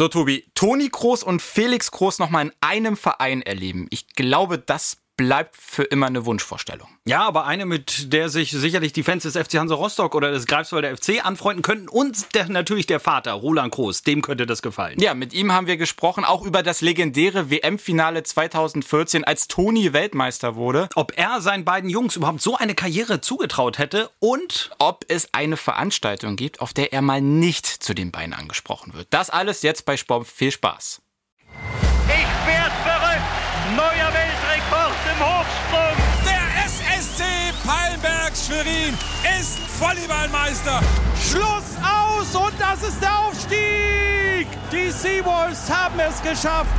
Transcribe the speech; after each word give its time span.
So, 0.00 0.08
Tobi, 0.08 0.50
Toni 0.54 0.88
Kroos 0.88 1.22
und 1.22 1.42
Felix 1.42 1.90
Kroos 1.90 2.18
nochmal 2.18 2.46
in 2.46 2.52
einem 2.62 2.96
Verein 2.96 3.42
erleben. 3.42 3.86
Ich 3.90 4.08
glaube, 4.14 4.58
das 4.58 4.96
bleibt 5.20 5.54
für 5.54 5.82
immer 5.82 6.06
eine 6.06 6.24
Wunschvorstellung. 6.24 6.88
Ja, 7.04 7.20
aber 7.26 7.44
eine, 7.44 7.66
mit 7.66 8.10
der 8.14 8.30
sich 8.30 8.52
sicherlich 8.52 8.94
die 8.94 9.02
Fans 9.02 9.24
des 9.24 9.36
FC 9.36 9.56
Hansa 9.56 9.74
Rostock 9.74 10.14
oder 10.14 10.30
des 10.30 10.46
Greifswalder 10.46 10.96
FC 10.96 11.22
anfreunden 11.22 11.60
könnten 11.60 11.88
und 11.90 12.34
der, 12.34 12.48
natürlich 12.48 12.86
der 12.86 13.00
Vater, 13.00 13.32
Roland 13.32 13.70
Kroos, 13.70 14.02
dem 14.02 14.22
könnte 14.22 14.46
das 14.46 14.62
gefallen. 14.62 14.98
Ja, 14.98 15.12
mit 15.12 15.34
ihm 15.34 15.52
haben 15.52 15.66
wir 15.66 15.76
gesprochen, 15.76 16.24
auch 16.24 16.42
über 16.46 16.62
das 16.62 16.80
legendäre 16.80 17.50
WM-Finale 17.50 18.22
2014, 18.22 19.24
als 19.24 19.46
Toni 19.46 19.92
Weltmeister 19.92 20.56
wurde. 20.56 20.88
Ob 20.94 21.12
er 21.18 21.42
seinen 21.42 21.66
beiden 21.66 21.90
Jungs 21.90 22.16
überhaupt 22.16 22.40
so 22.40 22.56
eine 22.56 22.74
Karriere 22.74 23.20
zugetraut 23.20 23.76
hätte 23.76 24.08
und 24.20 24.70
ob 24.78 25.04
es 25.08 25.34
eine 25.34 25.58
Veranstaltung 25.58 26.36
gibt, 26.36 26.62
auf 26.62 26.72
der 26.72 26.94
er 26.94 27.02
mal 27.02 27.20
nicht 27.20 27.66
zu 27.66 27.92
den 27.92 28.10
beiden 28.10 28.32
angesprochen 28.32 28.94
wird. 28.94 29.08
Das 29.10 29.28
alles 29.28 29.60
jetzt 29.60 29.84
bei 29.84 29.98
Spom. 29.98 30.24
Viel 30.24 30.50
Spaß. 30.50 31.02
Ich 32.06 32.46
werd 32.46 32.72
verrückt! 32.84 33.40
Neuer 33.76 34.12
Weltrekord 34.12 34.94
Hochsprung! 35.20 35.96
Der 36.24 36.64
SSC 36.64 37.22
Palmberg 37.66 38.32
Schwerin 38.34 38.94
ist 39.38 39.58
Volleyballmeister. 39.78 40.80
Schluss 41.30 41.76
aus 41.84 42.34
und 42.34 42.54
das 42.58 42.82
ist 42.82 43.02
der 43.02 43.18
Aufstieg! 43.18 44.48
Die 44.72 44.90
Seawolves 44.90 45.70
haben 45.70 46.00
es 46.00 46.22
geschafft! 46.22 46.70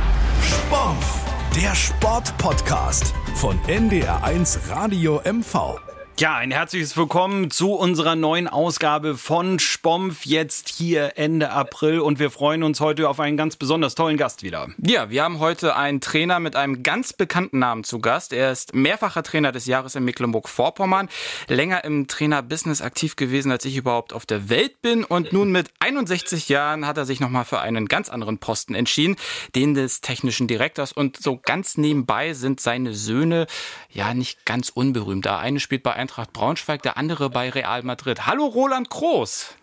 Spomf, 0.42 1.24
der 1.54 1.74
Sportpodcast 1.74 3.14
von 3.36 3.60
NDR1 3.62 4.68
Radio 4.70 5.20
MV. 5.24 5.78
Ja, 6.18 6.36
ein 6.36 6.50
herzliches 6.50 6.96
Willkommen 6.96 7.50
zu 7.50 7.72
unserer 7.72 8.14
neuen 8.14 8.46
Ausgabe 8.46 9.16
von 9.16 9.58
Spomf, 9.58 10.26
jetzt 10.26 10.68
hier 10.68 11.14
Ende 11.16 11.50
April 11.50 12.00
und 12.00 12.18
wir 12.18 12.30
freuen 12.30 12.62
uns 12.62 12.80
heute 12.80 13.08
auf 13.08 13.18
einen 13.18 13.38
ganz 13.38 13.56
besonders 13.56 13.94
tollen 13.94 14.18
Gast 14.18 14.42
wieder. 14.42 14.68
Ja, 14.78 15.08
wir 15.10 15.24
haben 15.24 15.40
heute 15.40 15.74
einen 15.74 16.00
Trainer 16.00 16.38
mit 16.38 16.54
einem 16.54 16.82
ganz 16.82 17.14
bekannten 17.14 17.58
Namen 17.58 17.82
zu 17.82 17.98
Gast. 17.98 18.34
Er 18.34 18.52
ist 18.52 18.74
mehrfacher 18.74 19.22
Trainer 19.22 19.52
des 19.52 19.66
Jahres 19.66 19.94
in 19.94 20.04
Mecklenburg-Vorpommern, 20.04 21.08
länger 21.48 21.82
im 21.82 22.06
Trainerbusiness 22.06 22.82
aktiv 22.82 23.16
gewesen, 23.16 23.50
als 23.50 23.64
ich 23.64 23.76
überhaupt 23.76 24.12
auf 24.12 24.26
der 24.26 24.50
Welt 24.50 24.82
bin 24.82 25.04
und 25.04 25.32
nun 25.32 25.50
mit 25.50 25.70
61 25.80 26.48
Jahren 26.50 26.86
hat 26.86 26.98
er 26.98 27.06
sich 27.06 27.20
nochmal 27.20 27.46
für 27.46 27.60
einen 27.60 27.88
ganz 27.88 28.10
anderen 28.10 28.38
Posten 28.38 28.74
entschieden, 28.74 29.16
den 29.56 29.74
des 29.74 30.02
technischen 30.02 30.46
Direktors 30.46 30.92
und 30.92 31.16
so 31.16 31.40
ganz 31.42 31.78
nebenbei 31.78 32.34
sind 32.34 32.60
seine 32.60 32.92
Söhne 32.92 33.46
ja 33.90 34.12
nicht 34.14 34.44
ganz 34.44 34.68
unberühmt. 34.68 35.24
Der 35.24 35.38
eine 35.38 35.58
spielt 35.58 35.82
bei 35.82 36.01
Eintracht 36.02 36.32
Braunschweig, 36.32 36.82
der 36.82 36.96
andere 36.96 37.30
bei 37.30 37.48
Real 37.48 37.84
Madrid. 37.84 38.26
Hallo 38.26 38.46
Roland 38.46 38.90
Groß. 38.90 39.54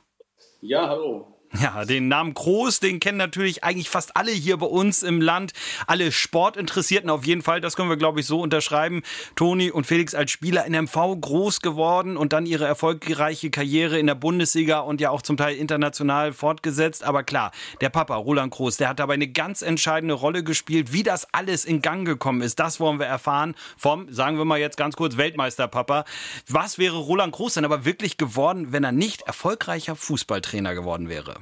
Ja, 0.62 0.88
hallo. 0.88 1.39
Ja, 1.62 1.84
den 1.84 2.08
Namen 2.08 2.34
Groß, 2.36 2.80
den 2.80 3.00
kennen 3.00 3.18
natürlich 3.18 3.64
eigentlich 3.64 3.90
fast 3.90 4.16
alle 4.16 4.32
hier 4.32 4.58
bei 4.58 4.68
uns 4.68 5.02
im 5.02 5.20
Land. 5.20 5.54
Alle 5.88 6.12
Sportinteressierten 6.12 7.10
auf 7.10 7.26
jeden 7.26 7.42
Fall, 7.42 7.60
das 7.60 7.76
können 7.76 7.90
wir, 7.90 7.98
glaube 7.98 8.20
ich, 8.20 8.28
so 8.28 8.40
unterschreiben. 8.40 9.02
Toni 9.36 9.72
und 9.72 9.88
Felix 9.88 10.14
als 10.14 10.32
Spieler 10.32 10.66
in 10.66 10.74
MV 10.74 11.20
groß 11.20 11.62
geworden 11.62 12.18
und 12.18 12.34
dann 12.34 12.46
ihre 12.46 12.66
erfolgreiche 12.66 13.50
Karriere 13.50 13.98
in 13.98 14.06
der 14.06 14.16
Bundesliga 14.16 14.80
und 14.80 15.02
ja 15.02 15.10
auch 15.10 15.24
zum 15.24 15.38
Teil 15.38 15.56
international 15.56 16.34
fortgesetzt. 16.34 17.04
Aber 17.04 17.24
klar, 17.24 17.52
der 17.82 17.90
Papa, 17.90 18.16
Roland 18.16 18.54
Groß, 18.54 18.78
der 18.78 18.90
hat 18.90 19.00
dabei 19.00 19.16
eine 19.16 19.28
ganz 19.28 19.62
entscheidende 19.62 20.14
Rolle 20.14 20.44
gespielt. 20.44 20.94
Wie 20.94 21.04
das 21.04 21.28
alles 21.34 21.66
in 21.66 21.82
Gang 21.82 22.06
gekommen 22.06 22.42
ist, 22.42 22.60
das 22.60 22.80
wollen 22.80 23.00
wir 23.00 23.08
erfahren 23.08 23.56
vom, 23.76 24.12
sagen 24.14 24.38
wir 24.38 24.46
mal 24.46 24.60
jetzt 24.60 24.78
ganz 24.78 24.96
kurz, 24.96 25.18
Weltmeisterpapa. 25.18 26.06
Was 26.48 26.78
wäre 26.78 26.98
Roland 26.98 27.34
Groß 27.34 27.56
denn 27.56 27.66
aber 27.66 27.86
wirklich 27.86 28.18
geworden, 28.18 28.72
wenn 28.72 28.84
er 28.84 28.92
nicht 28.92 29.24
erfolgreicher 29.24 29.96
Fußballtrainer 29.96 30.76
geworden 30.76 31.10
wäre? 31.10 31.39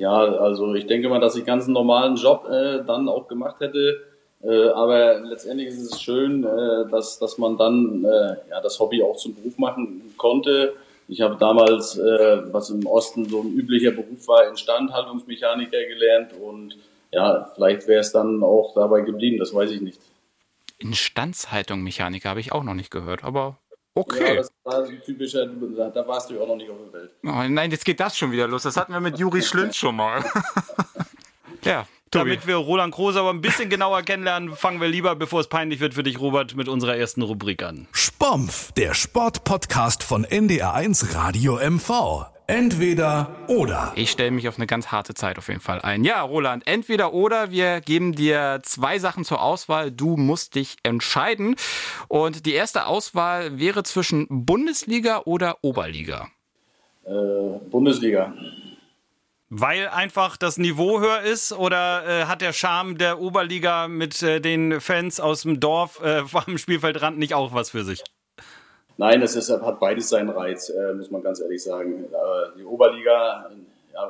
Ja, 0.00 0.16
also 0.16 0.74
ich 0.74 0.86
denke 0.86 1.10
mal, 1.10 1.20
dass 1.20 1.36
ich 1.36 1.44
ganz 1.44 1.64
einen 1.66 1.74
normalen 1.74 2.16
Job 2.16 2.48
äh, 2.50 2.82
dann 2.86 3.06
auch 3.06 3.28
gemacht 3.28 3.60
hätte. 3.60 4.00
Äh, 4.42 4.68
aber 4.68 5.20
letztendlich 5.20 5.68
ist 5.68 5.92
es 5.92 6.00
schön, 6.00 6.42
äh, 6.42 6.90
dass, 6.90 7.18
dass 7.18 7.36
man 7.36 7.58
dann 7.58 8.02
äh, 8.02 8.36
ja, 8.48 8.62
das 8.62 8.80
Hobby 8.80 9.02
auch 9.02 9.18
zum 9.18 9.34
Beruf 9.34 9.58
machen 9.58 10.14
konnte. 10.16 10.72
Ich 11.06 11.20
habe 11.20 11.36
damals, 11.38 11.98
äh, 11.98 12.50
was 12.50 12.70
im 12.70 12.86
Osten 12.86 13.28
so 13.28 13.42
ein 13.42 13.52
üblicher 13.52 13.90
Beruf 13.90 14.26
war, 14.26 14.48
Instandhaltungsmechaniker 14.48 15.84
gelernt 15.84 16.30
und 16.32 16.78
ja, 17.12 17.50
vielleicht 17.54 17.86
wäre 17.86 18.00
es 18.00 18.10
dann 18.10 18.42
auch 18.42 18.72
dabei 18.74 19.02
geblieben, 19.02 19.38
das 19.38 19.52
weiß 19.52 19.70
ich 19.72 19.82
nicht. 19.82 20.00
Instandhaltung 20.78 21.82
Mechaniker 21.82 22.30
habe 22.30 22.40
ich 22.40 22.52
auch 22.52 22.64
noch 22.64 22.72
nicht 22.72 22.90
gehört, 22.90 23.22
aber 23.22 23.58
Okay. 23.94 24.28
Ja, 24.28 24.34
das 24.36 24.52
war 24.62 24.86
so 24.86 24.92
typischer, 25.04 25.46
da 25.46 26.06
warst 26.06 26.30
du 26.30 26.40
auch 26.40 26.46
noch 26.46 26.56
nicht 26.56 26.70
auf 26.70 26.76
der 26.92 27.00
Welt. 27.00 27.10
Oh, 27.24 27.48
nein, 27.48 27.70
jetzt 27.70 27.84
geht 27.84 27.98
das 28.00 28.16
schon 28.16 28.30
wieder 28.30 28.46
los. 28.46 28.62
Das 28.62 28.76
hatten 28.76 28.92
wir 28.92 29.00
mit 29.00 29.18
Juri 29.18 29.42
Schlünz 29.42 29.76
schon 29.76 29.96
mal. 29.96 30.24
ja. 31.64 31.86
Tobi. 32.10 32.30
Damit 32.30 32.46
wir 32.48 32.56
Roland 32.56 32.92
Kroos 32.92 33.14
aber 33.14 33.30
ein 33.30 33.40
bisschen 33.40 33.70
genauer 33.70 34.02
kennenlernen, 34.02 34.56
fangen 34.56 34.80
wir 34.80 34.88
lieber, 34.88 35.14
bevor 35.14 35.40
es 35.40 35.48
peinlich 35.48 35.78
wird 35.78 35.94
für 35.94 36.02
dich, 36.02 36.18
Robert, 36.18 36.56
mit 36.56 36.68
unserer 36.68 36.96
ersten 36.96 37.22
Rubrik 37.22 37.62
an. 37.62 37.86
Spomf, 37.92 38.72
der 38.72 38.94
Sportpodcast 38.94 40.02
von 40.02 40.26
NDR1 40.26 41.14
Radio 41.14 41.56
MV. 41.56 42.26
Entweder 42.50 43.36
oder. 43.46 43.92
Ich 43.94 44.10
stelle 44.10 44.32
mich 44.32 44.48
auf 44.48 44.56
eine 44.56 44.66
ganz 44.66 44.88
harte 44.88 45.14
Zeit 45.14 45.38
auf 45.38 45.46
jeden 45.46 45.60
Fall 45.60 45.80
ein. 45.82 46.02
Ja, 46.02 46.20
Roland, 46.22 46.66
entweder 46.66 47.12
oder. 47.12 47.52
Wir 47.52 47.80
geben 47.80 48.12
dir 48.12 48.58
zwei 48.64 48.98
Sachen 48.98 49.24
zur 49.24 49.40
Auswahl. 49.40 49.92
Du 49.92 50.16
musst 50.16 50.56
dich 50.56 50.76
entscheiden. 50.82 51.54
Und 52.08 52.46
die 52.46 52.54
erste 52.54 52.86
Auswahl 52.86 53.60
wäre 53.60 53.84
zwischen 53.84 54.26
Bundesliga 54.28 55.22
oder 55.26 55.58
Oberliga. 55.62 56.26
Äh, 57.04 57.12
Bundesliga. 57.70 58.34
Weil 59.48 59.86
einfach 59.86 60.36
das 60.36 60.58
Niveau 60.58 60.98
höher 60.98 61.20
ist 61.20 61.52
oder 61.52 62.04
äh, 62.04 62.24
hat 62.24 62.40
der 62.40 62.52
Charme 62.52 62.98
der 62.98 63.20
Oberliga 63.20 63.86
mit 63.86 64.24
äh, 64.24 64.40
den 64.40 64.80
Fans 64.80 65.20
aus 65.20 65.42
dem 65.42 65.60
Dorf 65.60 66.00
äh, 66.02 66.24
am 66.46 66.58
Spielfeldrand 66.58 67.16
nicht 67.16 67.32
auch 67.32 67.54
was 67.54 67.70
für 67.70 67.84
sich? 67.84 68.02
Nein, 69.00 69.22
es 69.22 69.34
ist, 69.34 69.48
hat 69.48 69.80
beides 69.80 70.10
seinen 70.10 70.28
Reiz, 70.28 70.68
äh, 70.68 70.92
muss 70.92 71.10
man 71.10 71.22
ganz 71.22 71.40
ehrlich 71.40 71.62
sagen. 71.62 72.04
Äh, 72.04 72.58
die 72.58 72.64
Oberliga, 72.64 73.50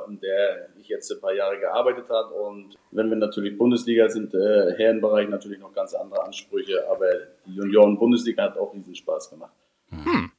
in 0.08 0.20
der 0.20 0.68
ich 0.80 0.88
jetzt 0.88 1.12
ein 1.12 1.20
paar 1.20 1.32
Jahre 1.32 1.60
gearbeitet 1.60 2.08
habe 2.08 2.34
und 2.34 2.74
wenn 2.90 3.08
wir 3.08 3.16
natürlich 3.16 3.56
Bundesliga 3.56 4.08
sind, 4.08 4.34
äh, 4.34 4.74
Herrenbereich 4.76 5.28
natürlich 5.28 5.60
noch 5.60 5.72
ganz 5.72 5.94
andere 5.94 6.24
Ansprüche, 6.24 6.88
aber 6.90 7.06
die 7.46 7.54
Junioren-Bundesliga 7.54 8.42
hat 8.42 8.58
auch 8.58 8.74
riesen 8.74 8.96
Spaß 8.96 9.30
gemacht. 9.30 9.52
Hm. 9.90 10.32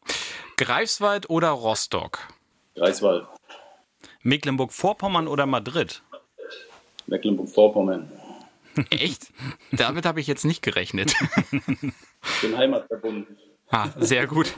Greifswald 0.57 1.29
oder 1.29 1.51
Rostock? 1.51 2.19
Greifswald. 2.75 3.27
Mecklenburg-Vorpommern 4.23 5.29
oder 5.29 5.45
Madrid? 5.45 6.03
Mecklenburg-Vorpommern. 7.07 8.11
Echt? 8.89 9.31
Damit 9.71 10.05
habe 10.05 10.19
ich 10.19 10.27
jetzt 10.27 10.43
nicht 10.43 10.61
gerechnet. 10.61 11.13
Ich 12.23 12.41
bin 12.41 12.55
heimatverbunden. 12.55 13.35
Ah, 13.71 13.87
sehr 13.97 14.27
gut. 14.27 14.53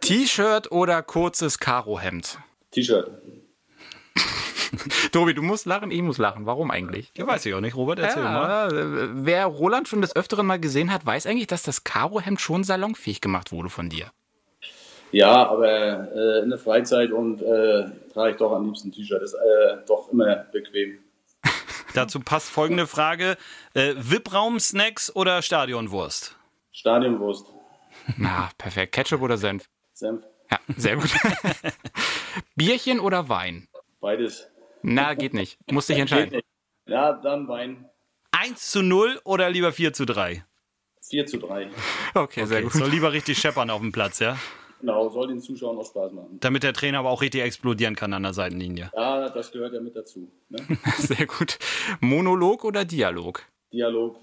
T-Shirt 0.00 0.72
oder 0.72 1.02
kurzes 1.02 1.58
Karohemd? 1.58 2.38
T-Shirt. 2.72 3.10
Tobi, 5.12 5.34
du 5.34 5.42
musst 5.42 5.66
lachen, 5.66 5.90
ich 5.90 6.02
muss 6.02 6.18
lachen. 6.18 6.46
Warum 6.46 6.70
eigentlich? 6.70 7.12
Ja, 7.16 7.26
weiß 7.26 7.46
ich 7.46 7.54
auch 7.54 7.60
nicht, 7.60 7.76
Robert, 7.76 8.00
erzähl 8.00 8.22
ja, 8.22 8.30
mal. 8.30 9.24
Wer 9.24 9.46
Roland 9.46 9.88
schon 9.88 10.00
des 10.00 10.14
Öfteren 10.14 10.46
mal 10.46 10.58
gesehen 10.58 10.92
hat, 10.92 11.06
weiß 11.06 11.26
eigentlich, 11.26 11.46
dass 11.46 11.62
das 11.62 11.84
Karohemd 11.84 12.40
schon 12.40 12.64
salonfähig 12.64 13.20
gemacht 13.20 13.52
wurde 13.52 13.68
von 13.68 13.88
dir. 13.88 14.10
Ja, 15.12 15.48
aber 15.48 16.08
äh, 16.12 16.42
in 16.42 16.50
der 16.50 16.58
Freizeit 16.58 17.10
und 17.10 17.42
äh, 17.42 17.90
trage 18.12 18.32
ich 18.32 18.36
doch 18.36 18.52
am 18.52 18.66
liebsten 18.66 18.92
T-Shirt. 18.92 19.22
Ist 19.22 19.34
äh, 19.34 19.78
doch 19.86 20.08
immer 20.12 20.46
bequem. 20.52 20.98
Dazu 21.94 22.20
passt 22.20 22.48
folgende 22.50 22.86
Frage: 22.86 23.36
äh, 23.74 23.94
VIP-Raum-Snacks 23.96 25.14
oder 25.14 25.42
Stadionwurst? 25.42 26.36
Stadionwurst. 26.70 27.46
Na, 28.16 28.50
perfekt. 28.58 28.92
Ketchup 28.92 29.22
oder 29.22 29.36
Senf? 29.36 29.68
Senf. 29.92 30.24
Ja, 30.50 30.58
sehr 30.76 30.96
gut. 30.96 31.10
Bierchen 32.56 33.00
oder 33.00 33.28
Wein? 33.28 33.68
Beides. 34.00 34.48
Na, 34.82 35.14
geht 35.14 35.34
nicht. 35.34 35.58
Muss 35.70 35.86
dich 35.86 35.98
entscheiden. 35.98 36.40
Ja, 36.86 37.12
dann 37.12 37.46
Wein. 37.48 37.88
1 38.32 38.70
zu 38.70 38.82
0 38.82 39.20
oder 39.24 39.50
lieber 39.50 39.72
4 39.72 39.92
zu 39.92 40.06
3? 40.06 40.44
4 41.08 41.26
zu 41.26 41.38
3. 41.38 41.70
Okay, 42.14 42.46
sehr 42.46 42.62
gut. 42.62 42.72
Soll 42.72 42.88
lieber 42.88 43.12
richtig 43.12 43.38
scheppern 43.38 43.70
auf 43.70 43.80
dem 43.80 43.92
Platz, 43.92 44.18
ja? 44.20 44.38
Genau, 44.80 45.10
soll 45.10 45.28
den 45.28 45.40
Zuschauern 45.40 45.76
auch 45.76 45.84
Spaß 45.84 46.12
machen. 46.12 46.38
Damit 46.40 46.62
der 46.62 46.72
Trainer 46.72 47.00
aber 47.00 47.10
auch 47.10 47.20
richtig 47.20 47.42
explodieren 47.42 47.96
kann 47.96 48.14
an 48.14 48.22
der 48.22 48.32
Seitenlinie. 48.32 48.90
Ja, 48.94 49.28
das 49.28 49.52
gehört 49.52 49.74
ja 49.74 49.80
mit 49.80 49.94
dazu. 49.94 50.32
Ne? 50.48 50.58
Sehr 50.96 51.26
gut. 51.26 51.58
Monolog 52.00 52.64
oder 52.64 52.84
Dialog? 52.84 53.44
Dialog. 53.72 54.16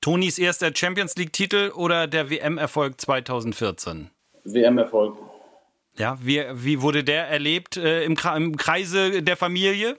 Tonis 0.00 0.38
erster 0.38 0.70
Champions 0.74 1.14
League-Titel 1.16 1.72
oder 1.74 2.06
der 2.06 2.30
WM-Erfolg 2.30 2.98
2014? 2.98 4.10
WM-Erfolg. 4.44 5.18
Ja, 5.98 6.16
wie, 6.22 6.42
wie 6.54 6.80
wurde 6.80 7.04
der 7.04 7.28
erlebt 7.28 7.76
äh, 7.76 8.04
im, 8.04 8.16
im 8.36 8.56
Kreise 8.56 9.22
der 9.22 9.36
Familie? 9.36 9.98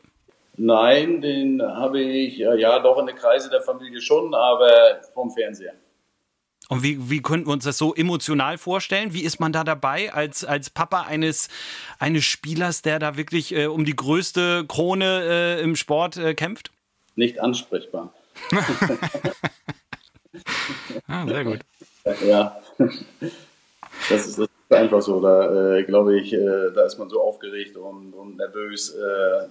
Nein, 0.57 1.21
den 1.21 1.61
habe 1.61 2.01
ich, 2.01 2.39
äh, 2.39 2.59
ja 2.59 2.79
doch 2.79 2.97
in 2.97 3.05
den 3.05 3.15
Kreise 3.15 3.51
der 3.51 3.61
Familie 3.61 4.01
schon, 4.01 4.33
aber 4.33 5.01
vom 5.13 5.29
Fernseher. 5.29 5.73
Und 6.69 6.81
wie, 6.81 7.09
wie 7.09 7.21
könnten 7.21 7.47
wir 7.47 7.53
uns 7.53 7.65
das 7.65 7.77
so 7.77 7.93
emotional 7.93 8.57
vorstellen? 8.57 9.13
Wie 9.13 9.21
ist 9.21 9.39
man 9.39 9.51
da 9.51 9.63
dabei 9.63 10.11
als, 10.13 10.43
als 10.43 10.71
Papa 10.71 11.01
eines, 11.01 11.49
eines 11.99 12.23
Spielers, 12.23 12.81
der 12.81 12.97
da 12.97 13.17
wirklich 13.17 13.53
äh, 13.53 13.67
um 13.67 13.85
die 13.85 13.95
größte 13.95 14.65
Krone 14.67 15.59
äh, 15.59 15.61
im 15.61 15.75
Sport 15.75 16.17
äh, 16.17 16.33
kämpft? 16.33 16.71
Nicht 17.15 17.39
ansprechbar. 17.39 18.13
ah, 21.07 21.27
sehr 21.27 21.43
gut. 21.43 21.59
Ja, 22.25 22.57
das 22.77 24.27
ist, 24.27 24.39
das 24.39 24.47
ist 24.47 24.49
einfach 24.69 25.01
so. 25.01 25.21
Da 25.21 25.77
äh, 25.77 25.83
glaube 25.83 26.19
ich, 26.19 26.33
äh, 26.33 26.71
da 26.73 26.85
ist 26.85 26.97
man 26.97 27.09
so 27.09 27.21
aufgeregt 27.21 27.77
und, 27.77 28.13
und 28.13 28.37
nervös. 28.37 28.95
Äh, 28.95 29.01
äh 29.01 29.47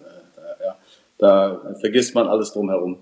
ja, 0.65 0.77
da 1.19 1.75
vergisst 1.81 2.15
man 2.15 2.27
alles 2.27 2.53
drumherum. 2.53 2.99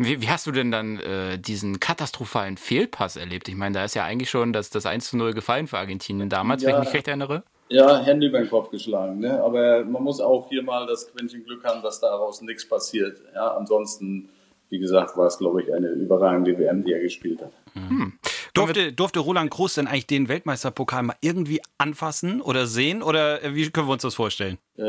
Wie, 0.00 0.22
wie 0.22 0.28
hast 0.28 0.46
du 0.46 0.52
denn 0.52 0.70
dann 0.70 1.00
äh, 1.00 1.38
diesen 1.38 1.80
katastrophalen 1.80 2.56
Fehlpass 2.56 3.16
erlebt? 3.16 3.48
Ich 3.48 3.56
meine, 3.56 3.74
da 3.74 3.84
ist 3.84 3.96
ja 3.96 4.04
eigentlich 4.04 4.30
schon 4.30 4.52
das, 4.52 4.70
das 4.70 4.86
1 4.86 5.10
zu 5.10 5.16
0 5.16 5.34
gefallen 5.34 5.66
für 5.66 5.78
Argentinien 5.78 6.28
damals, 6.28 6.62
ja, 6.62 6.68
wenn 6.68 6.76
ich 6.76 6.88
mich 6.88 6.94
recht 6.94 7.08
erinnere. 7.08 7.42
Ja, 7.68 7.98
Hände 7.98 8.28
über 8.28 8.38
den 8.38 8.48
Kopf 8.48 8.70
geschlagen. 8.70 9.18
Ne? 9.18 9.42
Aber 9.42 9.84
man 9.84 10.02
muss 10.04 10.20
auch 10.20 10.48
hier 10.48 10.62
mal 10.62 10.86
das 10.86 11.12
Quäntchen 11.12 11.44
Glück 11.44 11.64
haben, 11.64 11.82
dass 11.82 12.00
daraus 12.00 12.40
nichts 12.42 12.66
passiert. 12.66 13.20
Ja, 13.34 13.56
ansonsten, 13.56 14.28
wie 14.70 14.78
gesagt, 14.78 15.16
war 15.16 15.26
es, 15.26 15.38
glaube 15.38 15.62
ich, 15.62 15.72
eine 15.72 15.88
überragende 15.88 16.58
WM, 16.58 16.84
die 16.84 16.92
er 16.92 17.00
gespielt 17.00 17.40
hat. 17.42 17.52
Hm. 17.74 18.12
Durfte, 18.54 18.92
durfte 18.92 19.20
Roland 19.20 19.50
Groß 19.50 19.74
denn 19.74 19.86
eigentlich 19.86 20.06
den 20.06 20.28
Weltmeisterpokal 20.28 21.02
mal 21.02 21.16
irgendwie 21.20 21.60
anfassen 21.78 22.40
oder 22.40 22.66
sehen? 22.66 23.02
Oder 23.02 23.42
äh, 23.44 23.54
wie 23.54 23.70
können 23.70 23.86
wir 23.88 23.92
uns 23.92 24.02
das 24.02 24.16
vorstellen? 24.16 24.58
Äh, 24.76 24.82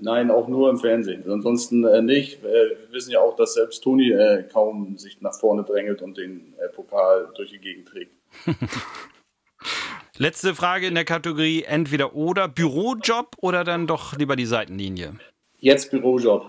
nein, 0.00 0.30
auch 0.30 0.46
nur 0.48 0.70
im 0.70 0.78
Fernsehen. 0.78 1.24
Ansonsten 1.28 1.84
äh, 1.84 2.02
nicht. 2.02 2.44
Äh, 2.44 2.46
wir 2.46 2.92
wissen 2.92 3.10
ja 3.10 3.20
auch, 3.20 3.34
dass 3.34 3.54
selbst 3.54 3.82
Toni 3.82 4.10
äh, 4.12 4.44
kaum 4.44 4.96
sich 4.98 5.20
nach 5.20 5.34
vorne 5.34 5.64
drängelt 5.64 6.00
und 6.02 6.16
den 6.16 6.54
äh, 6.58 6.68
Pokal 6.68 7.28
durch 7.36 7.50
die 7.50 7.58
Gegend 7.58 7.88
trägt. 7.88 8.12
Letzte 10.18 10.54
Frage 10.54 10.86
in 10.86 10.94
der 10.94 11.04
Kategorie 11.04 11.64
entweder 11.64 12.14
oder 12.14 12.48
Bürojob 12.48 13.36
oder 13.38 13.64
dann 13.64 13.86
doch 13.86 14.16
lieber 14.16 14.36
die 14.36 14.46
Seitenlinie? 14.46 15.14
Jetzt 15.58 15.90
Bürojob. 15.90 16.46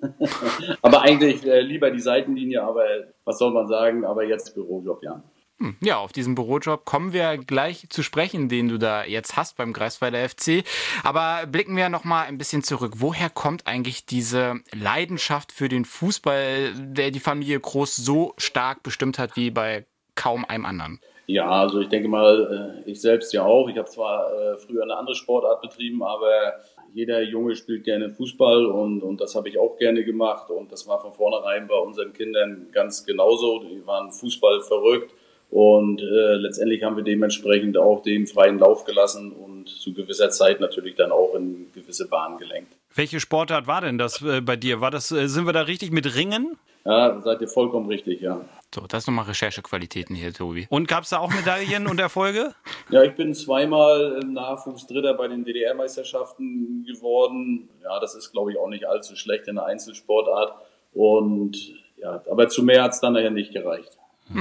aber 0.82 1.02
eigentlich 1.02 1.42
lieber 1.42 1.90
die 1.90 2.00
Seitenlinie, 2.00 2.62
aber 2.62 2.84
was 3.24 3.38
soll 3.38 3.52
man 3.52 3.66
sagen, 3.66 4.04
aber 4.04 4.24
jetzt 4.24 4.54
Bürojob, 4.54 5.02
ja. 5.02 5.22
Hm, 5.60 5.76
ja, 5.80 5.98
auf 5.98 6.12
diesen 6.12 6.36
Bürojob 6.36 6.84
kommen 6.84 7.12
wir 7.12 7.36
gleich 7.36 7.88
zu 7.90 8.04
sprechen, 8.04 8.48
den 8.48 8.68
du 8.68 8.78
da 8.78 9.04
jetzt 9.04 9.36
hast 9.36 9.56
beim 9.56 9.72
Greifswalder 9.72 10.28
FC. 10.28 10.62
Aber 11.02 11.46
blicken 11.48 11.76
wir 11.76 11.88
noch 11.88 12.04
mal 12.04 12.26
ein 12.26 12.38
bisschen 12.38 12.62
zurück. 12.62 12.94
Woher 12.98 13.28
kommt 13.28 13.66
eigentlich 13.66 14.06
diese 14.06 14.60
Leidenschaft 14.72 15.50
für 15.50 15.68
den 15.68 15.84
Fußball, 15.84 16.74
der 16.76 17.10
die 17.10 17.18
Familie 17.18 17.58
Groß 17.58 17.96
so 17.96 18.34
stark 18.36 18.84
bestimmt 18.84 19.18
hat 19.18 19.34
wie 19.34 19.50
bei 19.50 19.84
kaum 20.14 20.44
einem 20.44 20.64
anderen? 20.64 21.00
Ja, 21.26 21.50
also 21.50 21.80
ich 21.80 21.88
denke 21.88 22.08
mal, 22.08 22.82
äh, 22.86 22.90
ich 22.90 23.00
selbst 23.00 23.32
ja 23.32 23.42
auch. 23.44 23.68
Ich 23.68 23.76
habe 23.76 23.88
zwar 23.88 24.32
äh, 24.32 24.56
früher 24.58 24.84
eine 24.84 24.96
andere 24.96 25.16
Sportart 25.16 25.60
betrieben, 25.60 26.02
aber 26.02 26.54
jeder 26.98 27.22
Junge 27.22 27.54
spielt 27.54 27.84
gerne 27.84 28.10
Fußball 28.10 28.66
und, 28.66 29.04
und 29.04 29.20
das 29.20 29.36
habe 29.36 29.48
ich 29.48 29.56
auch 29.56 29.78
gerne 29.78 30.02
gemacht. 30.04 30.50
Und 30.50 30.72
das 30.72 30.88
war 30.88 31.00
von 31.00 31.12
vornherein 31.12 31.68
bei 31.68 31.76
unseren 31.76 32.12
Kindern 32.12 32.66
ganz 32.72 33.06
genauso. 33.06 33.60
Die 33.62 33.86
waren 33.86 34.10
Fußball 34.10 34.62
verrückt. 34.62 35.14
Und 35.48 36.02
äh, 36.02 36.34
letztendlich 36.34 36.82
haben 36.82 36.96
wir 36.96 37.04
dementsprechend 37.04 37.78
auch 37.78 38.02
den 38.02 38.26
freien 38.26 38.58
Lauf 38.58 38.84
gelassen 38.84 39.30
und 39.30 39.68
zu 39.68 39.94
gewisser 39.94 40.30
Zeit 40.30 40.58
natürlich 40.60 40.96
dann 40.96 41.12
auch 41.12 41.36
in 41.36 41.68
gewisse 41.72 42.08
Bahnen 42.08 42.36
gelenkt. 42.36 42.72
Welche 42.94 43.20
Sportart 43.20 43.68
war 43.68 43.80
denn 43.80 43.96
das 43.96 44.20
äh, 44.20 44.40
bei 44.40 44.56
dir? 44.56 44.80
War 44.80 44.90
das, 44.90 45.12
äh, 45.12 45.28
sind 45.28 45.46
wir 45.46 45.52
da 45.52 45.62
richtig 45.62 45.92
mit 45.92 46.16
Ringen? 46.16 46.58
Ja, 46.84 47.20
seid 47.22 47.40
ihr 47.40 47.48
vollkommen 47.48 47.86
richtig, 47.88 48.20
ja. 48.20 48.44
So, 48.74 48.86
das 48.86 49.06
nochmal 49.06 49.26
Recherchequalitäten 49.26 50.16
hier, 50.16 50.32
Tobi. 50.32 50.66
Und 50.68 50.88
gab 50.88 51.04
es 51.04 51.10
da 51.10 51.18
auch 51.18 51.32
Medaillen 51.32 51.86
und 51.86 52.00
Erfolge? 52.00 52.54
Ja, 52.90 53.02
ich 53.02 53.14
bin 53.14 53.34
zweimal 53.34 54.20
im 54.22 54.32
Nachwuchs 54.32 54.86
Dritter 54.86 55.12
bei 55.12 55.28
den 55.28 55.44
DDR-Meisterschaften 55.44 56.84
geworden. 56.86 57.68
Ja, 57.82 58.00
das 58.00 58.14
ist, 58.14 58.32
glaube 58.32 58.52
ich, 58.52 58.58
auch 58.58 58.68
nicht 58.68 58.86
allzu 58.86 59.14
schlecht 59.14 59.46
in 59.46 59.56
der 59.56 59.66
Einzelsportart. 59.66 60.54
Und 60.94 61.56
ja, 61.98 62.22
aber 62.30 62.48
zu 62.48 62.62
mehr 62.62 62.82
hat 62.82 62.92
es 62.92 63.00
dann 63.00 63.12
nachher 63.12 63.30
nicht 63.30 63.52
gereicht. 63.52 63.98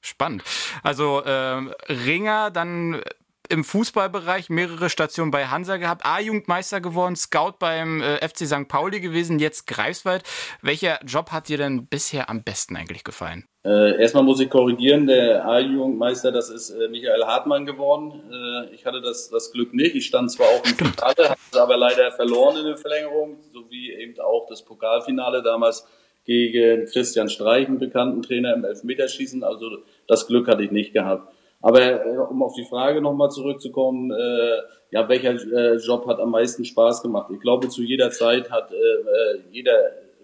Spannend. 0.00 0.42
Also 0.82 1.22
äh, 1.22 1.72
Ringer, 1.88 2.50
dann 2.50 3.00
im 3.48 3.64
Fußballbereich 3.64 4.50
mehrere 4.50 4.90
Stationen 4.90 5.30
bei 5.30 5.46
Hansa 5.46 5.76
gehabt, 5.76 6.04
A-Jugendmeister 6.04 6.80
geworden, 6.80 7.16
Scout 7.16 7.54
beim 7.58 8.02
äh, 8.02 8.16
FC 8.26 8.46
St. 8.46 8.68
Pauli 8.68 9.00
gewesen, 9.00 9.38
jetzt 9.38 9.66
Greifswald. 9.66 10.22
Welcher 10.62 10.98
Job 11.04 11.30
hat 11.32 11.48
dir 11.48 11.58
denn 11.58 11.86
bisher 11.86 12.28
am 12.30 12.42
besten 12.42 12.76
eigentlich 12.76 13.04
gefallen? 13.04 13.44
Äh, 13.64 14.00
erstmal 14.00 14.22
muss 14.22 14.38
ich 14.38 14.48
korrigieren, 14.48 15.06
der 15.06 15.44
A-Jugendmeister, 15.44 16.30
das 16.30 16.50
ist 16.50 16.70
äh, 16.70 16.88
Michael 16.88 17.24
Hartmann 17.24 17.66
geworden. 17.66 18.22
Äh, 18.30 18.74
ich 18.74 18.86
hatte 18.86 19.00
das, 19.00 19.28
das 19.28 19.50
Glück 19.50 19.74
nicht. 19.74 19.96
Ich 19.96 20.06
stand 20.06 20.30
zwar 20.30 20.46
auch 20.46 20.64
im 20.64 20.76
Finale, 20.76 21.30
habe 21.30 21.40
es 21.50 21.58
aber 21.58 21.76
leider 21.76 22.12
verloren 22.12 22.58
in 22.58 22.66
der 22.66 22.76
Verlängerung, 22.76 23.38
sowie 23.52 23.92
eben 23.92 24.20
auch 24.20 24.46
das 24.48 24.64
Pokalfinale 24.64 25.42
damals 25.42 25.86
gegen 26.24 26.86
Christian 26.86 27.28
Streich, 27.28 27.66
einen 27.66 27.78
bekannten 27.78 28.22
Trainer 28.22 28.54
im 28.54 28.64
Elfmeterschießen. 28.64 29.42
Also 29.42 29.78
das 30.06 30.26
Glück 30.26 30.48
hatte 30.48 30.62
ich 30.62 30.70
nicht 30.70 30.92
gehabt. 30.92 31.32
Aber 31.66 31.80
äh, 31.80 32.16
um 32.16 32.44
auf 32.44 32.54
die 32.54 32.64
Frage 32.64 33.00
nochmal 33.00 33.28
zurückzukommen, 33.28 34.12
äh, 34.12 34.58
ja, 34.92 35.08
welcher 35.08 35.32
äh, 35.32 35.74
Job 35.78 36.06
hat 36.06 36.20
am 36.20 36.30
meisten 36.30 36.64
Spaß 36.64 37.02
gemacht? 37.02 37.28
Ich 37.34 37.40
glaube, 37.40 37.68
zu 37.68 37.82
jeder 37.82 38.12
Zeit 38.12 38.52
hat 38.52 38.70
äh, 38.70 38.76
äh, 38.76 39.40
jeder 39.50 39.76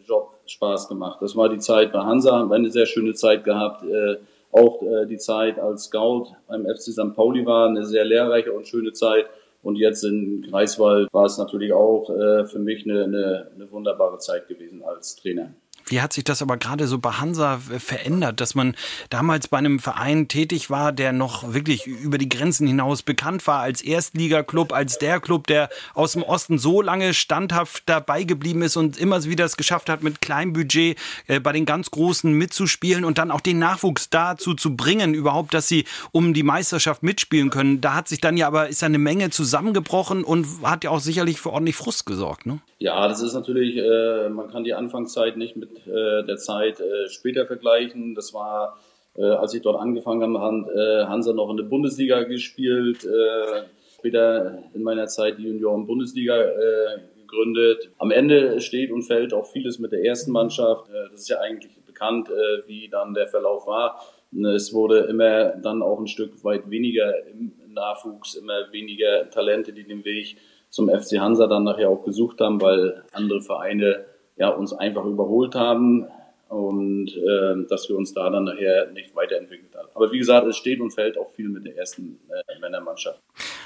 Job 0.06 0.34
Spaß 0.46 0.86
gemacht. 0.86 1.20
Das 1.20 1.34
war 1.34 1.48
die 1.48 1.58
Zeit 1.58 1.90
bei 1.90 1.98
Hansa, 1.98 2.38
haben 2.38 2.48
wir 2.48 2.54
eine 2.54 2.70
sehr 2.70 2.86
schöne 2.86 3.14
Zeit 3.14 3.42
gehabt. 3.42 3.82
Äh, 3.82 4.18
auch 4.52 4.82
äh, 4.82 5.04
die 5.06 5.16
Zeit 5.16 5.58
als 5.58 5.86
Scout 5.86 6.28
beim 6.46 6.64
FC 6.64 6.92
St. 6.92 7.12
Pauli 7.16 7.44
war 7.44 7.66
eine 7.66 7.84
sehr 7.86 8.04
lehrreiche 8.04 8.52
und 8.52 8.68
schöne 8.68 8.92
Zeit. 8.92 9.26
Und 9.64 9.74
jetzt 9.74 10.04
in 10.04 10.42
Greifswald 10.42 11.12
war 11.12 11.24
es 11.24 11.38
natürlich 11.38 11.72
auch 11.72 12.08
äh, 12.08 12.44
für 12.44 12.60
mich 12.60 12.84
eine, 12.84 13.02
eine, 13.02 13.50
eine 13.52 13.72
wunderbare 13.72 14.18
Zeit 14.18 14.46
gewesen 14.46 14.84
als 14.84 15.16
Trainer. 15.16 15.52
Wie 15.86 16.00
hat 16.00 16.12
sich 16.12 16.24
das 16.24 16.42
aber 16.42 16.56
gerade 16.56 16.86
so 16.86 16.98
bei 16.98 17.12
Hansa 17.12 17.58
verändert, 17.58 18.40
dass 18.40 18.54
man 18.54 18.74
damals 19.10 19.48
bei 19.48 19.58
einem 19.58 19.78
Verein 19.78 20.28
tätig 20.28 20.70
war, 20.70 20.92
der 20.92 21.12
noch 21.12 21.52
wirklich 21.52 21.86
über 21.86 22.18
die 22.18 22.28
Grenzen 22.28 22.66
hinaus 22.66 23.02
bekannt 23.02 23.46
war 23.46 23.60
als 23.60 23.82
Erstligaklub, 23.82 24.72
als 24.72 24.98
der 24.98 25.20
Club, 25.20 25.46
der 25.46 25.68
aus 25.94 26.12
dem 26.12 26.22
Osten 26.22 26.58
so 26.58 26.82
lange 26.82 27.14
standhaft 27.14 27.82
dabei 27.86 28.24
geblieben 28.24 28.62
ist 28.62 28.76
und 28.76 28.96
immer 28.96 29.22
wieder 29.24 29.44
es 29.44 29.56
geschafft 29.56 29.88
hat, 29.88 30.02
mit 30.02 30.20
kleinem 30.20 30.52
Budget 30.52 30.98
äh, 31.26 31.40
bei 31.40 31.52
den 31.52 31.66
ganz 31.66 31.90
Großen 31.90 32.32
mitzuspielen 32.32 33.04
und 33.04 33.18
dann 33.18 33.30
auch 33.30 33.40
den 33.40 33.58
Nachwuchs 33.58 34.10
dazu 34.10 34.54
zu 34.54 34.76
bringen, 34.76 35.14
überhaupt, 35.14 35.54
dass 35.54 35.68
sie 35.68 35.84
um 36.12 36.34
die 36.34 36.42
Meisterschaft 36.42 37.02
mitspielen 37.02 37.50
können. 37.50 37.80
Da 37.80 37.94
hat 37.94 38.08
sich 38.08 38.20
dann 38.20 38.36
ja 38.36 38.46
aber 38.46 38.68
ist 38.68 38.82
eine 38.82 38.98
Menge 38.98 39.30
zusammengebrochen 39.30 40.24
und 40.24 40.46
hat 40.62 40.84
ja 40.84 40.90
auch 40.90 41.00
sicherlich 41.00 41.40
für 41.40 41.50
ordentlich 41.50 41.76
Frust 41.76 42.06
gesorgt. 42.06 42.46
Ne? 42.46 42.60
Ja, 42.82 43.06
das 43.06 43.22
ist 43.22 43.34
natürlich, 43.34 43.76
äh, 43.76 44.28
man 44.28 44.48
kann 44.48 44.64
die 44.64 44.74
Anfangszeit 44.74 45.36
nicht 45.36 45.54
mit 45.54 45.86
äh, 45.86 46.24
der 46.24 46.36
Zeit 46.36 46.80
äh, 46.80 47.08
später 47.08 47.46
vergleichen. 47.46 48.16
Das 48.16 48.34
war, 48.34 48.76
äh, 49.14 49.22
als 49.22 49.54
ich 49.54 49.62
dort 49.62 49.80
angefangen 49.80 50.36
habe, 50.36 50.66
hat 50.66 50.74
äh, 50.74 51.04
Hansa 51.04 51.32
noch 51.32 51.48
in 51.50 51.58
der 51.58 51.64
Bundesliga 51.64 52.24
gespielt. 52.24 53.04
Äh, 53.04 53.66
später 53.98 54.64
in 54.74 54.82
meiner 54.82 55.06
Zeit 55.06 55.38
die 55.38 55.44
Junioren-Bundesliga 55.44 56.44
gegründet. 57.20 57.88
Am 57.98 58.10
Ende 58.10 58.60
steht 58.60 58.90
und 58.90 59.02
fällt 59.02 59.32
auch 59.32 59.46
vieles 59.46 59.78
mit 59.78 59.92
der 59.92 60.04
ersten 60.04 60.32
Mannschaft. 60.32 60.88
Das 61.12 61.20
ist 61.20 61.28
ja 61.28 61.38
eigentlich 61.38 61.70
bekannt, 61.86 62.28
wie 62.66 62.88
dann 62.88 63.14
der 63.14 63.28
Verlauf 63.28 63.68
war. 63.68 64.00
Es 64.56 64.74
wurde 64.74 65.02
immer 65.02 65.50
dann 65.50 65.82
auch 65.82 66.00
ein 66.00 66.08
Stück 66.08 66.42
weit 66.42 66.68
weniger 66.68 67.24
im 67.28 67.52
Nachwuchs, 67.72 68.34
immer 68.34 68.72
weniger 68.72 69.30
Talente, 69.30 69.72
die 69.72 69.84
den 69.84 70.04
Weg 70.04 70.36
zum 70.72 70.88
FC 70.88 71.20
Hansa 71.20 71.46
dann 71.46 71.64
nachher 71.64 71.90
auch 71.90 72.02
gesucht 72.02 72.40
haben, 72.40 72.60
weil 72.62 73.04
andere 73.12 73.42
Vereine 73.42 74.06
ja, 74.36 74.48
uns 74.48 74.72
einfach 74.72 75.04
überholt 75.04 75.54
haben 75.54 76.08
und 76.52 77.08
äh, 77.16 77.66
dass 77.68 77.88
wir 77.88 77.96
uns 77.96 78.12
da 78.12 78.28
dann 78.28 78.44
nachher 78.44 78.90
nicht 78.92 79.16
weiterentwickelt 79.16 79.74
haben. 79.74 79.88
Aber 79.94 80.12
wie 80.12 80.18
gesagt, 80.18 80.46
es 80.46 80.56
steht 80.58 80.80
und 80.80 80.90
fällt 80.90 81.16
auch 81.16 81.30
viel 81.32 81.48
mit 81.48 81.64
der 81.64 81.78
ersten 81.78 82.20
äh, 82.28 82.60
Männermannschaft. 82.60 83.20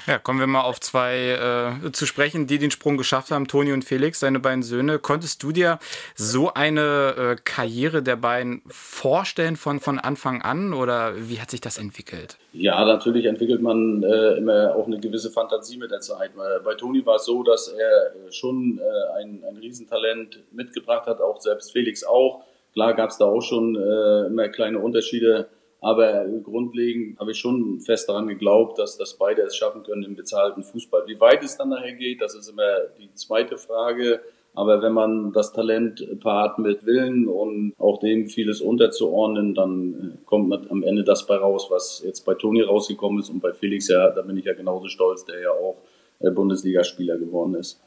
Ja, 0.07 0.17
kommen 0.19 0.39
wir 0.39 0.47
mal 0.47 0.61
auf 0.61 0.79
zwei 0.79 1.81
äh, 1.83 1.91
zu 1.91 2.05
sprechen, 2.05 2.47
die 2.47 2.59
den 2.59 2.71
Sprung 2.71 2.95
geschafft 2.95 3.29
haben, 3.31 3.47
Toni 3.49 3.73
und 3.73 3.83
Felix, 3.83 4.21
seine 4.21 4.39
beiden 4.39 4.63
Söhne. 4.63 4.99
Konntest 4.99 5.43
du 5.43 5.51
dir 5.51 5.79
so 6.15 6.53
eine 6.53 7.15
äh, 7.17 7.35
Karriere 7.43 8.01
der 8.01 8.15
beiden 8.15 8.61
vorstellen 8.67 9.57
von, 9.57 9.81
von 9.81 9.99
Anfang 9.99 10.41
an 10.41 10.71
oder 10.73 11.13
wie 11.17 11.41
hat 11.41 11.51
sich 11.51 11.59
das 11.59 11.77
entwickelt? 11.77 12.37
Ja, 12.53 12.85
natürlich 12.85 13.25
entwickelt 13.25 13.61
man 13.61 14.01
äh, 14.03 14.37
immer 14.37 14.75
auch 14.75 14.87
eine 14.87 14.97
gewisse 14.97 15.29
Fantasie 15.29 15.75
mit 15.75 15.91
der 15.91 15.99
Zeit. 15.99 16.31
Bei 16.63 16.73
Toni 16.75 17.05
war 17.05 17.17
es 17.17 17.25
so, 17.25 17.43
dass 17.43 17.67
er 17.67 18.31
schon 18.31 18.79
äh, 18.79 19.19
ein, 19.19 19.43
ein 19.45 19.57
Riesentalent 19.57 20.39
mitgebracht 20.53 21.05
hat, 21.05 21.19
auch 21.19 21.41
selbst 21.41 21.73
Felix 21.73 22.05
auch 22.05 22.45
Klar 22.77 22.93
gab 22.93 23.09
es 23.09 23.17
da 23.17 23.25
auch 23.25 23.41
schon 23.41 23.75
äh, 23.75 24.27
immer 24.27 24.49
kleine 24.49 24.77
Unterschiede, 24.77 25.47
aber 25.81 26.27
grundlegend 26.43 27.19
habe 27.19 27.31
ich 27.31 27.39
schon 27.39 27.79
fest 27.79 28.07
daran 28.07 28.27
geglaubt, 28.27 28.77
dass, 28.77 28.99
dass 28.99 29.15
beide 29.15 29.41
es 29.41 29.55
schaffen 29.55 29.81
können 29.81 30.03
im 30.03 30.15
bezahlten 30.15 30.61
Fußball. 30.61 31.07
Wie 31.07 31.19
weit 31.19 31.43
es 31.43 31.57
dann 31.57 31.69
nachher 31.69 31.93
geht, 31.93 32.21
das 32.21 32.35
ist 32.35 32.47
immer 32.47 32.81
die 32.99 33.11
zweite 33.15 33.57
Frage. 33.57 34.19
Aber 34.53 34.83
wenn 34.83 34.93
man 34.93 35.33
das 35.33 35.53
Talent 35.53 36.19
paart 36.19 36.59
mit 36.59 36.85
Willen 36.85 37.27
und 37.27 37.73
auch 37.79 37.99
dem 37.99 38.27
vieles 38.27 38.61
unterzuordnen, 38.61 39.55
dann 39.55 40.19
kommt 40.25 40.69
am 40.69 40.83
Ende 40.83 41.03
das 41.03 41.25
bei 41.25 41.37
raus, 41.37 41.71
was 41.71 42.03
jetzt 42.05 42.25
bei 42.27 42.35
Toni 42.35 42.61
rausgekommen 42.61 43.21
ist 43.21 43.31
und 43.31 43.39
bei 43.39 43.53
Felix 43.53 43.87
ja, 43.87 44.11
da 44.11 44.21
bin 44.21 44.37
ich 44.37 44.45
ja 44.45 44.53
genauso 44.53 44.87
stolz, 44.87 45.25
der 45.25 45.41
ja 45.41 45.49
auch 45.49 45.77
äh, 46.19 46.29
Bundesligaspieler 46.29 47.17
geworden 47.17 47.55
ist. 47.55 47.81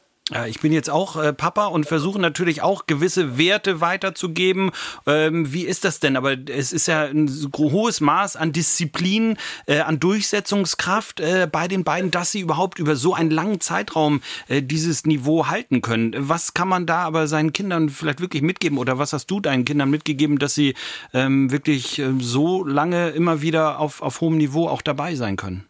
Ich 0.47 0.61
bin 0.61 0.71
jetzt 0.71 0.89
auch 0.89 1.21
äh, 1.21 1.33
Papa 1.33 1.65
und 1.65 1.85
versuche 1.85 2.19
natürlich 2.19 2.61
auch 2.61 2.87
gewisse 2.87 3.37
Werte 3.37 3.81
weiterzugeben. 3.81 4.71
Ähm, 5.05 5.51
wie 5.51 5.63
ist 5.63 5.83
das 5.83 5.99
denn? 5.99 6.15
Aber 6.15 6.35
es 6.47 6.71
ist 6.71 6.87
ja 6.87 7.03
ein 7.03 7.29
hohes 7.57 7.99
Maß 7.99 8.37
an 8.37 8.53
Disziplin, 8.53 9.37
äh, 9.65 9.79
an 9.79 9.99
Durchsetzungskraft 9.99 11.19
äh, 11.19 11.49
bei 11.51 11.67
den 11.67 11.83
beiden, 11.83 12.11
dass 12.11 12.31
sie 12.31 12.39
überhaupt 12.39 12.79
über 12.79 12.95
so 12.95 13.13
einen 13.13 13.29
langen 13.29 13.59
Zeitraum 13.59 14.21
äh, 14.47 14.61
dieses 14.61 15.05
Niveau 15.05 15.47
halten 15.47 15.81
können. 15.81 16.15
Was 16.17 16.53
kann 16.53 16.69
man 16.69 16.85
da 16.85 16.99
aber 16.99 17.27
seinen 17.27 17.51
Kindern 17.51 17.89
vielleicht 17.89 18.21
wirklich 18.21 18.41
mitgeben 18.41 18.77
oder 18.77 18.97
was 18.97 19.11
hast 19.11 19.27
du 19.27 19.41
deinen 19.41 19.65
Kindern 19.65 19.89
mitgegeben, 19.89 20.39
dass 20.39 20.55
sie 20.55 20.75
ähm, 21.13 21.51
wirklich 21.51 21.99
äh, 21.99 22.09
so 22.19 22.63
lange 22.63 23.09
immer 23.09 23.41
wieder 23.41 23.79
auf, 23.79 24.01
auf 24.01 24.21
hohem 24.21 24.37
Niveau 24.37 24.69
auch 24.69 24.81
dabei 24.81 25.15
sein 25.15 25.35
können? 25.35 25.65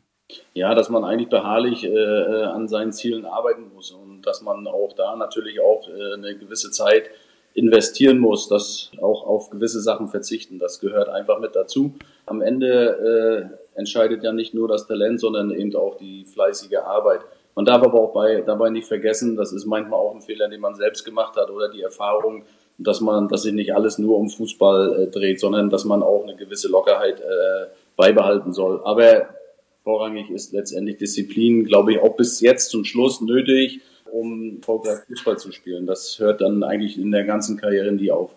Ja, 0.53 0.75
dass 0.75 0.89
man 0.89 1.03
eigentlich 1.03 1.29
beharrlich 1.29 1.83
äh, 1.83 1.89
äh, 1.89 2.43
an 2.43 2.67
seinen 2.67 2.91
Zielen 2.91 3.25
arbeiten 3.25 3.71
muss 3.73 3.91
und 3.91 4.10
dass 4.21 4.41
man 4.41 4.67
auch 4.67 4.93
da 4.93 5.15
natürlich 5.15 5.59
auch 5.59 5.87
äh, 5.87 6.13
eine 6.13 6.37
gewisse 6.37 6.71
Zeit 6.71 7.09
investieren 7.53 8.17
muss, 8.19 8.47
dass 8.47 8.91
auch 9.01 9.25
auf 9.27 9.49
gewisse 9.49 9.81
Sachen 9.81 10.07
verzichten. 10.07 10.57
Das 10.59 10.79
gehört 10.79 11.09
einfach 11.09 11.39
mit 11.39 11.55
dazu. 11.55 11.93
Am 12.25 12.41
Ende 12.41 13.51
äh, 13.75 13.79
entscheidet 13.79 14.23
ja 14.23 14.31
nicht 14.31 14.53
nur 14.53 14.67
das 14.67 14.87
Talent, 14.87 15.19
sondern 15.19 15.51
eben 15.51 15.75
auch 15.75 15.97
die 15.97 16.25
fleißige 16.25 16.77
Arbeit. 16.77 17.21
Man 17.55 17.65
darf 17.65 17.83
aber 17.83 17.99
auch 17.99 18.13
bei, 18.13 18.41
dabei 18.41 18.69
nicht 18.69 18.87
vergessen, 18.87 19.35
das 19.35 19.51
ist 19.51 19.65
manchmal 19.65 19.99
auch 19.99 20.15
ein 20.15 20.21
Fehler, 20.21 20.47
den 20.47 20.61
man 20.61 20.75
selbst 20.75 21.03
gemacht 21.03 21.35
hat 21.35 21.49
oder 21.49 21.69
die 21.69 21.81
Erfahrung, 21.81 22.43
dass 22.77 23.01
man, 23.01 23.27
dass 23.27 23.43
sich 23.43 23.53
nicht 23.53 23.75
alles 23.75 23.97
nur 23.97 24.17
um 24.17 24.29
Fußball 24.29 25.03
äh, 25.03 25.07
dreht, 25.07 25.39
sondern 25.39 25.69
dass 25.69 25.83
man 25.83 26.01
auch 26.01 26.23
eine 26.23 26.35
gewisse 26.35 26.69
Lockerheit 26.69 27.19
äh, 27.19 27.67
beibehalten 27.97 28.53
soll. 28.53 28.81
Aber 28.85 29.27
Vorrangig 29.83 30.29
ist 30.29 30.53
letztendlich 30.53 30.97
Disziplin, 30.97 31.65
glaube 31.65 31.93
ich, 31.93 31.99
auch 31.99 32.15
bis 32.15 32.39
jetzt 32.39 32.69
zum 32.69 32.85
Schluss 32.85 33.19
nötig, 33.19 33.81
um 34.11 34.57
erfolgreich 34.57 34.99
Fußball 35.07 35.37
zu 35.37 35.51
spielen. 35.51 35.87
Das 35.87 36.19
hört 36.19 36.41
dann 36.41 36.63
eigentlich 36.63 36.97
in 36.99 37.11
der 37.11 37.23
ganzen 37.23 37.57
Karriere 37.57 37.91
nie 37.91 38.11
auf. 38.11 38.31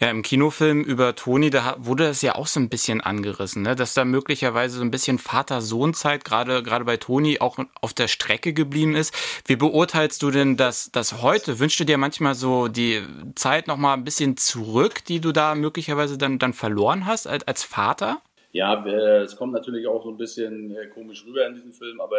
Ja, 0.00 0.10
im 0.10 0.22
Kinofilm 0.22 0.82
über 0.82 1.14
Toni, 1.14 1.50
da 1.50 1.76
wurde 1.78 2.06
es 2.06 2.20
ja 2.20 2.34
auch 2.34 2.48
so 2.48 2.58
ein 2.58 2.68
bisschen 2.68 3.00
angerissen, 3.00 3.62
ne? 3.62 3.76
dass 3.76 3.94
da 3.94 4.04
möglicherweise 4.04 4.78
so 4.78 4.82
ein 4.82 4.90
bisschen 4.90 5.18
Vater-Sohn-Zeit 5.18 6.24
gerade 6.24 6.62
gerade 6.64 6.84
bei 6.84 6.96
Toni 6.96 7.38
auch 7.40 7.58
auf 7.80 7.94
der 7.94 8.08
Strecke 8.08 8.52
geblieben 8.52 8.96
ist. 8.96 9.14
Wie 9.46 9.54
beurteilst 9.54 10.20
du 10.22 10.32
denn 10.32 10.56
das, 10.56 10.90
das 10.92 11.22
heute? 11.22 11.60
Wünschst 11.60 11.78
du 11.78 11.84
dir 11.84 11.96
manchmal 11.96 12.34
so 12.34 12.66
die 12.66 13.02
Zeit 13.36 13.68
nochmal 13.68 13.96
ein 13.96 14.04
bisschen 14.04 14.36
zurück, 14.36 15.04
die 15.04 15.20
du 15.20 15.30
da 15.30 15.54
möglicherweise 15.54 16.18
dann, 16.18 16.40
dann 16.40 16.54
verloren 16.54 17.06
hast 17.06 17.28
als, 17.28 17.46
als 17.46 17.62
Vater? 17.62 18.20
Ja, 18.50 18.84
es 18.86 19.36
kommt 19.36 19.52
natürlich 19.52 19.86
auch 19.86 20.02
so 20.02 20.10
ein 20.10 20.16
bisschen 20.16 20.70
äh, 20.76 20.86
komisch 20.88 21.24
rüber 21.24 21.46
in 21.46 21.54
diesem 21.54 21.72
Film, 21.72 22.00
aber 22.00 22.18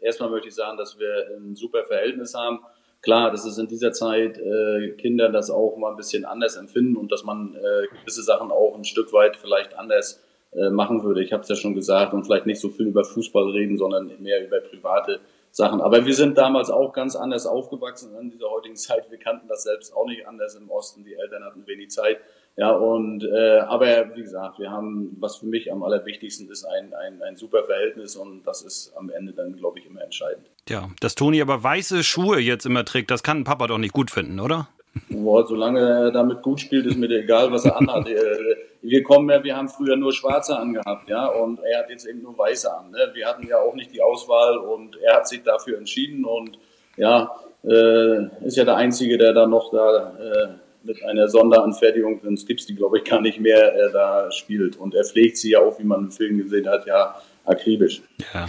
erstmal 0.00 0.30
möchte 0.30 0.48
ich 0.48 0.54
sagen, 0.54 0.76
dass 0.76 0.98
wir 0.98 1.36
ein 1.36 1.56
super 1.56 1.84
Verhältnis 1.84 2.34
haben. 2.34 2.60
Klar, 3.02 3.30
dass 3.30 3.46
es 3.46 3.56
in 3.56 3.66
dieser 3.66 3.92
Zeit 3.92 4.38
äh, 4.38 4.90
Kinder 4.98 5.30
das 5.30 5.50
auch 5.50 5.76
mal 5.78 5.90
ein 5.90 5.96
bisschen 5.96 6.24
anders 6.24 6.56
empfinden 6.56 6.96
und 6.96 7.10
dass 7.10 7.24
man 7.24 7.54
äh, 7.54 7.86
gewisse 8.00 8.22
Sachen 8.22 8.50
auch 8.50 8.76
ein 8.76 8.84
Stück 8.84 9.12
weit 9.12 9.36
vielleicht 9.36 9.74
anders 9.74 10.22
äh, 10.52 10.68
machen 10.68 11.02
würde. 11.02 11.22
Ich 11.22 11.32
habe 11.32 11.42
es 11.42 11.48
ja 11.48 11.56
schon 11.56 11.74
gesagt 11.74 12.12
und 12.12 12.24
vielleicht 12.24 12.44
nicht 12.44 12.60
so 12.60 12.68
viel 12.68 12.88
über 12.88 13.04
Fußball 13.04 13.50
reden, 13.50 13.78
sondern 13.78 14.12
mehr 14.20 14.44
über 14.44 14.60
private 14.60 15.20
Sachen. 15.50 15.80
Aber 15.80 16.04
wir 16.04 16.14
sind 16.14 16.36
damals 16.36 16.70
auch 16.70 16.92
ganz 16.92 17.16
anders 17.16 17.46
aufgewachsen 17.46 18.14
in 18.20 18.30
dieser 18.30 18.50
heutigen 18.50 18.76
Zeit. 18.76 19.10
Wir 19.10 19.18
kannten 19.18 19.48
das 19.48 19.62
selbst 19.62 19.94
auch 19.96 20.06
nicht 20.06 20.26
anders 20.26 20.54
im 20.56 20.70
Osten. 20.70 21.04
Die 21.04 21.14
Eltern 21.14 21.44
hatten 21.44 21.66
wenig 21.66 21.90
Zeit. 21.90 22.18
Ja, 22.56 22.72
und 22.72 23.24
äh, 23.24 23.60
aber 23.60 24.14
wie 24.14 24.22
gesagt, 24.22 24.58
wir 24.58 24.70
haben, 24.70 25.16
was 25.18 25.36
für 25.36 25.46
mich 25.46 25.72
am 25.72 25.82
allerwichtigsten 25.82 26.50
ist, 26.50 26.64
ein, 26.64 26.92
ein, 26.94 27.22
ein 27.22 27.36
super 27.36 27.64
Verhältnis 27.64 28.16
und 28.16 28.42
das 28.44 28.62
ist 28.62 28.92
am 28.96 29.08
Ende 29.08 29.32
dann, 29.32 29.56
glaube 29.56 29.78
ich, 29.78 29.86
immer 29.86 30.02
entscheidend. 30.02 30.46
Ja, 30.68 30.90
dass 31.00 31.14
Toni 31.14 31.40
aber 31.40 31.62
weiße 31.62 32.02
Schuhe 32.02 32.38
jetzt 32.38 32.66
immer 32.66 32.84
trägt, 32.84 33.10
das 33.10 33.22
kann 33.22 33.44
Papa 33.44 33.66
doch 33.66 33.78
nicht 33.78 33.94
gut 33.94 34.10
finden, 34.10 34.40
oder? 34.40 34.68
Boah, 35.08 35.46
solange 35.46 35.80
er 35.80 36.10
damit 36.10 36.42
gut 36.42 36.60
spielt, 36.60 36.86
ist 36.86 36.98
mir 36.98 37.08
egal, 37.10 37.50
was 37.52 37.64
er 37.64 37.76
anhat. 37.76 38.08
Äh, 38.20 38.56
wir 38.82 39.02
kommen 39.02 39.28
ja, 39.28 39.44
wir 39.44 39.56
haben 39.56 39.68
früher 39.68 39.96
nur 39.96 40.12
Schwarze 40.12 40.58
angehabt, 40.58 41.08
ja, 41.08 41.26
und 41.26 41.60
er 41.60 41.80
hat 41.80 41.90
jetzt 41.90 42.06
eben 42.06 42.22
nur 42.22 42.36
Weiße 42.36 42.74
an. 42.74 42.90
Ne? 42.90 43.10
Wir 43.12 43.26
hatten 43.26 43.46
ja 43.46 43.58
auch 43.58 43.74
nicht 43.74 43.92
die 43.92 44.00
Auswahl 44.00 44.56
und 44.56 44.96
er 45.02 45.16
hat 45.16 45.28
sich 45.28 45.42
dafür 45.42 45.76
entschieden 45.76 46.24
und 46.24 46.58
ja, 46.96 47.30
äh, 47.62 48.24
ist 48.44 48.56
ja 48.56 48.64
der 48.64 48.76
Einzige, 48.76 49.18
der 49.18 49.34
da 49.34 49.46
noch 49.46 49.70
da 49.70 50.14
äh, 50.18 50.48
mit 50.82 51.04
einer 51.04 51.28
Sonderanfertigung, 51.28 52.20
sonst 52.22 52.46
gibt's 52.46 52.66
die, 52.66 52.74
glaube 52.74 52.98
ich, 52.98 53.04
gar 53.04 53.20
nicht 53.20 53.40
mehr, 53.40 53.74
äh, 53.74 53.92
da 53.92 54.30
spielt. 54.32 54.76
Und 54.76 54.94
er 54.94 55.04
pflegt 55.04 55.36
sie 55.38 55.50
ja 55.50 55.60
auch, 55.60 55.78
wie 55.78 55.84
man 55.84 56.04
im 56.04 56.10
Film 56.10 56.38
gesehen 56.38 56.68
hat, 56.68 56.86
ja 56.86 57.16
akribisch. 57.44 58.02
Ja. 58.32 58.46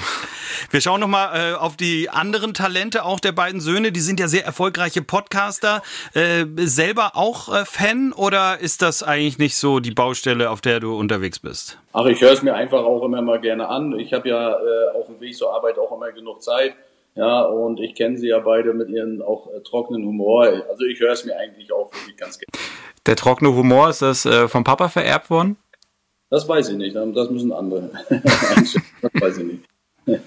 Wir 0.70 0.82
schauen 0.82 1.00
nochmal 1.00 1.54
äh, 1.54 1.56
auf 1.56 1.76
die 1.76 2.10
anderen 2.10 2.54
Talente 2.54 3.04
auch 3.04 3.20
der 3.20 3.32
beiden 3.32 3.60
Söhne. 3.60 3.92
Die 3.92 4.00
sind 4.00 4.20
ja 4.20 4.28
sehr 4.28 4.46
erfolgreiche 4.46 5.02
Podcaster. 5.02 5.82
Äh, 6.14 6.46
selber 6.58 7.12
auch 7.16 7.54
äh, 7.54 7.66
Fan 7.66 8.14
oder 8.14 8.60
ist 8.60 8.82
das 8.82 9.04
eigentlich 9.04 9.38
nicht 9.38 9.56
so 9.56 9.80
die 9.80 9.92
Baustelle, 9.92 10.50
auf 10.50 10.62
der 10.62 10.80
du 10.80 10.96
unterwegs 10.96 11.40
bist? 11.40 11.80
Ach, 11.94 12.06
ich 12.06 12.22
höre 12.22 12.32
es 12.32 12.42
mir 12.42 12.54
einfach 12.54 12.84
auch 12.84 13.04
immer 13.04 13.22
mal 13.22 13.40
gerne 13.40 13.68
an. 13.68 13.98
Ich 14.00 14.14
habe 14.14 14.30
ja 14.30 14.52
äh, 14.52 14.98
auf 14.98 15.08
dem 15.08 15.20
Weg 15.20 15.36
zur 15.36 15.54
Arbeit 15.54 15.78
auch 15.80 15.92
immer 15.92 16.12
genug 16.12 16.42
Zeit. 16.42 16.76
Ja, 17.16 17.42
und 17.42 17.80
ich 17.80 17.96
kenne 17.96 18.18
sie 18.18 18.30
ja 18.30 18.40
beide 18.40 18.74
mit 18.74 18.90
ihren 18.90 19.22
auch 19.22 19.54
äh, 19.54 19.60
trockenen 19.62 20.06
Humor. 20.06 20.44
Also 20.70 20.86
ich 20.86 21.00
höre 21.00 21.12
es 21.12 21.26
mir 21.26 21.38
eigentlich 21.38 21.72
auch 21.72 21.92
wirklich 21.94 22.18
ganz 22.18 22.40
gerne. 22.40 22.52
Der 23.06 23.16
trockene 23.16 23.54
Humor, 23.54 23.90
ist 23.90 24.02
das 24.02 24.26
äh, 24.26 24.48
vom 24.48 24.64
Papa 24.64 24.88
vererbt 24.90 25.30
worden? 25.30 25.58
Das 26.30 26.48
weiß 26.48 26.70
ich 26.70 26.78
nicht. 26.78 26.96
Das 26.96 27.30
müssen 27.30 27.52
andere. 27.52 27.92
das 28.10 28.76
weiß 29.22 29.38
ich 29.40 29.44
nicht. 29.44 30.22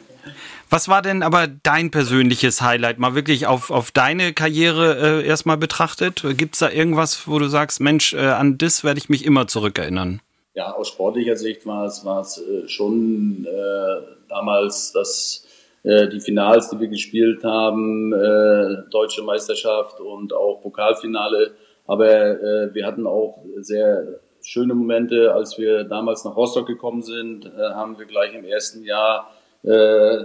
Was 0.71 0.89
war 0.89 1.03
denn 1.03 1.23
aber 1.23 1.47
dein 1.47 1.91
persönliches 1.91 2.61
Highlight? 2.61 2.99
Mal 2.99 3.15
wirklich 3.15 3.47
auf, 3.47 3.71
auf 3.71 3.91
deine 3.91 4.33
Karriere 4.33 5.21
äh, 5.23 5.27
erstmal 5.27 5.57
betrachtet. 5.57 6.25
Gibt 6.37 6.55
es 6.55 6.59
da 6.61 6.71
irgendwas, 6.71 7.29
wo 7.29 7.39
du 7.39 7.47
sagst, 7.47 7.81
Mensch, 7.81 8.13
äh, 8.13 8.19
an 8.19 8.59
das 8.59 8.83
werde 8.85 8.99
ich 8.99 9.09
mich 9.09 9.25
immer 9.25 9.47
zurückerinnern? 9.47 10.21
Ja, 10.55 10.73
aus 10.73 10.89
sportlicher 10.89 11.37
Sicht 11.37 11.67
war 11.67 11.87
es, 11.87 12.05
war 12.05 12.21
es 12.21 12.39
äh, 12.39 12.69
schon 12.69 13.47
äh, 13.47 14.29
damals 14.29 14.93
das, 14.93 15.44
äh, 15.85 16.09
die 16.09 16.21
Finals, 16.21 16.71
die 16.71 16.81
wir 16.81 16.89
gespielt 16.89 17.45
haben, 17.45 18.13
äh, 18.13 18.91
Deutsche 18.91 19.23
Meisterschaft 19.23 20.01
und 20.01 20.33
auch 20.33 20.61
Pokalfinale. 20.63 21.53
Aber 21.87 22.11
äh, 22.11 22.75
wir 22.75 22.87
hatten 22.87 23.07
auch 23.07 23.39
sehr 23.61 24.21
schöne 24.43 24.75
Momente, 24.75 25.33
als 25.33 25.59
wir 25.59 25.85
damals 25.85 26.25
nach 26.25 26.37
Rostock 26.37 26.67
gekommen 26.67 27.03
sind, 27.03 27.47
äh, 27.47 27.71
haben 27.75 27.99
wir 27.99 28.07
gleich 28.07 28.35
im 28.35 28.45
ersten 28.45 28.83
Jahr 28.85 29.31
äh, 29.63 30.17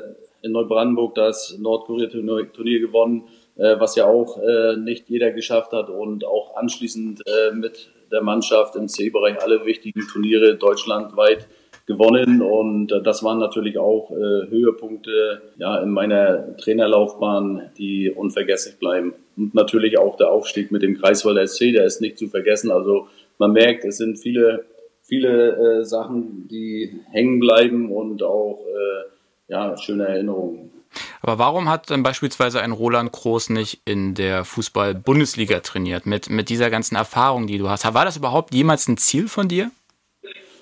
in 0.41 0.51
Neubrandenburg 0.51 1.15
das 1.15 1.57
Nordkorea-Turnier 1.59 2.79
gewonnen, 2.79 3.27
äh, 3.57 3.79
was 3.79 3.95
ja 3.95 4.05
auch 4.05 4.41
äh, 4.41 4.77
nicht 4.77 5.09
jeder 5.09 5.31
geschafft 5.31 5.73
hat 5.73 5.89
und 5.89 6.25
auch 6.25 6.55
anschließend 6.55 7.21
äh, 7.27 7.53
mit 7.53 7.89
der 8.11 8.21
Mannschaft 8.21 8.75
im 8.75 8.87
C-Bereich 8.87 9.41
alle 9.41 9.65
wichtigen 9.65 10.07
Turniere 10.07 10.55
deutschlandweit 10.55 11.47
gewonnen 11.89 12.43
und 12.43 12.91
äh, 12.91 13.01
das 13.01 13.23
waren 13.23 13.39
natürlich 13.39 13.79
auch 13.79 14.11
äh, 14.11 14.47
Höhepunkte 14.47 15.41
ja 15.57 15.81
in 15.81 15.89
meiner 15.89 16.55
Trainerlaufbahn, 16.57 17.71
die 17.79 18.11
unvergesslich 18.11 18.77
bleiben. 18.77 19.15
Und 19.35 19.55
natürlich 19.55 19.97
auch 19.97 20.15
der 20.15 20.29
Aufstieg 20.29 20.71
mit 20.71 20.83
dem 20.83 20.99
Kreiswalder 20.99 21.47
SC, 21.47 21.73
der 21.73 21.85
ist 21.85 21.99
nicht 21.99 22.19
zu 22.19 22.27
vergessen. 22.27 22.69
Also 22.69 23.07
man 23.39 23.53
merkt, 23.53 23.85
es 23.85 23.97
sind 23.97 24.19
viele, 24.19 24.65
viele 25.01 25.79
äh, 25.79 25.83
Sachen, 25.83 26.47
die 26.47 26.99
hängen 27.11 27.39
bleiben 27.39 27.91
und 27.91 28.23
auch 28.23 28.59
ja, 29.47 29.75
schöne 29.77 30.07
Erinnerungen. 30.07 30.69
Aber 31.21 31.39
warum 31.39 31.69
hat 31.69 31.89
dann 31.89 32.03
beispielsweise 32.03 32.61
ein 32.61 32.71
Roland 32.71 33.11
Groß 33.11 33.49
nicht 33.49 33.81
in 33.85 34.13
der 34.13 34.45
Fußball-Bundesliga 34.45 35.61
trainiert, 35.61 36.05
mit, 36.05 36.29
mit 36.29 36.49
dieser 36.49 36.69
ganzen 36.69 36.95
Erfahrung, 36.95 37.47
die 37.47 37.57
du 37.57 37.67
hast? 37.67 37.91
War 37.91 38.05
das 38.05 38.17
überhaupt 38.17 38.53
jemals 38.53 38.87
ein 38.87 38.97
Ziel 38.97 39.27
von 39.27 39.47
dir? 39.47 39.71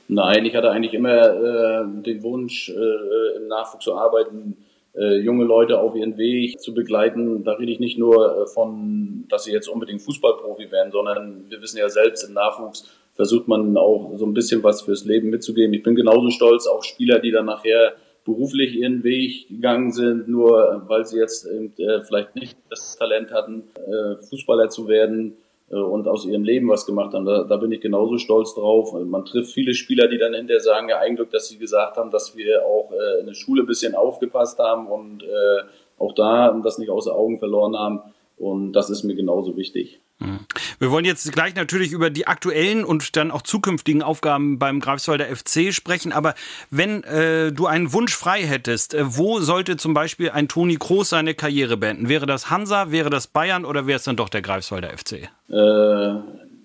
Nein, 0.07 0.45
ich 0.45 0.55
hatte 0.55 0.71
eigentlich 0.71 0.93
immer 0.93 1.11
äh, 1.11 1.85
den 2.03 2.23
Wunsch, 2.23 2.69
äh, 2.69 3.37
im 3.37 3.47
Nachwuchs 3.47 3.83
zu 3.83 3.95
arbeiten, 3.95 4.57
äh, 4.95 5.17
junge 5.17 5.43
Leute 5.43 5.79
auf 5.79 5.95
ihren 5.95 6.17
Weg 6.17 6.61
zu 6.61 6.73
begleiten. 6.73 7.43
Da 7.43 7.53
rede 7.53 7.71
ich 7.71 7.79
nicht 7.79 7.97
nur 7.97 8.43
äh, 8.43 8.47
von, 8.47 9.25
dass 9.29 9.43
sie 9.43 9.51
jetzt 9.51 9.67
unbedingt 9.67 10.01
Fußballprofi 10.01 10.71
werden, 10.71 10.91
sondern 10.91 11.45
wir 11.49 11.61
wissen 11.61 11.77
ja 11.77 11.89
selbst, 11.89 12.23
im 12.23 12.33
Nachwuchs 12.33 12.89
versucht 13.15 13.47
man 13.47 13.75
auch 13.75 14.13
so 14.15 14.25
ein 14.25 14.33
bisschen 14.33 14.63
was 14.63 14.83
fürs 14.83 15.03
Leben 15.03 15.29
mitzugeben. 15.29 15.73
Ich 15.73 15.83
bin 15.83 15.95
genauso 15.95 16.29
stolz 16.29 16.67
auf 16.67 16.85
Spieler, 16.85 17.19
die 17.19 17.31
dann 17.31 17.45
nachher 17.45 17.93
beruflich 18.23 18.75
ihren 18.75 19.03
Weg 19.03 19.47
gegangen 19.49 19.91
sind, 19.91 20.27
nur 20.27 20.83
weil 20.87 21.05
sie 21.05 21.17
jetzt 21.17 21.47
äh, 21.47 22.01
vielleicht 22.01 22.35
nicht 22.35 22.57
das 22.69 22.97
Talent 22.97 23.31
hatten, 23.31 23.63
äh, 23.75 24.21
Fußballer 24.23 24.69
zu 24.69 24.87
werden 24.87 25.33
äh, 25.33 25.46
und 25.69 26.07
aus 26.07 26.25
ihrem 26.25 26.43
Leben 26.43 26.69
was 26.69 26.85
gemacht 26.85 27.13
haben. 27.13 27.25
Da, 27.25 27.43
da 27.43 27.57
bin 27.57 27.71
ich 27.71 27.81
genauso 27.81 28.17
stolz 28.17 28.53
drauf. 28.55 28.93
Man 28.93 29.25
trifft 29.25 29.51
viele 29.51 29.73
Spieler, 29.73 30.07
die 30.07 30.17
dann 30.17 30.33
hinterher 30.33 30.61
sagen, 30.61 30.89
ja, 30.89 30.99
ein 30.99 31.15
Glück, 31.15 31.31
dass 31.31 31.49
sie 31.49 31.57
gesagt 31.57 31.97
haben, 31.97 32.09
dass 32.09 32.37
wir 32.37 32.65
auch 32.65 32.91
äh, 32.91 33.19
in 33.19 33.27
der 33.27 33.33
Schule 33.33 33.63
ein 33.63 33.67
bisschen 33.67 33.93
aufgepasst 33.95 34.59
haben 34.59 34.87
und 34.87 35.23
äh, 35.23 35.63
auch 35.97 36.13
da 36.13 36.57
das 36.63 36.77
nicht 36.77 36.89
außer 36.89 37.13
Augen 37.13 37.39
verloren 37.39 37.77
haben. 37.77 38.01
Und 38.37 38.73
das 38.73 38.89
ist 38.89 39.03
mir 39.03 39.15
genauso 39.15 39.57
wichtig. 39.57 39.99
Wir 40.79 40.89
wollen 40.89 41.05
jetzt 41.05 41.31
gleich 41.31 41.53
natürlich 41.53 41.91
über 41.91 42.09
die 42.09 42.25
aktuellen 42.25 42.83
und 42.83 43.15
dann 43.15 43.29
auch 43.29 43.43
zukünftigen 43.43 44.01
Aufgaben 44.01 44.57
beim 44.57 44.79
Greifswalder 44.79 45.25
FC 45.25 45.71
sprechen. 45.71 46.11
Aber 46.11 46.33
wenn 46.71 47.03
äh, 47.03 47.51
du 47.51 47.67
einen 47.67 47.93
Wunsch 47.93 48.15
frei 48.15 48.41
hättest, 48.41 48.95
äh, 48.95 49.15
wo 49.15 49.39
sollte 49.39 49.77
zum 49.77 49.93
Beispiel 49.93 50.31
ein 50.31 50.47
Toni 50.47 50.77
Kroos 50.77 51.09
seine 51.09 51.35
Karriere 51.35 51.77
beenden? 51.77 52.09
Wäre 52.09 52.25
das 52.25 52.49
Hansa, 52.49 52.91
wäre 52.91 53.11
das 53.11 53.27
Bayern 53.27 53.63
oder 53.63 53.85
wäre 53.85 53.97
es 53.97 54.03
dann 54.03 54.15
doch 54.15 54.29
der 54.29 54.41
Greifswalder 54.41 54.89
FC? 54.97 55.13
Äh, 55.13 55.27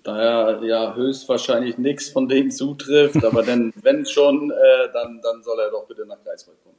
daher 0.03 0.59
ja 0.63 0.95
höchstwahrscheinlich 0.95 1.77
nichts 1.77 2.09
von 2.09 2.27
denen 2.27 2.49
zutrifft, 2.49 3.23
aber 3.23 3.43
denn, 3.43 3.71
wenn 3.83 4.05
schon, 4.05 4.49
äh, 4.49 4.91
dann, 4.93 5.21
dann 5.21 5.43
soll 5.43 5.59
er 5.59 5.69
doch 5.69 5.87
bitte 5.87 6.07
nach 6.07 6.17
Greifswald 6.23 6.57
kommen. 6.63 6.72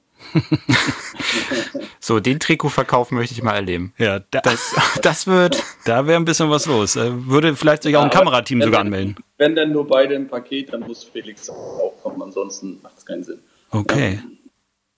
So, 2.01 2.21
den 2.21 2.41
Trikotverkauf 2.41 3.11
möchte 3.11 3.35
ich 3.35 3.43
mal 3.43 3.55
erleben. 3.55 3.93
Ja, 3.99 4.21
da, 4.31 4.41
das, 4.41 4.75
das 5.03 5.27
wird. 5.27 5.63
Da 5.85 6.07
wäre 6.07 6.17
ein 6.17 6.25
bisschen 6.25 6.51
was 6.51 6.67
los. 6.67 6.97
Äh, 6.97 7.27
würde 7.27 7.55
vielleicht 7.57 7.83
sich 7.83 7.97
auch 7.97 8.03
ein 8.03 8.11
Kamerateam 8.11 8.63
sogar 8.63 8.81
anmelden. 8.81 9.17
Wenn 9.39 9.55
denn 9.55 9.73
nur 9.73 9.87
beide 9.87 10.15
im 10.15 10.29
Paket, 10.29 10.73
dann 10.73 10.81
muss 10.81 11.05
Felix 11.05 11.49
auch 11.51 11.95
kommen, 12.03 12.23
ansonsten 12.23 12.81
macht 12.83 12.99
es 12.99 13.07
keinen 13.07 13.25
Sinn. 13.25 13.41
Okay. 13.71 14.21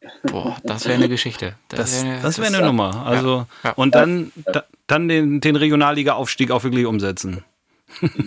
Ja. 0.02 0.10
Boah, 0.30 0.56
das 0.62 0.84
wäre 0.84 0.94
eine 0.94 1.08
Geschichte. 1.08 1.54
Das, 1.68 2.04
wäre 2.04 2.20
eine, 2.20 2.36
wär 2.36 2.46
eine 2.46 2.66
Nummer. 2.66 3.06
Also, 3.06 3.46
ja, 3.64 3.70
ja. 3.70 3.72
Und 3.72 3.94
dann, 3.94 4.32
da, 4.44 4.64
dann 4.86 5.08
den, 5.08 5.40
den 5.40 5.56
Regionalliga-Aufstieg 5.56 6.50
auch 6.50 6.62
wirklich 6.62 6.86
umsetzen. 6.86 7.44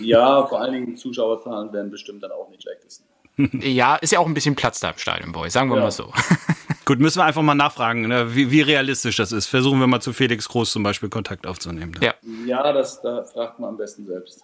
Ja, 0.00 0.46
vor 0.46 0.60
allen 0.60 0.72
Dingen 0.72 0.96
Zuschauerzahlen 0.96 1.72
werden 1.72 1.90
bestimmt 1.90 2.22
dann 2.22 2.32
auch 2.32 2.48
nicht 2.50 2.62
schlechtesten. 2.62 3.04
Ja, 3.36 3.96
ist 3.96 4.12
ja 4.12 4.18
auch 4.18 4.26
ein 4.26 4.34
bisschen 4.34 4.54
Platz 4.54 4.80
da 4.80 4.90
im 4.90 4.98
Stadion, 4.98 5.32
Boy, 5.32 5.50
sagen 5.50 5.70
wir 5.70 5.76
mal 5.80 5.90
so. 5.90 6.12
Gut, 6.84 6.98
müssen 6.98 7.20
wir 7.20 7.24
einfach 7.24 7.42
mal 7.42 7.54
nachfragen, 7.54 8.08
ne, 8.08 8.34
wie, 8.34 8.50
wie, 8.50 8.62
realistisch 8.62 9.16
das 9.16 9.32
ist. 9.32 9.46
Versuchen 9.46 9.78
wir 9.78 9.86
mal 9.86 10.00
zu 10.00 10.12
Felix 10.12 10.48
Groß 10.48 10.72
zum 10.72 10.82
Beispiel 10.82 11.08
Kontakt 11.08 11.46
aufzunehmen. 11.46 11.94
Ja, 12.00 12.14
ja 12.46 12.72
das 12.72 13.00
da 13.00 13.22
fragt 13.24 13.60
man 13.60 13.70
am 13.70 13.76
besten 13.76 14.06
selbst. 14.06 14.42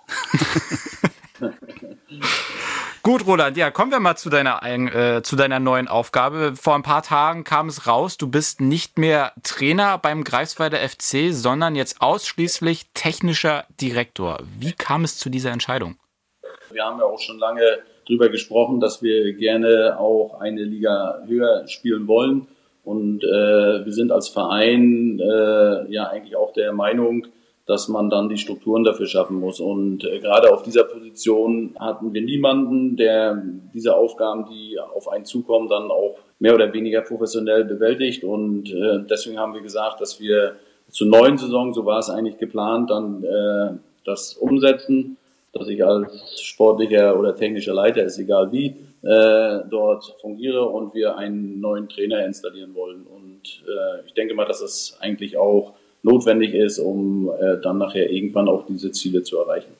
Gut, 3.02 3.26
Roland, 3.26 3.56
ja, 3.56 3.70
kommen 3.70 3.90
wir 3.92 4.00
mal 4.00 4.16
zu 4.16 4.30
deiner, 4.30 4.62
äh, 4.62 5.22
zu 5.22 5.36
deiner 5.36 5.60
neuen 5.60 5.86
Aufgabe. 5.88 6.54
Vor 6.56 6.74
ein 6.74 6.82
paar 6.82 7.02
Tagen 7.02 7.44
kam 7.44 7.68
es 7.68 7.86
raus, 7.86 8.16
du 8.16 8.28
bist 8.28 8.60
nicht 8.60 8.98
mehr 8.98 9.32
Trainer 9.42 9.98
beim 9.98 10.24
Greifswalder 10.24 10.78
FC, 10.78 11.32
sondern 11.32 11.76
jetzt 11.76 12.00
ausschließlich 12.00 12.90
technischer 12.94 13.64
Direktor. 13.80 14.40
Wie 14.58 14.72
kam 14.72 15.04
es 15.04 15.18
zu 15.18 15.30
dieser 15.30 15.52
Entscheidung? 15.52 15.98
Wir 16.70 16.84
haben 16.84 16.98
ja 16.98 17.04
auch 17.04 17.20
schon 17.20 17.38
lange 17.38 17.78
drüber 18.06 18.28
gesprochen, 18.28 18.80
dass 18.80 19.02
wir 19.02 19.32
gerne 19.34 19.98
auch 19.98 20.40
eine 20.40 20.62
Liga 20.62 21.22
höher 21.26 21.66
spielen 21.68 22.06
wollen. 22.06 22.46
Und 22.84 23.24
äh, 23.24 23.84
wir 23.84 23.92
sind 23.92 24.12
als 24.12 24.28
Verein 24.28 25.18
äh, 25.20 25.92
ja 25.92 26.08
eigentlich 26.08 26.36
auch 26.36 26.52
der 26.52 26.72
Meinung, 26.72 27.26
dass 27.66 27.88
man 27.88 28.08
dann 28.10 28.28
die 28.28 28.38
Strukturen 28.38 28.84
dafür 28.84 29.06
schaffen 29.06 29.40
muss. 29.40 29.58
Und 29.58 30.04
äh, 30.04 30.20
gerade 30.20 30.52
auf 30.52 30.62
dieser 30.62 30.84
Position 30.84 31.74
hatten 31.80 32.14
wir 32.14 32.22
niemanden, 32.22 32.96
der 32.96 33.42
diese 33.74 33.96
Aufgaben, 33.96 34.46
die 34.48 34.78
auf 34.78 35.08
einen 35.08 35.24
zukommen, 35.24 35.68
dann 35.68 35.90
auch 35.90 36.16
mehr 36.38 36.54
oder 36.54 36.72
weniger 36.72 37.00
professionell 37.00 37.64
bewältigt. 37.64 38.22
Und 38.22 38.72
äh, 38.72 39.00
deswegen 39.10 39.38
haben 39.38 39.54
wir 39.54 39.62
gesagt, 39.62 40.00
dass 40.00 40.20
wir 40.20 40.54
zur 40.88 41.08
neuen 41.08 41.38
Saison, 41.38 41.74
so 41.74 41.84
war 41.84 41.98
es 41.98 42.08
eigentlich 42.08 42.38
geplant, 42.38 42.90
dann 42.90 43.24
äh, 43.24 43.76
das 44.04 44.34
umsetzen 44.34 45.16
dass 45.58 45.68
ich 45.68 45.84
als 45.84 46.40
sportlicher 46.42 47.18
oder 47.18 47.34
technischer 47.34 47.74
Leiter, 47.74 48.04
ist 48.04 48.18
egal 48.18 48.52
wie, 48.52 48.76
äh, 49.02 49.60
dort 49.70 50.16
fungiere 50.20 50.64
und 50.64 50.94
wir 50.94 51.16
einen 51.16 51.60
neuen 51.60 51.88
Trainer 51.88 52.24
installieren 52.24 52.74
wollen. 52.74 53.04
Und 53.06 53.62
äh, 53.66 54.06
ich 54.06 54.14
denke 54.14 54.34
mal, 54.34 54.46
dass 54.46 54.60
es 54.60 54.96
eigentlich 55.00 55.36
auch 55.36 55.74
notwendig 56.02 56.54
ist, 56.54 56.78
um 56.78 57.30
äh, 57.40 57.58
dann 57.60 57.78
nachher 57.78 58.10
irgendwann 58.10 58.48
auch 58.48 58.66
diese 58.66 58.90
Ziele 58.92 59.22
zu 59.22 59.38
erreichen. 59.38 59.72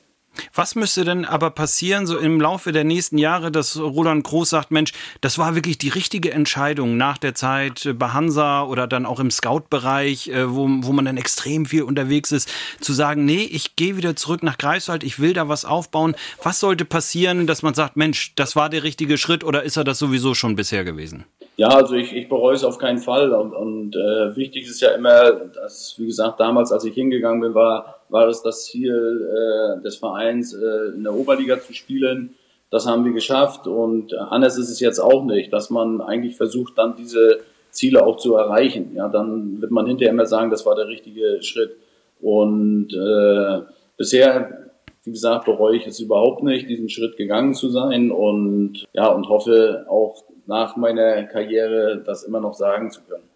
Was 0.53 0.75
müsste 0.75 1.03
denn 1.03 1.25
aber 1.25 1.49
passieren, 1.51 2.07
so 2.07 2.17
im 2.17 2.39
Laufe 2.39 2.71
der 2.71 2.83
nächsten 2.83 3.17
Jahre, 3.17 3.51
dass 3.51 3.79
Roland 3.79 4.23
Groß 4.23 4.49
sagt, 4.49 4.71
Mensch, 4.71 4.91
das 5.21 5.37
war 5.37 5.55
wirklich 5.55 5.77
die 5.77 5.89
richtige 5.89 6.31
Entscheidung 6.31 6.97
nach 6.97 7.17
der 7.17 7.35
Zeit 7.35 7.93
bei 7.97 8.09
Hansa 8.09 8.63
oder 8.63 8.87
dann 8.87 9.05
auch 9.05 9.19
im 9.19 9.31
Scout-Bereich, 9.31 10.29
äh, 10.29 10.53
wo, 10.53 10.67
wo 10.67 10.91
man 10.91 11.05
dann 11.05 11.17
extrem 11.17 11.65
viel 11.65 11.83
unterwegs 11.83 12.31
ist, 12.31 12.51
zu 12.79 12.93
sagen, 12.93 13.25
nee, 13.25 13.43
ich 13.43 13.75
gehe 13.75 13.97
wieder 13.97 14.15
zurück 14.15 14.43
nach 14.43 14.57
Greifswald, 14.57 15.03
ich 15.03 15.19
will 15.19 15.33
da 15.33 15.47
was 15.47 15.65
aufbauen. 15.65 16.15
Was 16.43 16.59
sollte 16.59 16.85
passieren, 16.85 17.47
dass 17.47 17.61
man 17.61 17.73
sagt, 17.73 17.97
Mensch, 17.97 18.33
das 18.35 18.55
war 18.55 18.69
der 18.69 18.83
richtige 18.83 19.17
Schritt 19.17 19.43
oder 19.43 19.63
ist 19.63 19.77
er 19.77 19.83
das 19.83 19.99
sowieso 19.99 20.33
schon 20.33 20.55
bisher 20.55 20.83
gewesen? 20.83 21.25
Ja, 21.57 21.69
also 21.69 21.95
ich, 21.95 22.15
ich 22.15 22.29
bereue 22.29 22.53
es 22.53 22.63
auf 22.63 22.77
keinen 22.77 22.99
Fall. 22.99 23.33
Und, 23.33 23.53
und 23.53 23.95
äh, 23.95 24.35
wichtig 24.35 24.65
ist 24.67 24.79
ja 24.79 24.91
immer, 24.91 25.31
dass, 25.31 25.95
wie 25.97 26.05
gesagt, 26.05 26.39
damals, 26.39 26.71
als 26.71 26.85
ich 26.85 26.93
hingegangen 26.93 27.41
bin, 27.41 27.55
war, 27.55 28.01
war 28.09 28.27
es 28.27 28.43
das 28.43 28.65
Ziel 28.65 29.27
äh, 29.27 29.81
des 29.81 29.97
Vereins, 29.97 30.53
äh, 30.53 30.95
in 30.95 31.03
der 31.03 31.15
Oberliga 31.15 31.59
zu 31.59 31.73
spielen. 31.73 32.35
Das 32.69 32.85
haben 32.85 33.05
wir 33.05 33.11
geschafft 33.11 33.65
und 33.65 34.13
anders 34.13 34.57
ist 34.57 34.69
es 34.69 34.81
jetzt 34.81 34.99
auch 34.99 35.23
nicht, 35.23 35.53
dass 35.53 35.69
man 35.69 36.01
eigentlich 36.01 36.35
versucht, 36.35 36.77
dann 36.77 36.95
diese 36.97 37.39
Ziele 37.71 38.05
auch 38.05 38.17
zu 38.17 38.35
erreichen. 38.35 38.91
Ja, 38.93 39.07
dann 39.07 39.61
wird 39.61 39.71
man 39.71 39.87
hinterher 39.87 40.13
immer 40.13 40.25
sagen, 40.25 40.51
das 40.51 40.65
war 40.65 40.75
der 40.75 40.87
richtige 40.87 41.41
Schritt. 41.41 41.77
Und 42.19 42.93
äh, 42.93 43.61
bisher, 43.95 44.69
wie 45.05 45.11
gesagt, 45.11 45.45
bereue 45.45 45.77
ich 45.77 45.87
es 45.87 45.99
überhaupt 46.01 46.43
nicht, 46.43 46.69
diesen 46.69 46.89
Schritt 46.89 47.15
gegangen 47.15 47.53
zu 47.53 47.69
sein 47.69 48.11
und 48.11 48.85
ja 48.93 49.07
und 49.07 49.29
hoffe 49.29 49.85
auch 49.89 50.23
nach 50.47 50.75
meiner 50.75 51.23
Karriere 51.23 52.01
das 52.05 52.23
immer 52.23 52.39
noch 52.39 52.53
sagen 52.53 52.91
zu 52.91 53.01
können. 53.01 53.27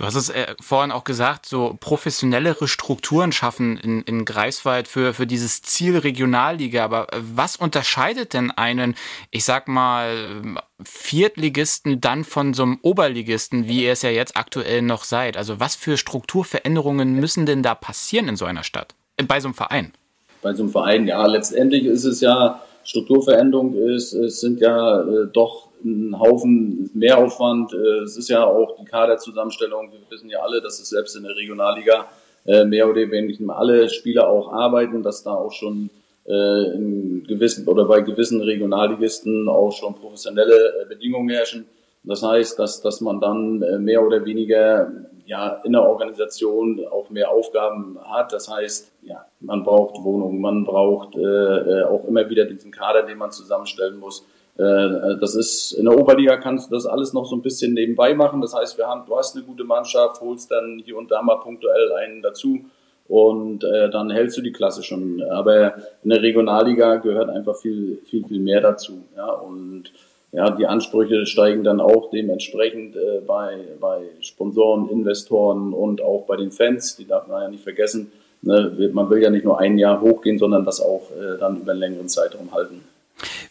Du 0.00 0.06
hast 0.06 0.14
es 0.14 0.30
äh, 0.30 0.54
vorhin 0.62 0.92
auch 0.92 1.04
gesagt, 1.04 1.44
so 1.44 1.76
professionellere 1.78 2.68
Strukturen 2.68 3.32
schaffen 3.32 3.76
in, 3.76 4.00
in 4.02 4.24
Greifswald 4.24 4.88
für, 4.88 5.12
für 5.12 5.26
dieses 5.26 5.60
Ziel 5.60 5.98
Regionalliga. 5.98 6.84
Aber 6.84 7.12
äh, 7.12 7.18
was 7.20 7.56
unterscheidet 7.56 8.32
denn 8.32 8.50
einen, 8.50 8.94
ich 9.30 9.44
sag 9.44 9.68
mal, 9.68 10.42
Viertligisten 10.82 12.00
dann 12.00 12.24
von 12.24 12.54
so 12.54 12.62
einem 12.62 12.78
Oberligisten, 12.80 13.68
wie 13.68 13.84
ihr 13.84 13.92
es 13.92 14.00
ja 14.00 14.08
jetzt 14.08 14.38
aktuell 14.38 14.80
noch 14.80 15.04
seid? 15.04 15.36
Also 15.36 15.60
was 15.60 15.76
für 15.76 15.98
Strukturveränderungen 15.98 17.12
müssen 17.12 17.44
denn 17.44 17.62
da 17.62 17.74
passieren 17.74 18.28
in 18.28 18.36
so 18.36 18.46
einer 18.46 18.62
Stadt, 18.62 18.94
äh, 19.18 19.24
bei 19.24 19.38
so 19.40 19.48
einem 19.48 19.54
Verein? 19.54 19.92
Bei 20.40 20.54
so 20.54 20.62
einem 20.62 20.72
Verein, 20.72 21.06
ja, 21.08 21.26
letztendlich 21.26 21.84
ist 21.84 22.04
es 22.04 22.22
ja, 22.22 22.62
Strukturveränderung 22.84 23.74
ist, 23.74 24.14
es 24.14 24.40
sind 24.40 24.60
ja 24.60 25.02
äh, 25.02 25.26
doch 25.30 25.69
ein 25.84 26.18
Haufen 26.18 26.90
Mehraufwand. 26.94 27.72
Äh, 27.72 28.02
es 28.04 28.16
ist 28.16 28.28
ja 28.28 28.44
auch 28.44 28.76
die 28.76 28.84
Kaderzusammenstellung. 28.84 29.90
Wir 29.92 30.00
wissen 30.10 30.28
ja 30.28 30.40
alle, 30.40 30.60
dass 30.60 30.80
es 30.80 30.88
selbst 30.88 31.16
in 31.16 31.22
der 31.22 31.36
Regionalliga 31.36 32.06
äh, 32.46 32.64
mehr 32.64 32.88
oder 32.88 33.10
weniger 33.10 33.56
alle 33.56 33.88
Spieler 33.88 34.28
auch 34.28 34.52
arbeiten, 34.52 35.02
dass 35.02 35.22
da 35.22 35.32
auch 35.34 35.52
schon 35.52 35.90
äh, 36.26 36.74
in 36.74 37.24
gewissen 37.26 37.66
oder 37.68 37.84
bei 37.84 38.00
gewissen 38.00 38.40
Regionalligisten 38.40 39.48
auch 39.48 39.72
schon 39.72 39.94
professionelle 39.94 40.86
Bedingungen 40.88 41.28
herrschen. 41.28 41.66
Das 42.02 42.22
heißt, 42.22 42.58
dass, 42.58 42.80
dass 42.80 43.02
man 43.02 43.20
dann 43.20 43.58
mehr 43.84 44.02
oder 44.02 44.24
weniger 44.24 44.90
ja, 45.30 45.60
in 45.62 45.72
der 45.72 45.84
Organisation 45.84 46.84
auch 46.90 47.08
mehr 47.08 47.30
Aufgaben 47.30 47.96
hat. 48.02 48.32
Das 48.32 48.50
heißt, 48.50 48.90
ja, 49.02 49.24
man 49.38 49.62
braucht 49.62 50.02
Wohnungen, 50.02 50.40
man 50.40 50.64
braucht 50.64 51.14
äh, 51.14 51.84
auch 51.84 52.04
immer 52.08 52.28
wieder 52.28 52.46
diesen 52.46 52.72
Kader, 52.72 53.04
den 53.04 53.16
man 53.16 53.30
zusammenstellen 53.30 53.98
muss. 54.00 54.26
Äh, 54.60 55.16
das 55.18 55.34
ist, 55.34 55.72
in 55.72 55.86
der 55.86 55.98
Oberliga 55.98 56.36
kannst 56.36 56.70
du 56.70 56.74
das 56.74 56.84
alles 56.84 57.12
noch 57.14 57.24
so 57.24 57.34
ein 57.34 57.42
bisschen 57.42 57.72
nebenbei 57.72 58.14
machen. 58.14 58.40
Das 58.42 58.54
heißt, 58.54 58.76
wir 58.76 58.86
haben, 58.86 59.06
du 59.06 59.16
hast 59.16 59.34
eine 59.34 59.44
gute 59.44 59.64
Mannschaft, 59.64 60.20
holst 60.20 60.50
dann 60.50 60.82
hier 60.84 60.98
und 60.98 61.10
da 61.10 61.22
mal 61.22 61.36
punktuell 61.36 61.92
einen 61.94 62.20
dazu 62.20 62.60
und 63.08 63.64
äh, 63.64 63.90
dann 63.90 64.10
hältst 64.10 64.36
du 64.36 64.42
die 64.42 64.52
Klasse 64.52 64.82
schon. 64.82 65.22
Aber 65.30 65.74
in 66.04 66.10
der 66.10 66.22
Regionalliga 66.22 66.96
gehört 66.96 67.30
einfach 67.30 67.56
viel, 67.56 67.98
viel, 68.04 68.24
viel 68.26 68.38
mehr 68.38 68.60
dazu. 68.60 69.02
Ja, 69.16 69.32
und 69.32 69.84
ja, 70.32 70.50
die 70.50 70.66
Ansprüche 70.66 71.26
steigen 71.26 71.64
dann 71.64 71.80
auch 71.80 72.10
dementsprechend 72.10 72.96
äh, 72.96 73.20
bei, 73.26 73.56
bei 73.80 74.02
Sponsoren, 74.20 74.90
Investoren 74.90 75.72
und 75.72 76.02
auch 76.02 76.26
bei 76.26 76.36
den 76.36 76.52
Fans. 76.52 76.96
Die 76.96 77.06
darf 77.06 77.26
man 77.26 77.42
ja 77.42 77.48
nicht 77.48 77.64
vergessen. 77.64 78.12
Ne? 78.42 78.90
Man 78.92 79.08
will 79.08 79.22
ja 79.22 79.30
nicht 79.30 79.44
nur 79.44 79.58
ein 79.58 79.78
Jahr 79.78 80.00
hochgehen, 80.00 80.38
sondern 80.38 80.64
das 80.64 80.80
auch 80.80 81.10
äh, 81.10 81.38
dann 81.38 81.62
über 81.62 81.72
einen 81.72 81.80
längeren 81.80 82.08
Zeitraum 82.08 82.52
halten. 82.52 82.82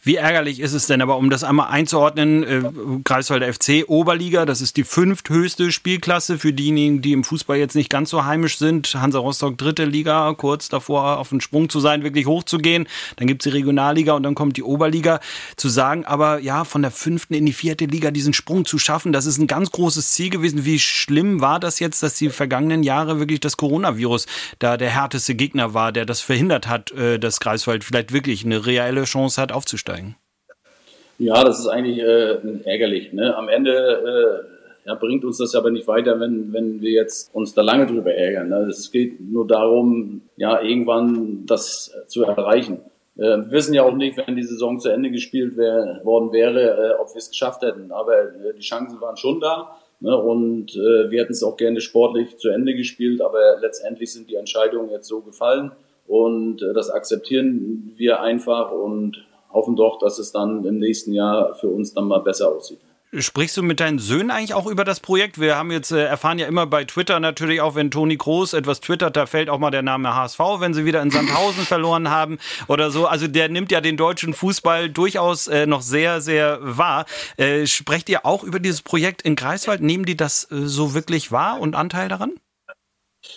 Wie 0.02 0.16
ärgerlich 0.16 0.62
ist 0.62 0.72
es 0.72 0.88
denn 0.88 1.02
aber, 1.02 1.18
um 1.18 1.30
das 1.30 1.44
einmal 1.44 1.68
einzuordnen, 1.72 2.44
äh, 2.44 2.62
Greifswalder 3.04 3.52
FC 3.52 3.84
Oberliga, 3.88 4.46
das 4.46 4.62
ist 4.62 4.78
die 4.78 4.86
fünfthöchste 4.86 5.74
Spielklasse 5.74 6.40
für 6.40 6.54
diejenigen, 6.54 7.02
die 7.02 7.12
im 7.12 7.26
Fußball 7.26 7.58
jetzt 7.58 7.76
nicht 7.76 7.90
ganz 7.90 8.10
so 8.10 8.24
heimisch 8.24 8.58
sind. 8.58 8.96
Hansa 8.96 9.20
Rostock 9.20 9.58
dritte 9.58 9.84
Liga, 9.84 10.34
kurz 10.38 10.70
davor 10.70 11.18
auf 11.18 11.30
den 11.30 11.42
Sprung 11.42 11.68
zu 11.68 11.82
sein, 11.82 12.04
wirklich 12.04 12.28
hochzugehen. 12.28 12.88
Dann 13.18 13.28
gibt's 13.28 13.44
die 13.44 13.50
Regionalliga 13.50 14.14
und 14.14 14.24
dann 14.24 14.36
kommt 14.36 14.56
die 14.56 14.64
Oberliga. 14.64 15.20
Zu 15.58 15.68
sagen, 15.68 16.06
aber 16.06 16.40
ja, 16.40 16.64
von 16.64 16.82
der 16.82 16.92
fünften 16.92 17.34
in 17.34 17.46
die 17.46 17.54
vierte 17.54 17.84
Liga 17.84 18.12
diesen 18.12 18.32
Sprung 18.32 18.64
zu 18.64 18.78
schaffen, 18.80 19.12
das 19.12 19.26
ist 19.26 19.38
ein 19.38 19.48
ganz 19.48 19.70
großes 19.72 20.14
Ziel 20.14 20.30
gewesen. 20.30 20.64
Wie 20.64 20.80
schlimm 20.80 21.42
war 21.42 21.60
das 21.60 21.80
jetzt, 21.80 22.02
dass 22.04 22.16
die 22.16 22.30
vergangenen 22.30 22.84
Jahre 22.84 23.20
wirklich 23.20 23.42
das 23.42 23.58
Coronavirus 23.58 24.28
da 24.60 24.78
der 24.78 24.92
härteste 24.92 25.36
Gegner 25.36 25.74
war, 25.74 25.92
der 25.92 26.06
das 26.06 26.22
verhindert 26.22 26.68
hat, 26.68 26.92
äh, 26.92 27.20
dass 27.20 27.42
Greifswald 27.42 27.84
vielleicht 27.84 28.14
wirklich 28.14 28.46
eine 28.46 28.66
reelle 28.66 29.04
Chance 29.04 29.42
hat, 29.42 29.52
aufzusteigen? 29.52 29.89
Ja, 31.18 31.44
das 31.44 31.60
ist 31.60 31.68
eigentlich 31.68 32.00
äh, 32.00 32.38
ärgerlich. 32.64 33.12
Ne? 33.14 33.36
Am 33.36 33.50
Ende 33.50 34.48
ja, 34.90 34.96
bringt 34.96 35.24
uns 35.24 35.38
das 35.38 35.54
aber 35.54 35.70
nicht 35.70 35.88
weiter, 35.88 36.20
wenn, 36.20 36.52
wenn 36.52 36.82
wir 36.82 36.92
jetzt 36.92 37.34
uns 37.34 37.54
da 37.54 37.62
lange 37.62 37.86
drüber 37.86 38.14
ärgern. 38.14 38.50
Ne? 38.50 38.68
Es 38.70 38.92
geht 38.92 39.22
nur 39.22 39.46
darum, 39.46 40.22
ja, 40.36 40.62
irgendwann 40.62 41.46
das 41.46 41.94
zu 42.08 42.24
erreichen. 42.24 42.80
Äh, 43.16 43.22
wir 43.22 43.52
wissen 43.52 43.76
ja 43.76 43.84
auch 43.84 43.94
nicht, 43.94 44.18
wenn 44.18 44.36
die 44.36 44.44
Saison 44.44 44.80
zu 44.80 44.90
Ende 44.90 45.12
gespielt 45.12 45.58
wär, 45.58 46.02
worden 46.04 46.32
wäre, 46.32 46.94
äh, 46.96 47.00
ob 47.00 47.14
wir 47.14 47.20
es 47.20 47.30
geschafft 47.30 47.62
hätten. 47.62 47.92
Aber 47.92 48.20
äh, 48.20 48.54
die 48.58 48.62
Chancen 48.62 49.00
waren 49.00 49.16
schon 49.16 49.40
da. 49.40 49.76
Ne? 50.00 50.18
Und 50.18 50.76
äh, 50.76 51.12
wir 51.12 51.22
hätten 51.22 51.34
es 51.34 51.44
auch 51.44 51.56
gerne 51.56 51.82
sportlich 51.82 52.38
zu 52.38 52.50
Ende 52.50 52.74
gespielt, 52.74 53.22
aber 53.22 53.60
letztendlich 53.62 54.12
sind 54.12 54.28
die 54.30 54.36
Entscheidungen 54.36 54.90
jetzt 54.90 55.08
so 55.08 55.22
gefallen. 55.22 55.72
Und 56.08 56.64
äh, 56.64 56.74
das 56.74 56.90
akzeptieren 56.90 57.94
wir 57.96 58.22
einfach 58.22 58.72
und 58.72 59.24
hoffen 59.52 59.76
doch, 59.76 60.00
dass 60.00 60.20
es 60.20 60.32
dann 60.32 60.64
im 60.66 60.80
nächsten 60.80 61.14
Jahr 61.14 61.56
für 61.56 61.70
uns 61.70 61.94
dann 61.94 62.08
mal 62.08 62.20
besser 62.20 62.50
aussieht. 62.50 62.80
Sprichst 63.12 63.58
du 63.58 63.64
mit 63.64 63.80
deinen 63.80 63.98
Söhnen 63.98 64.30
eigentlich 64.30 64.54
auch 64.54 64.68
über 64.68 64.84
das 64.84 65.00
Projekt? 65.00 65.40
Wir 65.40 65.56
haben 65.56 65.72
jetzt 65.72 65.92
äh, 65.92 66.06
erfahren 66.06 66.38
ja 66.38 66.46
immer 66.46 66.68
bei 66.68 66.86
Twitter 66.86 67.20
natürlich 67.20 67.60
auch, 67.60 67.74
wenn 67.74 67.90
Toni 67.90 68.16
Groß 68.16 68.54
etwas 68.54 68.82
twittert, 68.82 69.16
da 69.18 69.26
fällt 69.26 69.50
auch 69.50 69.58
mal 69.58 69.72
der 69.72 69.82
Name 69.82 70.14
HSV, 70.14 70.40
wenn 70.60 70.76
sie 70.76 70.86
wieder 70.86 71.02
in 71.02 71.10
Sandhausen 71.10 71.64
verloren 71.66 72.12
haben 72.12 72.38
oder 72.68 72.92
so. 72.92 73.08
Also 73.08 73.28
der 73.28 73.50
nimmt 73.50 73.72
ja 73.72 73.82
den 73.82 73.98
deutschen 73.98 74.36
Fußball 74.36 74.92
durchaus 74.92 75.48
äh, 75.48 75.66
noch 75.66 75.82
sehr, 75.82 76.22
sehr 76.22 76.60
wahr. 76.62 77.06
Äh, 77.38 77.66
sprecht 77.66 78.10
ihr 78.10 78.28
auch 78.28 78.44
über 78.44 78.60
dieses 78.60 78.84
Projekt 78.84 79.24
in 79.24 79.36
Greifswald? 79.36 79.82
Nehmen 79.82 80.06
die 80.06 80.16
das 80.16 80.44
äh, 80.52 80.68
so 80.68 80.94
wirklich 80.94 81.32
wahr 81.32 81.60
und 81.60 81.74
Anteil 81.74 82.10
daran? 82.10 82.34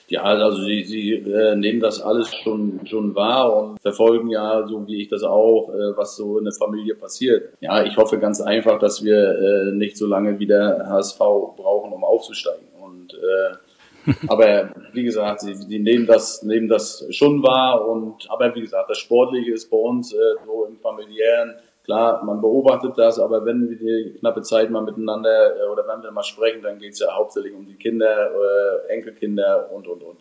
Ja, 0.06 0.22
also 0.22 0.62
sie, 0.62 0.84
sie 0.84 1.14
äh, 1.14 1.56
nehmen 1.56 1.80
das 1.80 2.00
alles 2.00 2.32
schon 2.36 2.86
schon 2.86 3.14
wahr 3.14 3.56
und 3.56 3.80
verfolgen 3.80 4.30
ja, 4.30 4.64
so 4.66 4.86
wie 4.86 5.02
ich 5.02 5.08
das 5.08 5.24
auch, 5.24 5.70
äh, 5.70 5.96
was 5.96 6.16
so 6.16 6.38
in 6.38 6.44
der 6.44 6.52
Familie 6.52 6.94
passiert. 6.94 7.54
Ja, 7.60 7.82
ich 7.82 7.96
hoffe 7.96 8.18
ganz 8.18 8.40
einfach, 8.40 8.78
dass 8.78 9.02
wir 9.02 9.16
äh, 9.16 9.72
nicht 9.72 9.96
so 9.96 10.06
lange 10.06 10.38
wieder 10.38 10.86
HSV 10.88 11.18
brauchen, 11.18 11.92
um 11.92 12.04
aufzusteigen. 12.04 12.68
Und 12.80 13.14
äh, 13.14 14.12
aber 14.28 14.70
wie 14.92 15.02
gesagt, 15.02 15.40
sie, 15.40 15.54
sie 15.54 15.78
nehmen 15.78 16.06
das 16.06 16.42
nehmen 16.42 16.68
das 16.68 17.04
schon 17.10 17.42
wahr 17.42 17.88
und 17.88 18.30
aber 18.30 18.54
wie 18.54 18.60
gesagt, 18.60 18.88
das 18.88 18.98
Sportliche 18.98 19.52
ist 19.52 19.68
bei 19.68 19.76
uns 19.76 20.12
äh, 20.12 20.18
so 20.46 20.64
im 20.64 20.78
familiären 20.78 21.54
Klar, 21.84 22.24
man 22.24 22.40
beobachtet 22.40 22.96
das, 22.96 23.18
aber 23.18 23.44
wenn 23.44 23.68
wir 23.68 23.76
die 23.76 24.18
knappe 24.18 24.42
Zeit 24.42 24.70
mal 24.70 24.82
miteinander 24.82 25.56
äh, 25.56 25.68
oder 25.68 25.86
wenn 25.88 26.02
wir 26.02 26.12
mal 26.12 26.22
sprechen, 26.22 26.62
dann 26.62 26.78
geht 26.78 26.92
es 26.92 27.00
ja 27.00 27.14
hauptsächlich 27.14 27.54
um 27.54 27.66
die 27.66 27.74
Kinder, 27.74 28.30
äh, 28.30 28.92
Enkelkinder 28.92 29.70
und, 29.72 29.88
und, 29.88 30.02
und. 30.02 30.20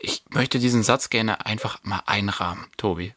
Ich 0.00 0.22
möchte 0.30 0.58
diesen 0.58 0.82
Satz 0.82 1.08
gerne 1.08 1.46
einfach 1.46 1.78
mal 1.82 2.02
einrahmen, 2.04 2.66
Tobi. 2.76 3.14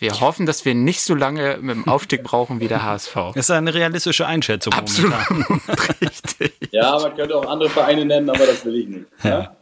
Wir 0.00 0.20
hoffen, 0.20 0.46
dass 0.46 0.64
wir 0.64 0.76
nicht 0.76 1.00
so 1.00 1.16
lange 1.16 1.58
mit 1.60 1.74
dem 1.74 1.88
Aufstieg 1.88 2.22
brauchen 2.22 2.60
wie 2.60 2.68
der 2.68 2.84
HSV. 2.84 3.14
Das 3.34 3.46
ist 3.46 3.50
eine 3.50 3.74
realistische 3.74 4.28
Einschätzung. 4.28 4.72
Absolut. 4.72 5.12
Richtig. 6.00 6.52
Ja, 6.70 6.96
man 7.00 7.16
könnte 7.16 7.34
auch 7.34 7.46
andere 7.46 7.68
Vereine 7.68 8.04
nennen, 8.04 8.30
aber 8.30 8.46
das 8.46 8.64
will 8.64 8.76
ich 8.76 8.86
nicht. 8.86 9.06
Ja? 9.24 9.56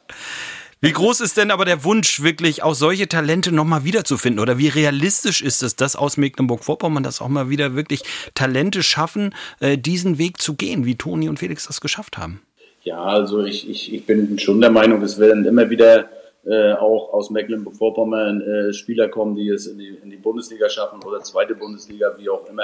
Wie 0.87 0.93
groß 0.93 1.21
ist 1.21 1.37
denn 1.37 1.51
aber 1.51 1.65
der 1.65 1.83
Wunsch, 1.83 2.23
wirklich 2.23 2.63
auch 2.63 2.75
solche 2.75 3.09
Talente 3.09 3.51
nochmal 3.51 3.83
wiederzufinden? 3.83 4.39
Oder 4.39 4.57
wie 4.57 4.69
realistisch 4.69 5.43
ist 5.43 5.65
es, 5.65 5.75
dass 5.75 5.97
aus 5.97 6.17
Mecklenburg-Vorpommern 6.17 7.03
das 7.03 7.21
auch 7.21 7.27
mal 7.27 7.51
wieder 7.51 7.75
wirklich 7.75 8.05
Talente 8.35 8.85
schaffen, 8.85 9.35
äh, 9.59 9.77
diesen 9.79 10.19
Weg 10.19 10.41
zu 10.41 10.55
gehen, 10.55 10.85
wie 10.85 10.95
Toni 10.95 11.29
und 11.29 11.41
Felix 11.41 11.67
das 11.67 11.81
geschafft 11.81 12.19
haben? 12.19 12.41
Ja, 12.85 13.03
also 13.03 13.45
ich, 13.45 13.69
ich, 13.69 13.93
ich 13.93 14.07
bin 14.07 14.39
schon 14.39 14.61
der 14.61 14.71
Meinung, 14.71 15.03
es 15.03 15.19
werden 15.19 15.45
immer 15.45 15.69
wieder 15.71 16.09
äh, 16.45 16.75
auch 16.75 17.13
aus 17.13 17.31
Mecklenburg-Vorpommern 17.31 18.41
äh, 18.43 18.73
Spieler 18.73 19.09
kommen, 19.09 19.35
die 19.35 19.49
es 19.49 19.67
in 19.67 19.79
die, 19.79 19.89
in 19.89 20.11
die 20.11 20.17
Bundesliga 20.17 20.69
schaffen 20.69 21.03
oder 21.03 21.21
zweite 21.21 21.57
Bundesliga, 21.57 22.15
wie 22.17 22.29
auch 22.29 22.49
immer. 22.49 22.63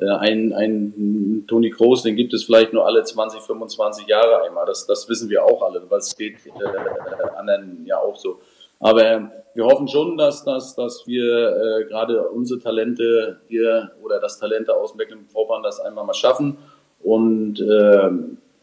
Äh, 0.00 0.08
ein, 0.08 0.52
ein 0.52 1.44
Toni 1.46 1.70
Kroos, 1.70 2.02
den 2.02 2.16
gibt 2.16 2.32
es 2.32 2.44
vielleicht 2.44 2.72
nur 2.72 2.86
alle 2.86 3.02
20, 3.02 3.40
25 3.40 4.06
Jahre 4.06 4.42
einmal. 4.42 4.66
Das, 4.66 4.86
das 4.86 5.08
wissen 5.08 5.28
wir 5.28 5.44
auch 5.44 5.62
alle, 5.62 5.82
weil 5.88 5.98
es 5.98 6.16
geht 6.16 6.46
äh, 6.46 7.36
anderen 7.36 7.84
ja 7.84 7.98
auch 7.98 8.16
so. 8.16 8.40
Aber 8.78 9.30
wir 9.54 9.64
hoffen 9.66 9.88
schon, 9.88 10.16
dass, 10.16 10.44
dass, 10.44 10.74
dass 10.74 11.06
wir 11.06 11.80
äh, 11.80 11.84
gerade 11.84 12.28
unsere 12.28 12.60
Talente 12.60 13.40
hier 13.48 13.90
oder 14.02 14.20
das 14.20 14.38
Talente 14.38 14.74
aus 14.74 14.94
Mecklenburg-Vorpommern 14.94 15.62
das 15.62 15.80
einmal 15.80 16.04
mal 16.04 16.14
schaffen. 16.14 16.56
Und 17.02 17.60
äh, 17.60 18.10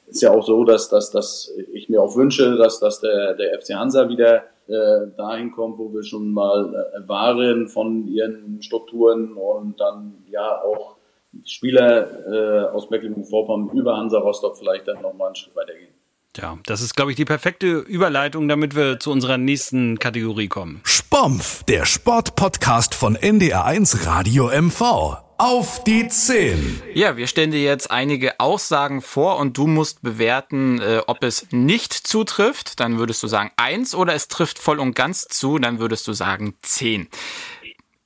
ist 0.07 0.21
ja 0.21 0.31
auch 0.31 0.45
so, 0.45 0.63
dass, 0.63 0.89
dass, 0.89 1.11
dass 1.11 1.53
ich 1.73 1.89
mir 1.89 2.01
auch 2.01 2.15
wünsche, 2.15 2.55
dass, 2.55 2.79
dass 2.79 3.01
der, 3.01 3.33
der 3.33 3.59
FC 3.59 3.75
Hansa 3.75 4.09
wieder 4.09 4.43
äh, 4.67 5.07
dahin 5.15 5.51
kommt, 5.51 5.77
wo 5.77 5.93
wir 5.93 6.03
schon 6.03 6.31
mal 6.31 6.89
äh, 6.93 7.07
waren 7.07 7.67
von 7.67 8.07
ihren 8.07 8.61
Strukturen 8.61 9.33
und 9.33 9.79
dann 9.79 10.23
ja 10.29 10.61
auch 10.61 10.96
Spieler 11.45 12.27
äh, 12.27 12.67
aus 12.69 12.89
Mecklenburg-Vorpommern 12.89 13.77
über 13.77 13.97
Hansa 13.97 14.19
Rostock 14.19 14.57
vielleicht 14.57 14.87
dann 14.87 15.01
nochmal 15.01 15.27
einen 15.27 15.35
Schritt 15.35 15.55
weitergehen. 15.55 15.93
Ja, 16.37 16.59
das 16.65 16.81
ist, 16.81 16.95
glaube 16.95 17.11
ich, 17.11 17.17
die 17.17 17.25
perfekte 17.25 17.79
Überleitung, 17.79 18.47
damit 18.47 18.75
wir 18.75 18.99
zu 18.99 19.11
unserer 19.11 19.37
nächsten 19.37 19.97
Kategorie 19.97 20.47
kommen. 20.47 20.81
Spompf, 20.83 21.63
der 21.63 21.85
Sportpodcast 21.85 22.93
von 22.93 23.17
NDR1 23.17 24.05
Radio 24.05 24.49
MV. 24.49 25.17
Auf 25.39 25.83
die 25.83 26.07
10. 26.07 26.81
Ja, 26.95 27.15
wir 27.15 27.27
stellen 27.27 27.51
dir 27.51 27.61
jetzt 27.61 27.91
einige 27.91 28.39
Aussagen 28.39 29.03
vor 29.03 29.37
und 29.37 29.55
du 29.55 29.67
musst 29.67 30.01
bewerten, 30.01 30.81
äh, 30.81 31.01
ob 31.05 31.23
es 31.23 31.47
nicht 31.51 31.93
zutrifft. 31.93 32.79
Dann 32.79 32.97
würdest 32.97 33.21
du 33.21 33.27
sagen 33.27 33.51
1 33.55 33.93
oder 33.93 34.15
es 34.15 34.29
trifft 34.29 34.57
voll 34.57 34.79
und 34.79 34.95
ganz 34.95 35.27
zu, 35.27 35.59
dann 35.59 35.77
würdest 35.77 36.07
du 36.07 36.13
sagen 36.13 36.55
10. 36.63 37.07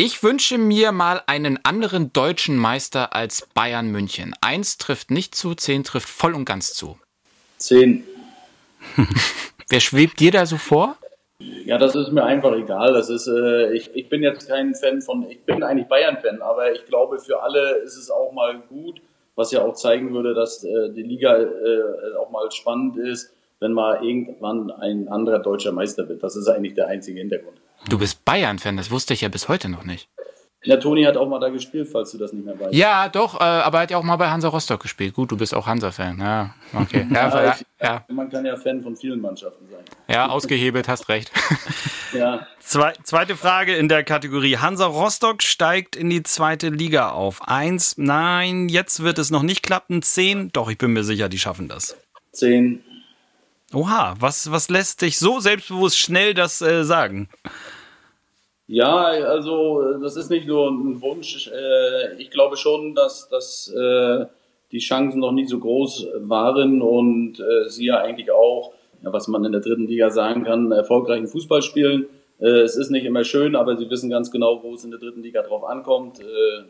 Ich 0.03 0.23
wünsche 0.23 0.57
mir 0.57 0.91
mal 0.91 1.21
einen 1.27 1.59
anderen 1.63 2.11
deutschen 2.11 2.57
Meister 2.57 3.15
als 3.15 3.47
Bayern 3.53 3.91
München. 3.91 4.33
Eins 4.41 4.79
trifft 4.79 5.11
nicht 5.11 5.35
zu, 5.35 5.53
zehn 5.53 5.83
trifft 5.83 6.09
voll 6.09 6.33
und 6.33 6.43
ganz 6.43 6.73
zu. 6.73 6.97
Zehn. 7.57 8.03
Wer 9.69 9.79
schwebt 9.79 10.19
dir 10.19 10.31
da 10.31 10.47
so 10.47 10.57
vor? 10.57 10.97
Ja, 11.37 11.77
das 11.77 11.93
ist 11.93 12.11
mir 12.11 12.23
einfach 12.23 12.51
egal. 12.53 12.93
Das 12.93 13.11
ist, 13.11 13.27
äh, 13.27 13.73
ich, 13.73 13.91
ich 13.93 14.09
bin 14.09 14.23
jetzt 14.23 14.49
kein 14.49 14.73
Fan 14.73 15.03
von, 15.03 15.29
ich 15.29 15.43
bin 15.43 15.61
eigentlich 15.61 15.87
Bayern-Fan, 15.87 16.41
aber 16.41 16.73
ich 16.73 16.83
glaube, 16.87 17.19
für 17.19 17.43
alle 17.43 17.73
ist 17.83 17.95
es 17.95 18.09
auch 18.09 18.31
mal 18.31 18.57
gut, 18.69 19.01
was 19.35 19.51
ja 19.51 19.61
auch 19.61 19.75
zeigen 19.75 20.15
würde, 20.15 20.33
dass 20.33 20.63
äh, 20.63 20.89
die 20.89 21.03
Liga 21.03 21.37
äh, 21.37 22.15
auch 22.19 22.31
mal 22.31 22.51
spannend 22.51 22.97
ist, 22.97 23.31
wenn 23.59 23.73
mal 23.73 24.03
irgendwann 24.03 24.71
ein 24.71 25.09
anderer 25.09 25.37
deutscher 25.37 25.71
Meister 25.71 26.09
wird. 26.09 26.23
Das 26.23 26.35
ist 26.35 26.47
eigentlich 26.47 26.73
der 26.73 26.87
einzige 26.87 27.19
Hintergrund. 27.19 27.61
Du 27.89 27.97
bist 27.97 28.23
Bayern-Fan, 28.25 28.77
das 28.77 28.91
wusste 28.91 29.13
ich 29.13 29.21
ja 29.21 29.29
bis 29.29 29.47
heute 29.47 29.69
noch 29.69 29.83
nicht. 29.83 30.07
Ja, 30.63 30.77
Toni 30.77 31.03
hat 31.03 31.17
auch 31.17 31.27
mal 31.27 31.39
da 31.39 31.49
gespielt, 31.49 31.89
falls 31.91 32.11
du 32.11 32.19
das 32.19 32.33
nicht 32.33 32.45
mehr 32.45 32.59
weißt. 32.59 32.75
Ja, 32.75 33.09
doch, 33.09 33.41
äh, 33.41 33.43
aber 33.43 33.79
er 33.79 33.81
hat 33.81 33.91
ja 33.91 33.97
auch 33.97 34.03
mal 34.03 34.17
bei 34.17 34.29
Hansa 34.29 34.47
Rostock 34.47 34.79
gespielt. 34.79 35.15
Gut, 35.15 35.31
du 35.31 35.37
bist 35.37 35.55
auch 35.55 35.65
Hansa-Fan. 35.65 36.19
Ja, 36.19 36.53
okay. 36.73 37.07
Ja, 37.11 37.43
ja, 37.43 37.55
ich, 37.55 37.65
ja, 37.81 38.05
Man 38.09 38.29
kann 38.29 38.45
ja 38.45 38.55
Fan 38.55 38.83
von 38.83 38.95
vielen 38.95 39.21
Mannschaften 39.21 39.67
sein. 39.71 39.83
Ja, 40.07 40.29
ausgehebelt, 40.29 40.87
hast 40.87 41.09
recht. 41.09 41.31
ja. 42.13 42.45
Zwei, 42.59 42.93
zweite 43.03 43.35
Frage 43.35 43.75
in 43.75 43.89
der 43.89 44.03
Kategorie. 44.03 44.57
Hansa 44.57 44.85
Rostock 44.85 45.41
steigt 45.41 45.95
in 45.95 46.11
die 46.11 46.21
zweite 46.21 46.69
Liga 46.69 47.09
auf. 47.09 47.41
Eins, 47.47 47.97
nein, 47.97 48.69
jetzt 48.69 49.01
wird 49.01 49.17
es 49.17 49.31
noch 49.31 49.41
nicht 49.41 49.63
klappen. 49.63 50.03
Zehn, 50.03 50.51
doch, 50.53 50.69
ich 50.69 50.77
bin 50.77 50.93
mir 50.93 51.03
sicher, 51.03 51.27
die 51.27 51.39
schaffen 51.39 51.69
das. 51.69 51.97
Zehn. 52.33 52.83
Oha, 53.73 54.15
was, 54.19 54.51
was 54.51 54.69
lässt 54.69 55.01
dich 55.01 55.17
so 55.17 55.39
selbstbewusst 55.39 55.97
schnell 55.97 56.35
das 56.35 56.61
äh, 56.61 56.83
sagen? 56.83 57.29
Ja, 58.71 59.03
also 59.03 59.97
das 60.01 60.15
ist 60.15 60.29
nicht 60.29 60.47
nur 60.47 60.69
ein 60.71 61.01
Wunsch. 61.01 61.51
Äh, 61.53 62.15
ich 62.21 62.31
glaube 62.31 62.55
schon, 62.55 62.95
dass, 62.95 63.27
dass 63.27 63.67
äh, 63.67 64.25
die 64.71 64.79
Chancen 64.79 65.19
noch 65.19 65.33
nie 65.33 65.45
so 65.45 65.59
groß 65.59 66.07
waren 66.21 66.81
und 66.81 67.41
äh, 67.41 67.67
sie 67.67 67.87
ja 67.87 67.97
eigentlich 67.97 68.31
auch, 68.31 68.71
was 69.01 69.27
man 69.27 69.43
in 69.43 69.51
der 69.51 69.59
dritten 69.59 69.87
Liga 69.87 70.09
sagen 70.09 70.45
kann, 70.45 70.71
erfolgreichen 70.71 71.27
Fußball 71.27 71.61
spielen. 71.61 72.05
Es 72.37 72.77
ist 72.77 72.91
nicht 72.91 73.05
immer 73.05 73.23
schön, 73.25 73.55
aber 73.55 73.75
sie 73.75 73.89
wissen 73.89 74.09
ganz 74.09 74.31
genau, 74.31 74.63
wo 74.63 74.73
es 74.73 74.85
in 74.85 74.91
der 74.91 74.99
dritten 74.99 75.21
Liga 75.21 75.43
drauf 75.43 75.63
ankommt. 75.63 76.19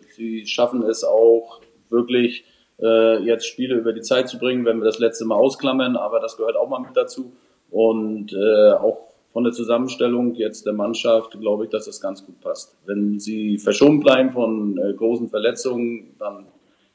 Sie 0.10 0.46
schaffen 0.46 0.82
es 0.84 1.04
auch 1.04 1.62
wirklich 1.90 2.44
äh, 2.82 3.20
jetzt 3.24 3.46
Spiele 3.46 3.76
über 3.76 3.94
die 3.94 4.02
Zeit 4.02 4.28
zu 4.28 4.40
bringen, 4.40 4.66
wenn 4.66 4.80
wir 4.80 4.86
das 4.86 5.00
letzte 5.00 5.24
Mal 5.26 5.36
ausklammern, 5.36 5.96
aber 5.96 6.20
das 6.20 6.36
gehört 6.36 6.58
auch 6.58 6.68
mal 6.68 6.80
mit 6.80 6.98
dazu. 6.98 7.32
Und 7.70 8.34
äh, 8.34 8.72
auch 8.72 9.11
von 9.34 9.44
der 9.44 9.54
Zusammenstellung 9.54 10.36
jetzt 10.36 10.66
der 10.66 10.74
Mannschaft 10.74 11.40
glaube 11.40 11.66
ich, 11.66 11.70
dass 11.70 11.86
das 11.86 12.02
ganz 12.02 12.26
gut 12.26 12.40
passt. 12.42 12.76
Wenn 12.86 13.20
sie 13.20 13.58
verschont 13.58 14.04
bleiben 14.04 14.32
von 14.32 14.78
äh, 14.78 14.94
großen 14.94 15.30
Verletzungen, 15.30 16.16
dann 16.20 16.48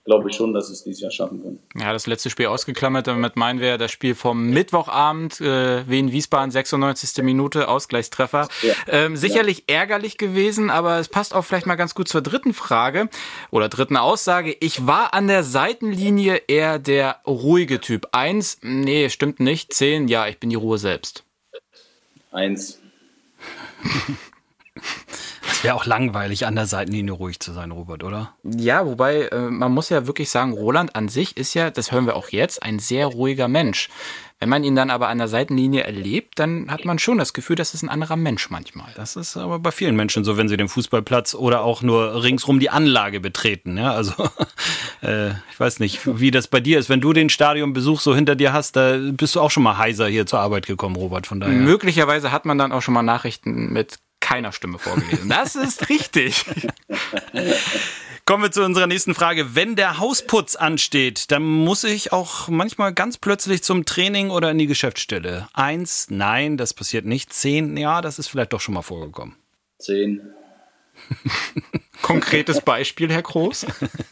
glaube 0.06 0.30
ich 0.30 0.36
schon, 0.36 0.54
dass 0.54 0.70
es 0.70 0.84
dieses 0.84 1.00
Jahr 1.00 1.10
schaffen 1.10 1.42
können. 1.42 1.58
Ja, 1.74 1.92
das 1.92 2.06
letzte 2.06 2.30
Spiel 2.30 2.46
ausgeklammert, 2.46 3.08
damit 3.08 3.36
meinen 3.36 3.60
wir 3.60 3.76
das 3.76 3.90
Spiel 3.90 4.14
vom 4.14 4.50
Mittwochabend, 4.50 5.40
äh, 5.40 5.86
Wien-Wiesbaden, 5.88 6.50
96. 6.50 7.24
Minute, 7.24 7.68
Ausgleichstreffer. 7.68 8.48
Ja. 8.62 8.74
Ähm, 8.86 9.16
sicherlich 9.16 9.64
ja. 9.68 9.76
ärgerlich 9.78 10.16
gewesen, 10.16 10.70
aber 10.70 10.98
es 10.98 11.08
passt 11.08 11.34
auch 11.34 11.44
vielleicht 11.44 11.66
mal 11.66 11.74
ganz 11.74 11.94
gut 11.94 12.08
zur 12.08 12.22
dritten 12.22 12.54
Frage 12.54 13.08
oder 13.50 13.68
dritten 13.68 13.96
Aussage. 13.96 14.56
Ich 14.60 14.86
war 14.86 15.12
an 15.12 15.26
der 15.26 15.42
Seitenlinie 15.42 16.40
eher 16.46 16.78
der 16.78 17.20
ruhige 17.26 17.80
Typ. 17.80 18.08
Eins, 18.12 18.58
nee, 18.62 19.10
stimmt 19.10 19.40
nicht. 19.40 19.74
Zehn, 19.74 20.06
ja, 20.06 20.28
ich 20.28 20.38
bin 20.38 20.50
die 20.50 20.56
Ruhe 20.56 20.78
selbst. 20.78 21.25
Eins. 22.36 22.80
Wäre 25.62 25.74
auch 25.74 25.86
langweilig, 25.86 26.44
an 26.46 26.54
der 26.54 26.66
Seitenlinie 26.66 27.14
ruhig 27.14 27.40
zu 27.40 27.52
sein, 27.52 27.70
Robert, 27.70 28.04
oder? 28.04 28.34
Ja, 28.44 28.86
wobei 28.86 29.22
äh, 29.22 29.48
man 29.48 29.72
muss 29.72 29.88
ja 29.88 30.06
wirklich 30.06 30.28
sagen, 30.28 30.52
Roland 30.52 30.94
an 30.94 31.08
sich 31.08 31.38
ist 31.38 31.54
ja, 31.54 31.70
das 31.70 31.92
hören 31.92 32.04
wir 32.04 32.14
auch 32.14 32.28
jetzt, 32.28 32.62
ein 32.62 32.78
sehr 32.78 33.06
ruhiger 33.06 33.48
Mensch. 33.48 33.88
Wenn 34.38 34.50
man 34.50 34.64
ihn 34.64 34.76
dann 34.76 34.90
aber 34.90 35.08
an 35.08 35.16
der 35.16 35.28
Seitenlinie 35.28 35.84
erlebt, 35.84 36.38
dann 36.38 36.70
hat 36.70 36.84
man 36.84 36.98
schon 36.98 37.16
das 37.16 37.32
Gefühl, 37.32 37.56
das 37.56 37.72
ist 37.72 37.82
ein 37.82 37.88
anderer 37.88 38.16
Mensch 38.16 38.50
manchmal. 38.50 38.92
Das 38.94 39.16
ist 39.16 39.38
aber 39.38 39.58
bei 39.58 39.70
vielen 39.70 39.96
Menschen 39.96 40.24
so, 40.24 40.36
wenn 40.36 40.46
sie 40.48 40.58
den 40.58 40.68
Fußballplatz 40.68 41.34
oder 41.34 41.62
auch 41.62 41.80
nur 41.80 42.22
ringsrum 42.22 42.60
die 42.60 42.68
Anlage 42.68 43.20
betreten. 43.20 43.78
Ja, 43.78 43.92
also 43.92 44.12
äh, 45.02 45.30
ich 45.50 45.58
weiß 45.58 45.80
nicht, 45.80 46.00
wie 46.04 46.30
das 46.30 46.48
bei 46.48 46.60
dir 46.60 46.78
ist. 46.78 46.90
Wenn 46.90 47.00
du 47.00 47.14
den 47.14 47.30
Stadionbesuch 47.30 48.00
so 48.00 48.14
hinter 48.14 48.36
dir 48.36 48.52
hast, 48.52 48.76
da 48.76 48.98
bist 49.00 49.34
du 49.36 49.40
auch 49.40 49.50
schon 49.50 49.62
mal 49.62 49.78
heiser 49.78 50.06
hier 50.06 50.26
zur 50.26 50.40
Arbeit 50.40 50.66
gekommen, 50.66 50.96
Robert. 50.96 51.26
Von 51.26 51.40
daher. 51.40 51.54
Möglicherweise 51.54 52.30
hat 52.30 52.44
man 52.44 52.58
dann 52.58 52.72
auch 52.72 52.82
schon 52.82 52.92
mal 52.92 53.02
Nachrichten 53.02 53.72
mit 53.72 53.98
keiner 54.20 54.52
Stimme 54.52 54.78
vorgelesen. 54.78 55.30
Das 55.30 55.56
ist 55.56 55.88
richtig. 55.88 56.44
Kommen 58.26 58.42
wir 58.42 58.50
zu 58.50 58.64
unserer 58.64 58.88
nächsten 58.88 59.14
Frage. 59.14 59.54
Wenn 59.54 59.76
der 59.76 60.00
Hausputz 60.00 60.56
ansteht, 60.56 61.30
dann 61.30 61.44
muss 61.44 61.84
ich 61.84 62.12
auch 62.12 62.48
manchmal 62.48 62.92
ganz 62.92 63.18
plötzlich 63.18 63.62
zum 63.62 63.84
Training 63.84 64.30
oder 64.30 64.50
in 64.50 64.58
die 64.58 64.66
Geschäftsstelle. 64.66 65.46
Eins, 65.54 66.08
nein, 66.10 66.56
das 66.56 66.74
passiert 66.74 67.04
nicht. 67.04 67.32
Zehn, 67.32 67.76
ja, 67.76 68.00
das 68.00 68.18
ist 68.18 68.26
vielleicht 68.26 68.52
doch 68.52 68.58
schon 68.58 68.74
mal 68.74 68.82
vorgekommen. 68.82 69.36
Zehn. 69.78 70.22
Konkretes 72.02 72.60
Beispiel, 72.60 73.12
Herr 73.12 73.22
Groß? 73.22 73.66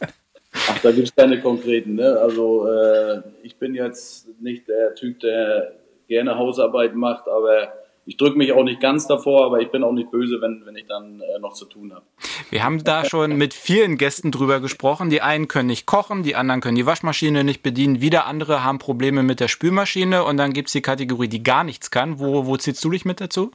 Ach, 0.69 0.79
da 0.79 0.91
gibt 0.93 1.09
es 1.09 1.13
keine 1.13 1.41
konkreten. 1.41 1.95
Ne? 1.95 2.17
Also 2.17 2.69
äh, 2.69 3.21
ich 3.43 3.57
bin 3.57 3.75
jetzt 3.75 4.29
nicht 4.39 4.69
der 4.69 4.95
Typ, 4.95 5.19
der 5.19 5.73
gerne 6.07 6.37
Hausarbeit 6.37 6.95
macht, 6.95 7.27
aber 7.27 7.73
ich 8.05 8.17
drücke 8.17 8.37
mich 8.37 8.51
auch 8.51 8.63
nicht 8.63 8.79
ganz 8.79 9.07
davor, 9.07 9.45
aber 9.45 9.61
ich 9.61 9.71
bin 9.71 9.83
auch 9.83 9.91
nicht 9.91 10.11
böse, 10.11 10.39
wenn, 10.39 10.63
wenn 10.65 10.75
ich 10.75 10.85
dann 10.85 11.21
äh, 11.21 11.39
noch 11.39 11.53
zu 11.53 11.65
tun 11.65 11.91
habe. 11.93 12.05
Wir 12.51 12.63
haben 12.63 12.83
da 12.83 13.03
schon 13.03 13.35
mit 13.35 13.53
vielen 13.53 13.97
Gästen 13.97 14.31
drüber 14.31 14.59
gesprochen. 14.59 15.09
Die 15.09 15.21
einen 15.21 15.47
können 15.47 15.67
nicht 15.67 15.87
kochen, 15.87 16.21
die 16.21 16.35
anderen 16.35 16.61
können 16.61 16.75
die 16.75 16.85
Waschmaschine 16.85 17.43
nicht 17.43 17.63
bedienen, 17.63 18.01
wieder 18.01 18.27
andere 18.27 18.63
haben 18.63 18.77
Probleme 18.77 19.23
mit 19.23 19.39
der 19.39 19.47
Spülmaschine 19.47 20.23
und 20.23 20.37
dann 20.37 20.53
gibt 20.53 20.67
es 20.67 20.73
die 20.73 20.81
Kategorie, 20.81 21.27
die 21.27 21.41
gar 21.41 21.63
nichts 21.63 21.89
kann. 21.89 22.19
Wo, 22.19 22.45
wo 22.45 22.57
zählst 22.57 22.83
du 22.85 22.91
dich 22.91 23.05
mit 23.05 23.19
dazu? 23.19 23.51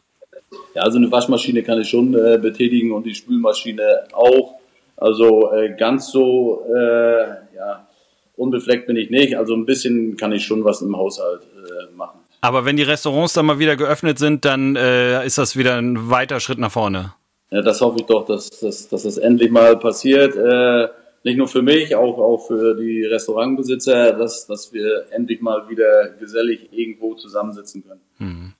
Ja, 0.74 0.82
also 0.82 0.98
eine 0.98 1.12
Waschmaschine 1.12 1.62
kann 1.62 1.80
ich 1.80 1.88
schon 1.88 2.14
äh, 2.14 2.38
betätigen 2.38 2.92
und 2.92 3.06
die 3.06 3.14
Spülmaschine 3.14 4.08
auch. 4.12 4.56
Also 4.96 5.52
äh, 5.52 5.76
ganz 5.78 6.10
so 6.10 6.64
äh, 6.74 7.28
ja, 7.56 7.88
unbefleckt 8.36 8.86
bin 8.86 8.96
ich 8.96 9.10
nicht. 9.10 9.36
Also 9.36 9.54
ein 9.54 9.64
bisschen 9.64 10.16
kann 10.16 10.32
ich 10.32 10.44
schon 10.44 10.64
was 10.64 10.82
im 10.82 10.96
Haushalt 10.96 11.42
äh, 11.42 11.94
machen. 11.94 12.19
Aber 12.40 12.64
wenn 12.64 12.76
die 12.76 12.82
Restaurants 12.82 13.34
dann 13.34 13.46
mal 13.46 13.58
wieder 13.58 13.76
geöffnet 13.76 14.18
sind, 14.18 14.44
dann 14.44 14.76
äh, 14.76 15.24
ist 15.26 15.38
das 15.38 15.56
wieder 15.56 15.76
ein 15.76 16.10
weiter 16.10 16.40
Schritt 16.40 16.58
nach 16.58 16.72
vorne. 16.72 17.14
Ja, 17.50 17.62
das 17.62 17.80
hoffe 17.80 17.98
ich 18.00 18.06
doch, 18.06 18.24
dass, 18.24 18.48
dass, 18.48 18.88
dass 18.88 19.02
das 19.02 19.18
endlich 19.18 19.50
mal 19.50 19.76
passiert. 19.76 20.36
Äh, 20.36 20.88
nicht 21.22 21.36
nur 21.36 21.48
für 21.48 21.60
mich, 21.60 21.94
auch, 21.94 22.18
auch 22.18 22.46
für 22.46 22.76
die 22.76 23.04
Restaurantbesitzer, 23.04 24.12
dass, 24.12 24.46
dass 24.46 24.72
wir 24.72 25.04
endlich 25.10 25.42
mal 25.42 25.68
wieder 25.68 26.08
gesellig 26.18 26.68
irgendwo 26.72 27.14
zusammensitzen 27.14 27.84
können. 27.86 28.00
Hm. 28.16 28.52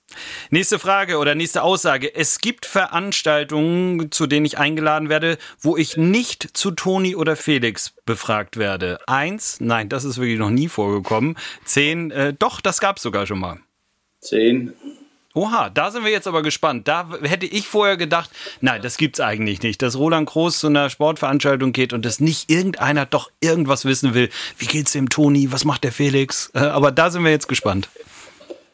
Nächste 0.51 0.77
Frage 0.77 1.17
oder 1.17 1.33
nächste 1.33 1.63
Aussage. 1.63 2.13
Es 2.13 2.39
gibt 2.39 2.65
Veranstaltungen, 2.65 4.11
zu 4.11 4.27
denen 4.27 4.45
ich 4.45 4.59
eingeladen 4.59 5.09
werde, 5.09 5.37
wo 5.59 5.75
ich 5.75 5.97
nicht 5.97 6.55
zu 6.55 6.71
Toni 6.71 7.15
oder 7.15 7.35
Felix 7.35 7.95
befragt 8.05 8.57
werde. 8.57 8.99
Eins, 9.07 9.59
nein, 9.59 9.89
das 9.89 10.03
ist 10.03 10.19
wirklich 10.19 10.37
noch 10.37 10.49
nie 10.49 10.67
vorgekommen. 10.67 11.37
Zehn, 11.65 12.11
äh, 12.11 12.33
doch, 12.37 12.61
das 12.61 12.79
gab 12.79 12.97
es 12.97 13.03
sogar 13.03 13.25
schon 13.25 13.39
mal. 13.39 13.59
Zehn. 14.21 14.73
Oha, 15.33 15.69
da 15.69 15.91
sind 15.91 16.03
wir 16.03 16.11
jetzt 16.11 16.27
aber 16.27 16.41
gespannt. 16.43 16.89
Da 16.89 17.07
hätte 17.23 17.45
ich 17.45 17.67
vorher 17.67 17.95
gedacht, 17.95 18.29
nein, 18.59 18.81
das 18.81 18.97
gibt's 18.97 19.21
eigentlich 19.21 19.61
nicht, 19.61 19.81
dass 19.81 19.97
Roland 19.97 20.27
Groß 20.29 20.59
zu 20.59 20.67
einer 20.67 20.89
Sportveranstaltung 20.89 21.71
geht 21.71 21.93
und 21.93 22.05
dass 22.05 22.19
nicht 22.19 22.51
irgendeiner 22.51 23.05
doch 23.05 23.31
irgendwas 23.39 23.85
wissen 23.85 24.13
will. 24.13 24.29
Wie 24.57 24.65
geht's 24.65 24.91
dem 24.91 25.07
Toni? 25.09 25.51
Was 25.51 25.63
macht 25.63 25.85
der 25.85 25.93
Felix? 25.93 26.51
Äh, 26.53 26.59
aber 26.59 26.91
da 26.91 27.09
sind 27.09 27.23
wir 27.23 27.31
jetzt 27.31 27.47
gespannt. 27.47 27.87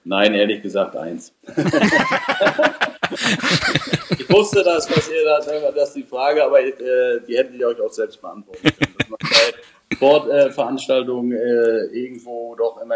Nein, 0.04 0.34
ehrlich 0.34 0.64
gesagt 0.64 0.96
eins. 0.96 1.32
ich 4.18 4.30
wusste, 4.30 4.64
dass 4.64 4.88
passiert 4.88 5.28
hat, 5.30 5.46
das 5.76 5.90
ist 5.90 5.98
die 5.98 6.04
Frage, 6.04 6.44
aber 6.44 6.62
äh, 6.62 7.20
die 7.28 7.38
hättet 7.38 7.56
ihr 7.56 7.68
euch 7.68 7.80
auch 7.82 7.92
selbst 7.92 8.20
beantworten 8.22 8.64
können. 8.64 8.96
Dass 8.98 9.10
man 9.10 9.20
bei 9.22 9.96
Sportveranstaltungen 9.96 11.34
äh, 11.34 11.86
irgendwo 11.94 12.56
doch 12.56 12.82
immer 12.82 12.96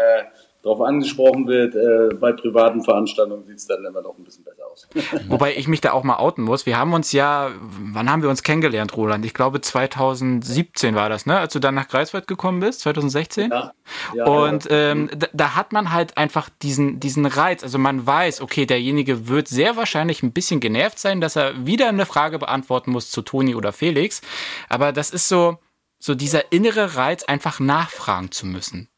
darauf 0.62 0.80
angesprochen 0.80 1.46
wird. 1.46 1.74
Äh, 1.74 2.14
bei 2.14 2.32
privaten 2.32 2.82
Veranstaltungen 2.82 3.44
sieht 3.44 3.58
es 3.58 3.66
dann 3.66 3.84
immer 3.84 4.00
noch 4.00 4.16
ein 4.16 4.24
bisschen 4.24 4.44
besser 4.44 4.62
aus. 4.70 4.88
Wobei 5.28 5.56
ich 5.56 5.66
mich 5.66 5.80
da 5.80 5.92
auch 5.92 6.04
mal 6.04 6.16
outen 6.16 6.44
muss. 6.44 6.66
Wir 6.66 6.78
haben 6.78 6.92
uns 6.94 7.12
ja, 7.12 7.50
wann 7.60 8.10
haben 8.10 8.22
wir 8.22 8.30
uns 8.30 8.42
kennengelernt, 8.42 8.96
Roland? 8.96 9.24
Ich 9.24 9.34
glaube 9.34 9.60
2017 9.60 10.94
war 10.94 11.08
das, 11.08 11.26
ne? 11.26 11.38
Als 11.38 11.52
du 11.52 11.58
dann 11.58 11.74
nach 11.74 11.88
Greifswald 11.88 12.26
gekommen 12.26 12.60
bist, 12.60 12.80
2016. 12.80 13.50
Ja. 13.50 13.72
ja 14.14 14.24
Und 14.24 14.68
ähm, 14.70 15.10
da, 15.16 15.26
da, 15.32 15.54
hat 15.56 15.72
man 15.72 15.92
halt 15.92 16.16
einfach 16.16 16.48
diesen, 16.62 17.00
diesen 17.00 17.26
Reiz. 17.26 17.64
Also 17.64 17.78
man 17.78 18.06
weiß, 18.06 18.40
okay, 18.40 18.64
derjenige 18.64 19.28
wird 19.28 19.48
sehr 19.48 19.76
wahrscheinlich 19.76 20.22
ein 20.22 20.32
bisschen 20.32 20.60
genervt 20.60 20.98
sein, 20.98 21.20
dass 21.20 21.36
er 21.36 21.66
wieder 21.66 21.88
eine 21.88 22.06
Frage 22.06 22.38
beantworten 22.38 22.92
muss 22.92 23.10
zu 23.10 23.22
Toni 23.22 23.54
oder 23.54 23.72
Felix. 23.72 24.22
Aber 24.68 24.92
das 24.92 25.10
ist 25.10 25.28
so, 25.28 25.58
so 25.98 26.14
dieser 26.14 26.52
innere 26.52 26.94
Reiz, 26.94 27.24
einfach 27.24 27.58
nachfragen 27.58 28.30
zu 28.30 28.46
müssen. 28.46 28.88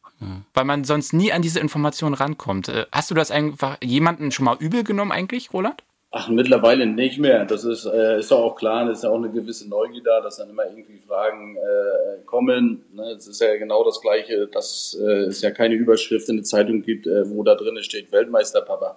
Weil 0.52 0.64
man 0.64 0.84
sonst 0.84 1.12
nie 1.12 1.32
an 1.32 1.42
diese 1.42 1.60
Informationen 1.60 2.14
rankommt. 2.14 2.68
Äh, 2.68 2.86
hast 2.92 3.10
du 3.10 3.14
das 3.14 3.30
einfach 3.30 3.78
jemanden 3.82 4.30
schon 4.30 4.44
mal 4.44 4.56
übel 4.58 4.84
genommen 4.84 5.12
eigentlich, 5.12 5.52
Roland? 5.52 5.82
Ach, 6.16 6.28
mittlerweile 6.28 6.86
nicht 6.86 7.18
mehr. 7.18 7.44
Das 7.44 7.64
ist, 7.64 7.86
äh, 7.86 8.20
ist 8.20 8.32
auch 8.32 8.54
klar, 8.54 8.88
es 8.88 8.98
ist 8.98 9.04
ja 9.04 9.10
auch 9.10 9.16
eine 9.16 9.30
gewisse 9.30 9.68
Neugier 9.68 10.02
da, 10.04 10.20
dass 10.20 10.36
dann 10.36 10.48
immer 10.48 10.64
irgendwie 10.64 11.00
Fragen 11.08 11.56
äh, 11.56 12.24
kommen. 12.24 12.84
Ne, 12.94 13.14
es 13.16 13.26
ist 13.26 13.40
ja 13.40 13.56
genau 13.56 13.82
das 13.82 14.00
Gleiche, 14.00 14.46
dass 14.46 14.96
äh, 15.00 15.24
es 15.24 15.42
ja 15.42 15.50
keine 15.50 15.74
Überschrift 15.74 16.28
in 16.28 16.36
der 16.36 16.44
Zeitung 16.44 16.82
gibt, 16.82 17.08
äh, 17.08 17.28
wo 17.28 17.42
da 17.42 17.56
drin 17.56 17.82
steht 17.82 18.12
Weltmeisterpapa. 18.12 18.96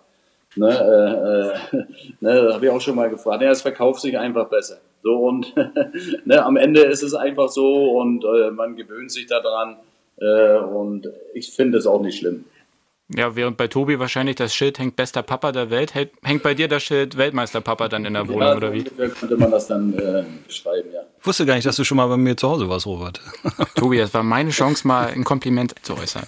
Ne, 0.57 1.55
äh, 1.73 1.77
äh, 1.77 1.83
ne, 2.19 2.53
habe 2.53 2.65
ich 2.65 2.71
auch 2.71 2.81
schon 2.81 2.95
mal 2.95 3.09
gefragt. 3.09 3.41
Ja, 3.41 3.49
es 3.49 3.63
verkauft 3.63 4.01
sich 4.01 4.15
einfach 4.15 4.47
besser. 4.47 4.77
So 5.01 5.15
und 5.17 5.55
ne, 6.25 6.45
am 6.45 6.55
Ende 6.55 6.81
ist 6.81 7.01
es 7.01 7.15
einfach 7.15 7.49
so 7.49 7.97
und 7.97 8.23
äh, 8.25 8.51
man 8.51 8.75
gewöhnt 8.75 9.11
sich 9.11 9.25
daran. 9.25 9.77
Äh, 10.19 10.57
und 10.57 11.07
ich 11.33 11.51
finde 11.51 11.77
es 11.77 11.87
auch 11.87 12.01
nicht 12.01 12.19
schlimm. 12.19 12.45
Ja, 13.15 13.37
während 13.37 13.55
bei 13.55 13.69
Tobi 13.69 13.99
wahrscheinlich 13.99 14.35
das 14.35 14.53
Schild 14.53 14.79
hängt 14.79 14.97
bester 14.97 15.23
Papa 15.23 15.53
der 15.53 15.69
Welt, 15.69 15.93
hängt 15.95 16.43
bei 16.43 16.53
dir 16.53 16.67
das 16.67 16.83
Schild 16.83 17.15
Weltmeister 17.15 17.61
Papa 17.61 17.87
dann 17.87 18.03
in 18.03 18.13
der 18.13 18.27
Wohnung 18.27 18.41
ja, 18.41 18.55
oder 18.55 18.73
wie? 18.73 18.83
könnte 18.83 19.37
man 19.37 19.49
das 19.49 19.67
dann 19.67 19.93
äh, 19.93 20.25
beschreiben, 20.45 20.89
ja. 20.93 21.01
Ich 21.17 21.25
wusste 21.25 21.45
gar 21.45 21.55
nicht, 21.55 21.65
dass 21.65 21.77
du 21.77 21.85
schon 21.85 21.95
mal 21.95 22.07
bei 22.07 22.17
mir 22.17 22.35
zu 22.35 22.49
Hause 22.49 22.67
warst, 22.67 22.85
Robert. 22.85 23.21
Tobi, 23.75 23.97
das 23.97 24.13
war 24.13 24.23
meine 24.23 24.49
Chance, 24.49 24.85
mal 24.85 25.07
ein 25.07 25.23
Kompliment 25.23 25.73
zu 25.83 25.95
äußern. 25.95 26.23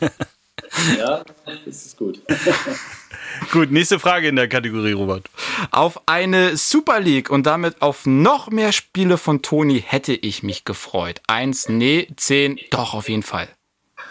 Ja, 0.98 1.24
das 1.66 1.86
ist 1.86 1.98
gut. 1.98 2.22
Gut, 3.52 3.72
nächste 3.72 4.00
Frage 4.00 4.28
in 4.28 4.36
der 4.36 4.48
Kategorie, 4.48 4.92
Robert. 4.92 5.30
Auf 5.72 6.02
eine 6.08 6.58
Super 6.58 7.00
League 7.00 7.30
und 7.30 7.46
damit 7.46 7.82
auf 7.82 8.06
noch 8.06 8.50
mehr 8.50 8.72
Spiele 8.72 9.18
von 9.18 9.42
Toni 9.42 9.82
hätte 9.86 10.14
ich 10.14 10.44
mich 10.44 10.66
gefreut. 10.66 11.22
Eins, 11.28 11.70
nee, 11.70 12.08
zehn, 12.18 12.60
doch, 12.70 12.94
auf 12.94 13.08
jeden 13.08 13.24
Fall. 13.24 13.48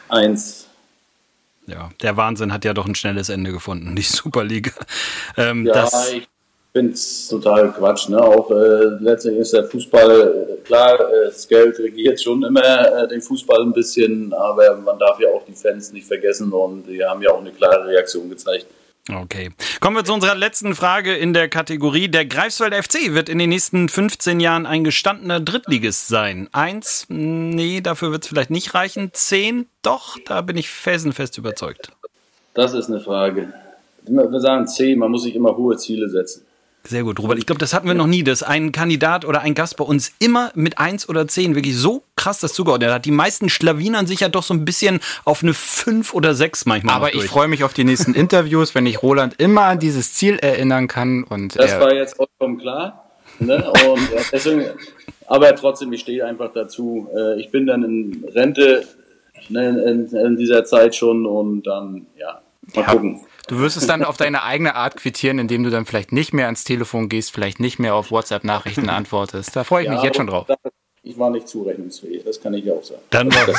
Eins. 0.08 0.68
Ja, 1.66 1.90
der 2.02 2.16
Wahnsinn 2.16 2.52
hat 2.52 2.64
ja 2.64 2.72
doch 2.72 2.86
ein 2.86 2.94
schnelles 2.94 3.28
Ende 3.28 3.52
gefunden, 3.52 3.94
die 3.94 4.02
Superliga. 4.02 4.72
Ähm, 5.36 5.66
ja, 5.66 5.88
ich 6.12 6.26
finde 6.72 6.92
es 6.92 7.28
total 7.28 7.72
Quatsch. 7.72 8.08
Ne? 8.08 8.20
Auch 8.20 8.50
äh, 8.50 8.96
letztendlich 9.00 9.42
ist 9.42 9.52
der 9.52 9.64
Fußball, 9.64 10.56
äh, 10.60 10.64
klar, 10.64 10.94
äh, 10.94 11.26
das 11.26 11.46
Geld 11.46 11.78
regiert 11.78 12.20
schon 12.20 12.42
immer 12.42 13.02
äh, 13.02 13.08
den 13.08 13.20
Fußball 13.20 13.62
ein 13.62 13.72
bisschen, 13.72 14.32
aber 14.32 14.76
man 14.76 14.98
darf 14.98 15.20
ja 15.20 15.28
auch 15.28 15.44
die 15.44 15.52
Fans 15.52 15.92
nicht 15.92 16.06
vergessen 16.06 16.52
und 16.52 16.84
die 16.84 17.04
haben 17.04 17.20
ja 17.20 17.30
auch 17.30 17.40
eine 17.40 17.52
klare 17.52 17.86
Reaktion 17.86 18.30
gezeigt. 18.30 18.66
Okay. 19.10 19.50
Kommen 19.80 19.96
wir 19.96 20.04
zu 20.04 20.12
unserer 20.12 20.34
letzten 20.34 20.74
Frage 20.74 21.16
in 21.16 21.32
der 21.32 21.48
Kategorie. 21.48 22.08
Der 22.08 22.26
Greifswald 22.26 22.74
FC 22.74 23.14
wird 23.14 23.28
in 23.28 23.38
den 23.38 23.48
nächsten 23.48 23.88
15 23.88 24.38
Jahren 24.40 24.66
ein 24.66 24.84
gestandener 24.84 25.40
Drittligist 25.40 26.08
sein. 26.08 26.48
Eins, 26.52 27.06
nee, 27.08 27.80
dafür 27.80 28.12
wird 28.12 28.24
es 28.24 28.28
vielleicht 28.28 28.50
nicht 28.50 28.74
reichen. 28.74 29.10
Zehn, 29.14 29.66
doch, 29.82 30.18
da 30.26 30.42
bin 30.42 30.56
ich 30.56 30.68
felsenfest 30.68 31.38
überzeugt. 31.38 31.90
Das 32.54 32.74
ist 32.74 32.88
eine 32.88 33.00
Frage. 33.00 33.52
Wir 34.02 34.40
sagen 34.40 34.66
zehn, 34.66 34.98
man 34.98 35.10
muss 35.10 35.22
sich 35.22 35.34
immer 35.34 35.56
hohe 35.56 35.76
Ziele 35.76 36.08
setzen. 36.08 36.47
Sehr 36.84 37.02
gut, 37.02 37.20
Robert. 37.20 37.38
Ich 37.38 37.46
glaube, 37.46 37.58
das 37.58 37.74
hatten 37.74 37.86
wir 37.86 37.94
noch 37.94 38.06
nie, 38.06 38.22
dass 38.22 38.42
ein 38.42 38.72
Kandidat 38.72 39.24
oder 39.24 39.40
ein 39.40 39.54
Gast 39.54 39.76
bei 39.76 39.84
uns 39.84 40.12
immer 40.20 40.50
mit 40.54 40.78
1 40.78 41.08
oder 41.08 41.28
10 41.28 41.54
wirklich 41.54 41.76
so 41.76 42.02
krass 42.16 42.40
das 42.40 42.54
zugeordnet 42.54 42.90
hat. 42.90 43.04
Die 43.04 43.10
meisten 43.10 43.48
schlawinern 43.48 44.06
sich 44.06 44.20
ja 44.20 44.28
doch 44.28 44.42
so 44.42 44.54
ein 44.54 44.64
bisschen 44.64 45.00
auf 45.24 45.42
eine 45.42 45.52
5 45.52 46.14
oder 46.14 46.34
6 46.34 46.66
manchmal. 46.66 46.94
Aber 46.94 47.14
ich 47.14 47.24
freue 47.24 47.48
mich 47.48 47.64
auf 47.64 47.74
die 47.74 47.84
nächsten 47.84 48.14
Interviews, 48.14 48.74
wenn 48.74 48.86
ich 48.86 49.02
Roland 49.02 49.34
immer 49.38 49.62
an 49.62 49.78
dieses 49.78 50.14
Ziel 50.14 50.38
erinnern 50.38 50.88
kann. 50.88 51.24
Und 51.24 51.58
das 51.58 51.78
war 51.78 51.92
jetzt 51.92 52.16
vollkommen 52.16 52.58
klar. 52.58 53.04
Ne? 53.38 53.70
Und 53.86 54.08
deswegen, 54.32 54.64
aber 55.26 55.54
trotzdem, 55.54 55.92
ich 55.92 56.00
stehe 56.00 56.24
einfach 56.24 56.52
dazu. 56.52 57.08
Äh, 57.14 57.40
ich 57.40 57.50
bin 57.50 57.66
dann 57.66 57.84
in 57.84 58.24
Rente 58.34 58.86
ne, 59.48 59.68
in, 59.68 60.06
in, 60.06 60.36
dieser 60.36 60.64
Zeit 60.64 60.94
schon 60.94 61.26
und 61.26 61.66
dann, 61.66 62.06
ja, 62.16 62.40
mal 62.74 62.82
ja. 62.82 62.92
gucken. 62.92 63.20
Du 63.48 63.58
wirst 63.58 63.76
es 63.76 63.86
dann 63.86 64.04
auf 64.04 64.16
deine 64.16 64.42
eigene 64.42 64.74
Art 64.74 64.96
quittieren, 64.96 65.38
indem 65.38 65.64
du 65.64 65.70
dann 65.70 65.86
vielleicht 65.86 66.12
nicht 66.12 66.32
mehr 66.32 66.46
ans 66.46 66.64
Telefon 66.64 67.08
gehst, 67.08 67.32
vielleicht 67.32 67.60
nicht 67.60 67.78
mehr 67.78 67.94
auf 67.94 68.10
WhatsApp-Nachrichten 68.10 68.88
antwortest. 68.90 69.56
Da 69.56 69.64
freue 69.64 69.84
ich 69.84 69.90
mich 69.90 70.02
jetzt 70.02 70.16
schon 70.16 70.26
drauf. 70.26 70.46
Ich 71.02 71.18
war 71.18 71.30
nicht 71.30 71.48
zurechnungsfähig, 71.48 72.24
das 72.24 72.40
kann 72.40 72.52
ich 72.54 72.64
ja 72.66 72.74
auch 72.74 72.84
sagen. 72.84 73.00
Dann, 73.10 73.30
Das, 73.30 73.58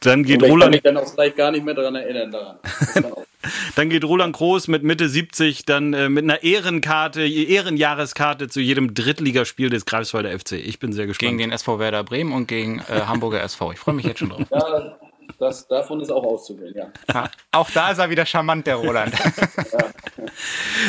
dann 0.00 0.24
geht 0.24 0.36
Und 0.36 0.44
ich 0.44 0.48
kann 0.48 0.50
Roland. 0.50 0.72
mich 0.72 0.82
dann 0.82 0.96
auch 0.96 1.08
vielleicht 1.08 1.36
gar 1.36 1.50
nicht 1.50 1.64
mehr 1.64 1.74
daran 1.74 1.94
erinnern. 1.94 2.30
Daran. 2.30 2.58
Kann 2.94 3.04
Dann 3.74 3.90
geht 3.90 4.04
Roland 4.04 4.36
Groß 4.36 4.68
mit 4.68 4.82
Mitte 4.82 5.08
70 5.08 5.64
dann 5.64 5.92
äh, 5.94 6.08
mit 6.08 6.24
einer 6.24 6.42
Ehrenkarte, 6.42 7.22
Ehrenjahreskarte 7.22 8.48
zu 8.48 8.60
jedem 8.60 8.94
Drittligaspiel 8.94 9.68
des 9.68 9.84
Greifswalder 9.84 10.38
FC. 10.38 10.52
Ich 10.52 10.78
bin 10.78 10.92
sehr 10.92 11.06
gespannt. 11.06 11.28
Gegen 11.28 11.38
den 11.38 11.52
SV 11.52 11.78
Werder 11.78 12.04
Bremen 12.04 12.32
und 12.32 12.46
gegen 12.46 12.78
äh, 12.80 13.00
Hamburger 13.06 13.42
SV. 13.42 13.72
Ich 13.72 13.78
freue 13.78 13.94
mich 13.94 14.06
jetzt 14.06 14.20
schon 14.20 14.30
drauf. 14.30 14.42
Ja, 14.50 14.96
das, 15.42 15.66
davon 15.66 16.00
ist 16.00 16.10
auch 16.10 16.22
auszugehen, 16.22 16.72
ja. 16.74 16.86
Ja, 17.12 17.28
auch 17.50 17.68
da 17.70 17.90
ist 17.90 17.98
er 17.98 18.08
wieder 18.08 18.24
charmant, 18.24 18.66
der 18.66 18.76
Roland. 18.76 19.12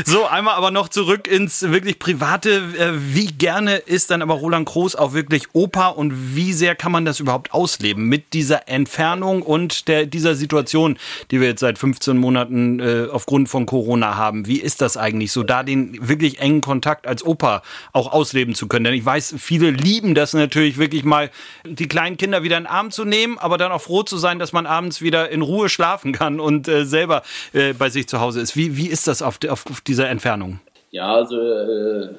So, 0.06 0.26
einmal 0.26 0.56
aber 0.56 0.72
noch 0.72 0.90
zurück 0.90 1.28
ins 1.28 1.62
wirklich 1.64 2.00
Private. 2.00 2.64
Äh, 2.78 2.92
Wie 2.94 3.28
gerne 3.28 3.76
ist 3.76 4.12
dann 4.12 4.22
aber 4.22 4.36
Roland 4.36 4.68
Groß 4.68 4.96
auch 4.96 5.14
wirklich 5.14 5.54
Opa 5.54 5.88
und 5.88 6.36
wie 6.36 6.54
sehr 6.54 6.76
kann 6.76 6.92
man 6.92 7.06
das 7.06 7.20
überhaupt 7.20 7.54
ausleben 7.54 8.08
mit 8.08 8.34
dieser 8.34 8.68
Entfernung 8.68 9.42
und 9.42 9.88
der, 9.88 10.06
dieser 10.06 10.36
Situation, 10.36 10.98
die 11.32 11.40
wir 11.40 11.48
jetzt 11.48 11.60
seit 11.60 11.78
15 11.78 12.18
Monaten 12.18 12.80
äh, 12.80 13.08
aufgrund 13.12 13.50
von 13.50 13.66
Corona 13.66 14.16
haben? 14.16 14.48
Wie 14.48 14.60
ist 14.60 14.82
das 14.82 14.98
eigentlich 14.98 15.32
so, 15.32 15.44
da 15.44 15.64
den 15.64 16.08
wirklich 16.08 16.40
engen 16.40 16.62
Kontakt 16.62 17.08
als 17.08 17.26
Opa 17.26 17.62
auch 17.92 18.12
ausleben 18.12 18.56
zu 18.56 18.68
können? 18.68 18.86
Denn 18.86 18.94
ich 18.94 19.06
weiß, 19.06 19.36
viele 19.38 19.70
lieben 19.70 20.16
das 20.16 20.34
natürlich 20.34 20.78
wirklich 20.78 21.04
mal, 21.04 21.30
die 21.66 21.88
kleinen 21.88 22.18
Kinder 22.18 22.44
wieder 22.44 22.58
in 22.58 22.64
den 22.64 22.70
Arm 22.70 22.92
zu 22.92 23.06
nehmen, 23.06 23.38
aber 23.38 23.58
dann 23.58 23.72
auch 23.72 23.82
froh 23.82 24.04
zu 24.04 24.18
sein, 24.18 24.40
dass 24.44 24.52
man 24.52 24.66
abends 24.66 25.02
wieder 25.02 25.30
in 25.30 25.42
Ruhe 25.42 25.70
schlafen 25.70 26.12
kann 26.12 26.42
und 26.42 26.68
äh, 26.68 26.84
selber 26.84 27.24
äh, 27.54 27.72
bei 27.72 27.90
sich 27.90 28.08
zu 28.10 28.20
Hause 28.20 28.42
ist. 28.42 28.58
Wie, 28.58 28.76
wie 28.76 28.88
ist 28.88 29.08
das 29.08 29.22
auf, 29.22 29.40
auf, 29.50 29.66
auf 29.66 29.80
dieser 29.80 30.10
Entfernung? 30.10 30.60
Ja, 30.92 31.16
also 31.16 31.40
äh, 31.40 32.10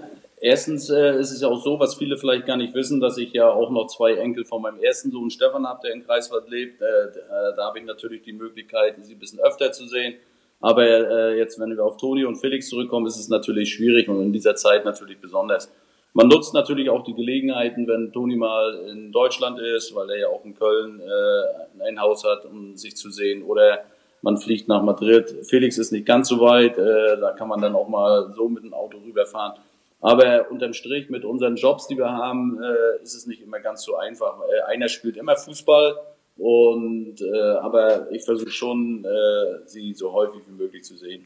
erstens 0.41 0.89
äh, 0.89 1.21
ist 1.21 1.33
es 1.33 1.43
ja 1.43 1.49
auch 1.49 1.63
so, 1.63 1.79
was 1.79 1.97
viele 1.97 2.17
vielleicht 2.17 2.47
gar 2.47 2.57
nicht 2.57 2.75
wissen, 2.75 2.99
dass 2.99 3.19
ich 3.19 3.35
ja 3.35 3.51
auch 3.51 3.71
noch 3.71 3.89
zwei 3.89 4.15
Enkel 4.15 4.47
von 4.47 4.63
meinem 4.63 4.83
ersten 4.83 5.11
Sohn 5.11 5.31
Stefan 5.31 5.69
habe, 5.69 5.81
der 5.85 5.93
in 5.93 6.03
Greifswald 6.03 6.49
lebt. 6.49 6.81
Äh, 6.81 6.85
äh, 6.85 7.57
da 7.57 7.67
habe 7.67 7.79
ich 7.79 7.85
natürlich 7.85 8.23
die 8.23 8.33
Möglichkeit, 8.33 8.95
sie 9.03 9.13
ein 9.13 9.19
bisschen 9.19 9.41
öfter 9.41 9.71
zu 9.73 9.87
sehen. 9.87 10.15
Aber 10.61 11.35
jetzt, 11.37 11.61
wenn 11.61 11.77
wir 11.77 11.85
auf 11.85 11.99
Toni 11.99 12.25
und 12.25 12.37
Felix 12.37 12.71
zurückkommen, 12.71 13.07
ist 13.07 13.19
es 13.19 13.29
natürlich 13.29 13.75
schwierig 13.75 14.09
und 14.09 14.23
in 14.23 14.33
dieser 14.33 14.55
Zeit 14.55 14.87
natürlich 14.87 15.21
besonders. 15.21 15.71
Man 16.17 16.29
nutzt 16.29 16.55
natürlich 16.55 16.89
auch 16.91 17.03
die 17.03 17.13
Gelegenheiten, 17.13 17.89
wenn 17.89 18.13
Toni 18.13 18.37
mal 18.37 18.87
in 18.89 19.11
Deutschland 19.11 19.59
ist, 19.59 19.95
weil 19.97 20.09
er 20.11 20.19
ja 20.21 20.29
auch 20.29 20.45
in 20.45 20.55
Köln 20.55 21.01
äh, 21.01 21.83
ein 21.89 22.01
Haus 22.01 22.23
hat, 22.25 22.45
um 22.47 22.77
sich 22.77 22.97
zu 22.97 23.11
sehen. 23.11 23.43
Oder 23.43 23.81
man 24.23 24.39
fliegt 24.39 24.69
nach 24.69 24.83
Madrid. 24.83 25.35
Felix 25.43 25.77
ist 25.77 25.91
nicht 25.91 26.07
ganz 26.07 26.29
so 26.29 26.39
weit, 26.41 26.79
äh, 26.79 27.19
da 27.19 27.33
kann 27.33 27.49
man 27.49 27.61
dann 27.61 27.75
auch 27.75 27.89
mal 27.89 28.33
so 28.35 28.49
mit 28.49 28.63
dem 28.63 28.73
Auto 28.73 28.99
rüberfahren. 29.05 29.55
Aber 30.01 30.51
unterm 30.53 30.73
Strich 30.73 31.11
mit 31.11 31.25
unseren 31.25 31.57
Jobs, 31.57 31.89
die 31.89 31.99
wir 31.99 32.13
haben, 32.13 32.63
äh, 32.63 33.03
ist 33.03 33.15
es 33.15 33.27
nicht 33.27 33.43
immer 33.43 33.59
ganz 33.59 33.83
so 33.83 33.97
einfach. 33.97 34.39
Äh, 34.41 34.71
einer 34.71 34.87
spielt 34.87 35.17
immer 35.17 35.35
Fußball 35.35 35.97
und 36.37 37.17
äh, 37.23 37.41
aber 37.61 38.13
ich 38.13 38.23
versuche 38.23 38.51
schon, 38.51 39.05
äh, 39.05 39.67
sie 39.67 39.95
so 39.95 40.13
häufig 40.13 40.43
wie 40.47 40.63
möglich 40.63 40.85
zu 40.85 40.97
sehen. 40.97 41.25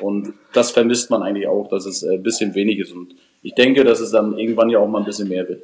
Und 0.00 0.34
das 0.52 0.72
vermisst 0.72 1.10
man 1.10 1.22
eigentlich 1.22 1.46
auch, 1.46 1.68
dass 1.68 1.86
es 1.86 2.02
äh, 2.02 2.14
ein 2.14 2.22
bisschen 2.22 2.54
wenig 2.54 2.78
ist. 2.80 2.92
Und 2.92 3.14
ich 3.44 3.54
denke, 3.54 3.84
dass 3.84 4.00
es 4.00 4.10
dann 4.10 4.36
irgendwann 4.38 4.70
ja 4.70 4.78
auch 4.78 4.88
mal 4.88 4.98
ein 4.98 5.04
bisschen 5.04 5.28
mehr 5.28 5.46
wird. 5.48 5.62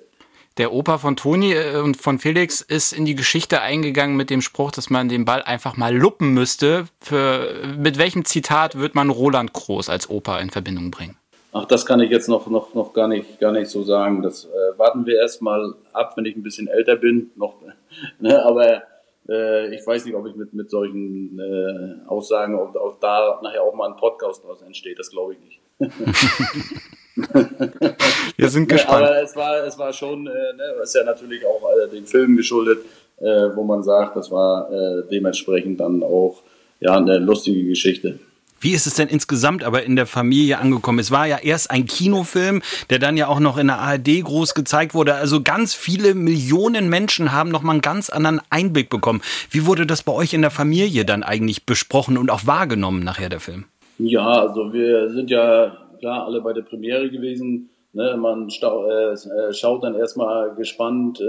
Der 0.59 0.73
Opa 0.73 0.99
von 0.99 1.16
Toni 1.16 1.55
äh, 1.55 1.81
und 1.81 1.97
von 1.97 2.19
Felix 2.19 2.61
ist 2.61 2.93
in 2.93 3.07
die 3.07 3.14
Geschichte 3.14 3.62
eingegangen 3.62 4.16
mit 4.16 4.29
dem 4.29 4.43
Spruch, 4.43 4.71
dass 4.71 4.90
man 4.90 5.09
den 5.09 5.25
Ball 5.25 5.43
einfach 5.43 5.77
mal 5.77 5.97
luppen 5.97 6.35
müsste. 6.35 6.85
Für, 7.01 7.49
mit 7.79 7.99
welchem 7.99 8.27
Zitat 8.27 8.79
wird 8.79 8.95
man 8.95 9.09
Roland 9.09 9.55
Groß 9.55 9.88
als 9.88 10.11
Opa 10.11 10.38
in 10.40 10.51
Verbindung 10.51 10.90
bringen? 10.90 11.16
Ach, 11.53 11.64
das 11.64 11.87
kann 11.87 12.01
ich 12.01 12.11
jetzt 12.11 12.29
noch, 12.29 12.49
noch, 12.49 12.75
noch 12.75 12.93
gar 12.93 13.09
nicht, 13.09 13.40
gar 13.40 13.53
nicht 13.53 13.71
so 13.71 13.83
sagen. 13.83 14.23
Das 14.23 14.45
äh, 14.45 14.79
warten 14.79 15.07
wir 15.07 15.16
erst 15.16 15.40
mal 15.40 15.75
ab, 15.95 16.12
wenn 16.16 16.27
ich 16.27 16.37
ein 16.37 16.43
bisschen 16.43 16.69
älter 16.69 16.97
bin. 16.97 17.31
Noch, 17.37 17.55
ne? 18.21 18.45
Aber 18.45 18.83
äh, 19.29 19.75
ich 19.75 19.87
weiß 19.87 20.05
nicht, 20.05 20.14
ob 20.14 20.27
ich 20.27 20.37
mit, 20.37 20.53
mit 20.53 20.71
solchen 20.71 21.38
äh, 21.38 22.07
Aussagen, 22.07 22.57
ob, 22.57 22.77
ob 22.77 23.01
da 23.01 23.40
nachher 23.43 23.62
auch 23.62 23.75
mal 23.75 23.88
ein 23.88 23.97
Podcast 23.97 24.45
draus 24.45 24.61
entsteht. 24.61 24.99
Das 24.99 25.11
glaube 25.11 25.35
ich 25.35 25.40
nicht. 25.40 25.61
Wir 28.37 28.49
sind 28.49 28.68
gespannt. 28.68 29.05
aber 29.05 29.23
es 29.23 29.35
war, 29.37 29.64
es 29.64 29.79
war 29.79 29.92
schon, 29.92 30.27
äh, 30.27 30.31
ne, 30.31 30.83
ist 30.83 30.94
ja 30.94 31.05
natürlich 31.05 31.44
auch 31.44 31.62
äh, 31.85 31.88
dem 31.88 32.07
Film 32.07 32.37
geschuldet, 32.37 32.79
äh, 33.18 33.25
wo 33.55 33.64
man 33.64 33.83
sagt, 33.83 34.16
das 34.16 34.31
war 34.31 34.70
äh, 34.73 35.03
dementsprechend 35.11 35.81
dann 35.81 36.03
auch 36.03 36.42
ja 36.81 36.96
eine 36.96 37.18
lustige 37.18 37.64
Geschichte. 37.64 38.18
Wie 38.62 38.73
ist 38.73 38.87
es 38.87 38.94
denn 38.94 39.09
insgesamt 39.09 39.64
aber 39.64 39.85
in 39.85 39.96
der 39.96 40.07
Familie 40.07 40.59
angekommen? 40.59 40.99
Es 40.99 41.11
war 41.11 41.27
ja 41.27 41.38
erst 41.38 41.70
ein 41.70 41.87
Kinofilm, 41.87 42.61
der 42.90 42.99
dann 42.99 43.16
ja 43.16 43.27
auch 43.27 43.40
noch 43.40 43.57
in 43.57 43.68
der 43.68 43.79
ARD 43.79 44.23
groß 44.23 44.55
gezeigt 44.55 44.92
wurde. 44.92 45.14
Also 45.14 45.42
ganz 45.42 45.73
viele 45.73 46.14
Millionen 46.14 46.90
Menschen 46.90 47.33
haben 47.33 47.51
noch 47.51 47.62
mal 47.62 47.73
einen 47.73 47.81
ganz 47.81 48.11
anderen 48.11 48.42
Einblick 48.51 48.90
bekommen. 48.90 49.23
Wie 49.51 49.64
wurde 49.64 49.87
das 49.87 50.03
bei 50.03 50.12
euch 50.12 50.35
in 50.35 50.42
der 50.42 50.51
Familie 50.51 51.07
dann 51.07 51.23
eigentlich 51.23 51.64
besprochen 51.64 52.18
und 52.18 52.31
auch 52.31 52.46
wahrgenommen 52.46 53.03
nachher 53.03 53.31
der 53.31 53.40
Film? 53.40 53.64
Ja, 53.99 54.27
also 54.27 54.73
wir 54.75 55.11
sind 55.11 55.31
ja 55.31 55.79
klar 56.01 56.27
alle 56.27 56.41
bei 56.41 56.53
der 56.53 56.63
Premiere 56.63 57.11
gewesen. 57.11 57.71
Ne, 57.93 58.17
man 58.17 58.51
stau, 58.51 58.89
äh, 58.89 59.15
äh, 59.15 59.53
schaut 59.53 59.83
dann 59.83 59.97
erstmal 59.97 60.55
gespannt, 60.55 61.21
äh, 61.21 61.25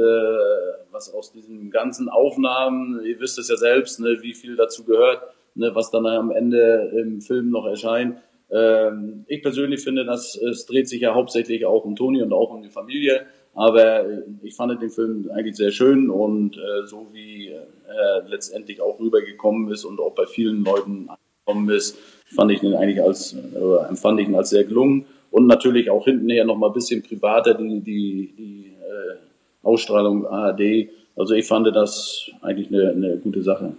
was 0.91 1.11
aus 1.11 1.31
diesen 1.31 1.71
ganzen 1.71 2.07
Aufnahmen, 2.07 3.03
ihr 3.03 3.19
wisst 3.19 3.39
es 3.39 3.49
ja 3.49 3.57
selbst, 3.57 3.99
ne, 3.99 4.19
wie 4.21 4.35
viel 4.35 4.55
dazu 4.55 4.83
gehört, 4.83 5.23
ne, 5.55 5.73
was 5.73 5.89
dann 5.89 6.05
am 6.05 6.29
Ende 6.29 6.91
im 6.95 7.19
Film 7.21 7.49
noch 7.49 7.65
erscheint. 7.65 8.17
Ähm, 8.51 9.25
ich 9.27 9.41
persönlich 9.41 9.81
finde, 9.83 10.05
dass 10.05 10.35
es 10.35 10.67
dreht 10.67 10.87
sich 10.87 11.01
ja 11.01 11.15
hauptsächlich 11.15 11.65
auch 11.65 11.83
um 11.83 11.95
Toni 11.95 12.21
und 12.21 12.31
auch 12.31 12.51
um 12.51 12.61
die 12.61 12.69
Familie. 12.69 13.25
Aber 13.55 14.05
äh, 14.05 14.21
ich 14.43 14.55
fand 14.55 14.79
den 14.81 14.91
Film 14.91 15.31
eigentlich 15.33 15.55
sehr 15.55 15.71
schön 15.71 16.11
und 16.11 16.57
äh, 16.57 16.85
so 16.85 17.07
wie 17.11 17.49
er 17.49 18.23
letztendlich 18.27 18.81
auch 18.81 18.99
rübergekommen 18.99 19.71
ist 19.71 19.83
und 19.83 19.99
auch 19.99 20.13
bei 20.13 20.25
vielen 20.25 20.63
Leuten 20.63 21.09
angekommen 21.09 21.69
ist, 21.75 21.97
fand 22.35 22.51
ich 22.51 22.63
ihn 22.63 22.73
eigentlich 22.73 23.01
als, 23.01 23.33
äh, 23.33 23.87
empfand 23.89 24.19
ich 24.19 24.27
ihn 24.27 24.35
als 24.35 24.49
sehr 24.49 24.63
gelungen. 24.63 25.05
Und 25.31 25.47
natürlich 25.47 25.89
auch 25.89 26.05
hintenher 26.05 26.43
noch 26.43 26.57
mal 26.57 26.67
ein 26.67 26.73
bisschen 26.73 27.01
privater, 27.01 27.53
die, 27.53 27.79
die, 27.79 28.33
die 28.37 28.73
äh, 28.79 29.17
Ausstrahlung 29.63 30.25
ARD. 30.25 30.89
Also 31.15 31.33
ich 31.33 31.47
fand 31.47 31.67
das 31.73 32.29
eigentlich 32.41 32.67
eine, 32.67 32.91
eine 32.91 33.17
gute 33.17 33.41
Sache. 33.41 33.73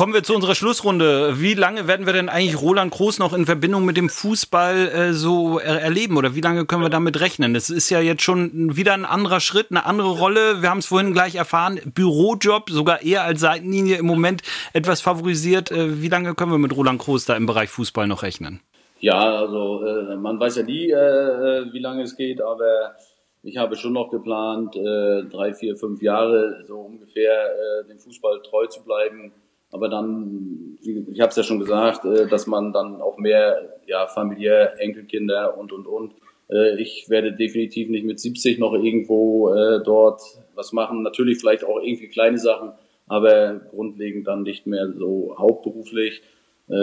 Kommen 0.00 0.14
wir 0.14 0.22
zu 0.22 0.34
unserer 0.34 0.54
Schlussrunde. 0.54 1.42
Wie 1.42 1.52
lange 1.52 1.86
werden 1.86 2.06
wir 2.06 2.14
denn 2.14 2.30
eigentlich 2.30 2.62
Roland 2.62 2.90
Groß 2.90 3.18
noch 3.18 3.34
in 3.34 3.44
Verbindung 3.44 3.84
mit 3.84 3.98
dem 3.98 4.08
Fußball 4.08 4.88
äh, 4.88 5.12
so 5.12 5.58
er 5.58 5.82
erleben 5.82 6.16
oder 6.16 6.34
wie 6.34 6.40
lange 6.40 6.64
können 6.64 6.80
wir 6.80 6.88
damit 6.88 7.20
rechnen? 7.20 7.54
Es 7.54 7.68
ist 7.68 7.90
ja 7.90 8.00
jetzt 8.00 8.22
schon 8.22 8.74
wieder 8.78 8.94
ein 8.94 9.04
anderer 9.04 9.40
Schritt, 9.40 9.66
eine 9.68 9.84
andere 9.84 10.08
Rolle. 10.08 10.62
Wir 10.62 10.70
haben 10.70 10.78
es 10.78 10.86
vorhin 10.86 11.12
gleich 11.12 11.34
erfahren. 11.34 11.80
Bürojob, 11.84 12.70
sogar 12.70 13.02
eher 13.02 13.24
als 13.24 13.40
Seitenlinie 13.40 13.98
im 13.98 14.06
Moment 14.06 14.40
etwas 14.72 15.02
favorisiert. 15.02 15.70
Äh, 15.70 16.00
wie 16.00 16.08
lange 16.08 16.34
können 16.34 16.52
wir 16.52 16.56
mit 16.56 16.74
Roland 16.74 16.98
Groß 16.98 17.26
da 17.26 17.36
im 17.36 17.44
Bereich 17.44 17.68
Fußball 17.68 18.06
noch 18.06 18.22
rechnen? 18.22 18.60
Ja, 19.00 19.20
also 19.20 19.84
äh, 19.84 20.16
man 20.16 20.40
weiß 20.40 20.56
ja 20.56 20.62
nie, 20.62 20.90
äh, 20.90 21.74
wie 21.74 21.78
lange 21.78 22.04
es 22.04 22.16
geht, 22.16 22.40
aber 22.40 22.96
ich 23.42 23.58
habe 23.58 23.76
schon 23.76 23.92
noch 23.92 24.08
geplant, 24.08 24.74
äh, 24.76 25.24
drei, 25.24 25.52
vier, 25.52 25.76
fünf 25.76 26.00
Jahre 26.00 26.64
so 26.66 26.78
ungefähr 26.78 27.50
äh, 27.50 27.86
dem 27.86 27.98
Fußball 27.98 28.40
treu 28.40 28.64
zu 28.64 28.82
bleiben. 28.82 29.34
Aber 29.72 29.88
dann, 29.88 30.76
wie- 30.82 31.06
ich 31.12 31.20
habe 31.20 31.30
es 31.30 31.36
ja 31.36 31.42
schon 31.42 31.60
gesagt, 31.60 32.04
äh, 32.04 32.26
dass 32.26 32.46
man 32.46 32.72
dann 32.72 33.00
auch 33.00 33.18
mehr, 33.18 33.78
ja, 33.86 34.06
familiär, 34.06 34.80
Enkelkinder 34.80 35.56
und, 35.58 35.72
und, 35.72 35.86
und. 35.86 36.12
Äh, 36.50 36.80
ich 36.80 37.06
werde 37.08 37.32
definitiv 37.32 37.88
nicht 37.88 38.04
mit 38.04 38.18
70 38.20 38.58
noch 38.58 38.74
irgendwo 38.74 39.52
äh, 39.54 39.80
dort 39.84 40.20
was 40.54 40.72
machen. 40.72 41.02
Natürlich 41.02 41.38
vielleicht 41.38 41.64
auch 41.64 41.80
irgendwie 41.80 42.08
kleine 42.08 42.38
Sachen, 42.38 42.72
aber 43.06 43.60
grundlegend 43.70 44.26
dann 44.26 44.42
nicht 44.42 44.66
mehr 44.66 44.92
so 44.92 45.36
hauptberuflich. 45.38 46.22
Äh, 46.68 46.74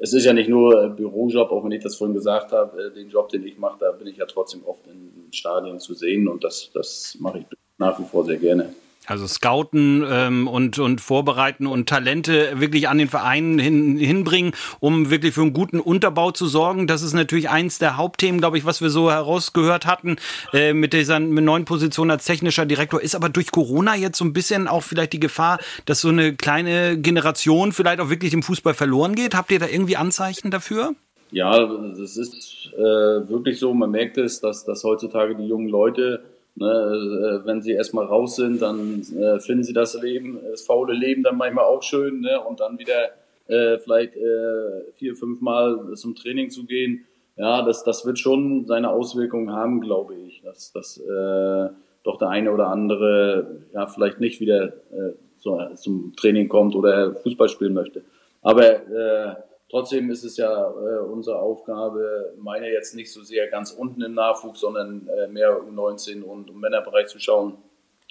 es 0.00 0.12
ist 0.12 0.24
ja 0.24 0.32
nicht 0.32 0.48
nur 0.48 0.80
ein 0.80 0.96
Bürojob, 0.96 1.50
auch 1.52 1.64
wenn 1.64 1.72
ich 1.72 1.82
das 1.82 1.96
vorhin 1.96 2.14
gesagt 2.14 2.52
habe, 2.52 2.86
äh, 2.86 2.90
den 2.92 3.08
Job, 3.08 3.28
den 3.28 3.46
ich 3.46 3.58
mache, 3.58 3.78
da 3.80 3.92
bin 3.92 4.06
ich 4.08 4.16
ja 4.16 4.26
trotzdem 4.26 4.62
oft 4.64 4.86
in 4.86 5.32
Stadien 5.32 5.78
zu 5.78 5.94
sehen 5.94 6.26
und 6.28 6.42
das, 6.42 6.70
das 6.74 7.16
mache 7.20 7.38
ich 7.38 7.44
nach 7.78 7.98
wie 7.98 8.04
vor 8.04 8.24
sehr 8.24 8.36
gerne. 8.36 8.74
Also 9.06 9.26
scouten 9.26 10.04
ähm, 10.08 10.46
und, 10.46 10.78
und 10.78 11.00
vorbereiten 11.00 11.66
und 11.66 11.88
Talente 11.88 12.60
wirklich 12.60 12.88
an 12.88 12.98
den 12.98 13.08
Vereinen 13.08 13.58
hin, 13.58 13.98
hinbringen, 13.98 14.52
um 14.78 15.10
wirklich 15.10 15.34
für 15.34 15.42
einen 15.42 15.52
guten 15.52 15.80
Unterbau 15.80 16.30
zu 16.30 16.46
sorgen. 16.46 16.86
Das 16.86 17.02
ist 17.02 17.12
natürlich 17.12 17.50
eins 17.50 17.78
der 17.78 17.96
Hauptthemen, 17.96 18.40
glaube 18.40 18.58
ich, 18.58 18.64
was 18.64 18.80
wir 18.80 18.90
so 18.90 19.10
herausgehört 19.10 19.86
hatten 19.86 20.16
äh, 20.52 20.72
mit 20.72 20.92
dieser 20.92 21.18
mit 21.18 21.44
neuen 21.44 21.64
Position 21.64 22.12
als 22.12 22.24
technischer 22.26 22.64
Direktor. 22.64 23.02
Ist 23.02 23.16
aber 23.16 23.28
durch 23.28 23.50
Corona 23.50 23.96
jetzt 23.96 24.18
so 24.18 24.24
ein 24.24 24.32
bisschen 24.32 24.68
auch 24.68 24.84
vielleicht 24.84 25.12
die 25.12 25.20
Gefahr, 25.20 25.58
dass 25.84 26.00
so 26.00 26.08
eine 26.08 26.36
kleine 26.36 26.96
Generation 26.96 27.72
vielleicht 27.72 27.98
auch 27.98 28.08
wirklich 28.08 28.30
dem 28.30 28.44
Fußball 28.44 28.74
verloren 28.74 29.16
geht. 29.16 29.34
Habt 29.34 29.50
ihr 29.50 29.58
da 29.58 29.66
irgendwie 29.66 29.96
Anzeichen 29.96 30.52
dafür? 30.52 30.94
Ja, 31.32 31.66
das 31.66 32.16
ist 32.16 32.70
äh, 32.74 32.78
wirklich 32.78 33.58
so. 33.58 33.72
Man 33.72 33.90
merkt 33.90 34.18
es, 34.18 34.40
dass, 34.40 34.64
dass 34.64 34.84
heutzutage 34.84 35.34
die 35.34 35.46
jungen 35.46 35.68
Leute, 35.68 36.22
ne, 36.54 36.66
äh, 36.66 37.46
wenn 37.46 37.62
sie 37.62 37.72
erstmal 37.72 38.06
raus 38.06 38.36
sind, 38.36 38.62
dann 38.62 39.02
äh, 39.18 39.40
finden 39.40 39.64
sie 39.64 39.72
das 39.72 40.00
Leben, 40.00 40.40
das 40.50 40.62
faule 40.62 40.94
Leben 40.94 41.22
dann 41.22 41.36
manchmal 41.36 41.64
auch 41.64 41.82
schön, 41.82 42.20
ne, 42.20 42.40
und 42.40 42.60
dann 42.60 42.78
wieder 42.78 43.10
äh, 43.48 43.78
vielleicht 43.78 44.16
äh, 44.16 44.92
vier, 44.94 45.16
fünf 45.16 45.40
Mal 45.40 45.94
zum 45.94 46.14
Training 46.14 46.50
zu 46.50 46.64
gehen, 46.64 47.04
ja, 47.36 47.62
das, 47.62 47.82
das 47.84 48.04
wird 48.04 48.18
schon 48.18 48.66
seine 48.66 48.90
Auswirkungen 48.90 49.52
haben, 49.52 49.80
glaube 49.80 50.14
ich, 50.14 50.42
dass, 50.42 50.72
dass 50.72 50.98
äh, 50.98 51.68
doch 52.04 52.18
der 52.18 52.28
eine 52.28 52.52
oder 52.52 52.68
andere 52.68 53.62
ja 53.72 53.86
vielleicht 53.86 54.20
nicht 54.20 54.40
wieder 54.40 54.66
äh, 54.66 55.14
so, 55.38 55.58
zum 55.74 56.14
Training 56.16 56.48
kommt 56.48 56.74
oder 56.74 57.14
Fußball 57.14 57.48
spielen 57.48 57.72
möchte. 57.72 58.02
Aber 58.42 58.64
äh, 58.64 59.34
trotzdem 59.72 60.10
ist 60.10 60.22
es 60.22 60.36
ja 60.36 60.66
äh, 60.68 61.00
unsere 61.00 61.38
Aufgabe, 61.38 62.34
meine 62.38 62.70
jetzt 62.70 62.94
nicht 62.94 63.10
so 63.10 63.22
sehr 63.22 63.48
ganz 63.48 63.72
unten 63.72 64.02
im 64.02 64.12
Nachwuchs, 64.12 64.60
sondern 64.60 65.08
äh, 65.08 65.28
mehr 65.28 65.58
um 65.60 65.74
19 65.74 66.22
und 66.22 66.50
im 66.50 66.60
Männerbereich 66.60 67.06
zu 67.06 67.18
schauen. 67.18 67.54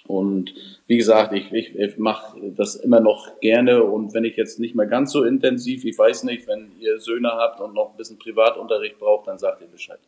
Und 0.04 0.52
wie 0.88 0.96
gesagt, 0.96 1.32
ich, 1.32 1.52
ich, 1.52 1.78
ich 1.78 1.98
mache 1.98 2.36
das 2.56 2.74
immer 2.74 2.98
noch 2.98 3.38
gerne 3.40 3.84
und 3.84 4.12
wenn 4.12 4.24
ich 4.24 4.36
jetzt 4.36 4.58
nicht 4.58 4.74
mehr 4.74 4.86
ganz 4.86 5.12
so 5.12 5.22
intensiv, 5.22 5.84
ich 5.84 5.96
weiß 5.96 6.24
nicht, 6.24 6.48
wenn 6.48 6.72
ihr 6.80 6.98
Söhne 6.98 7.30
habt 7.30 7.60
und 7.60 7.74
noch 7.74 7.92
ein 7.92 7.96
bisschen 7.96 8.18
Privatunterricht 8.18 8.98
braucht, 8.98 9.28
dann 9.28 9.38
sagt 9.38 9.60
ihr 9.60 9.68
Bescheid. 9.68 10.00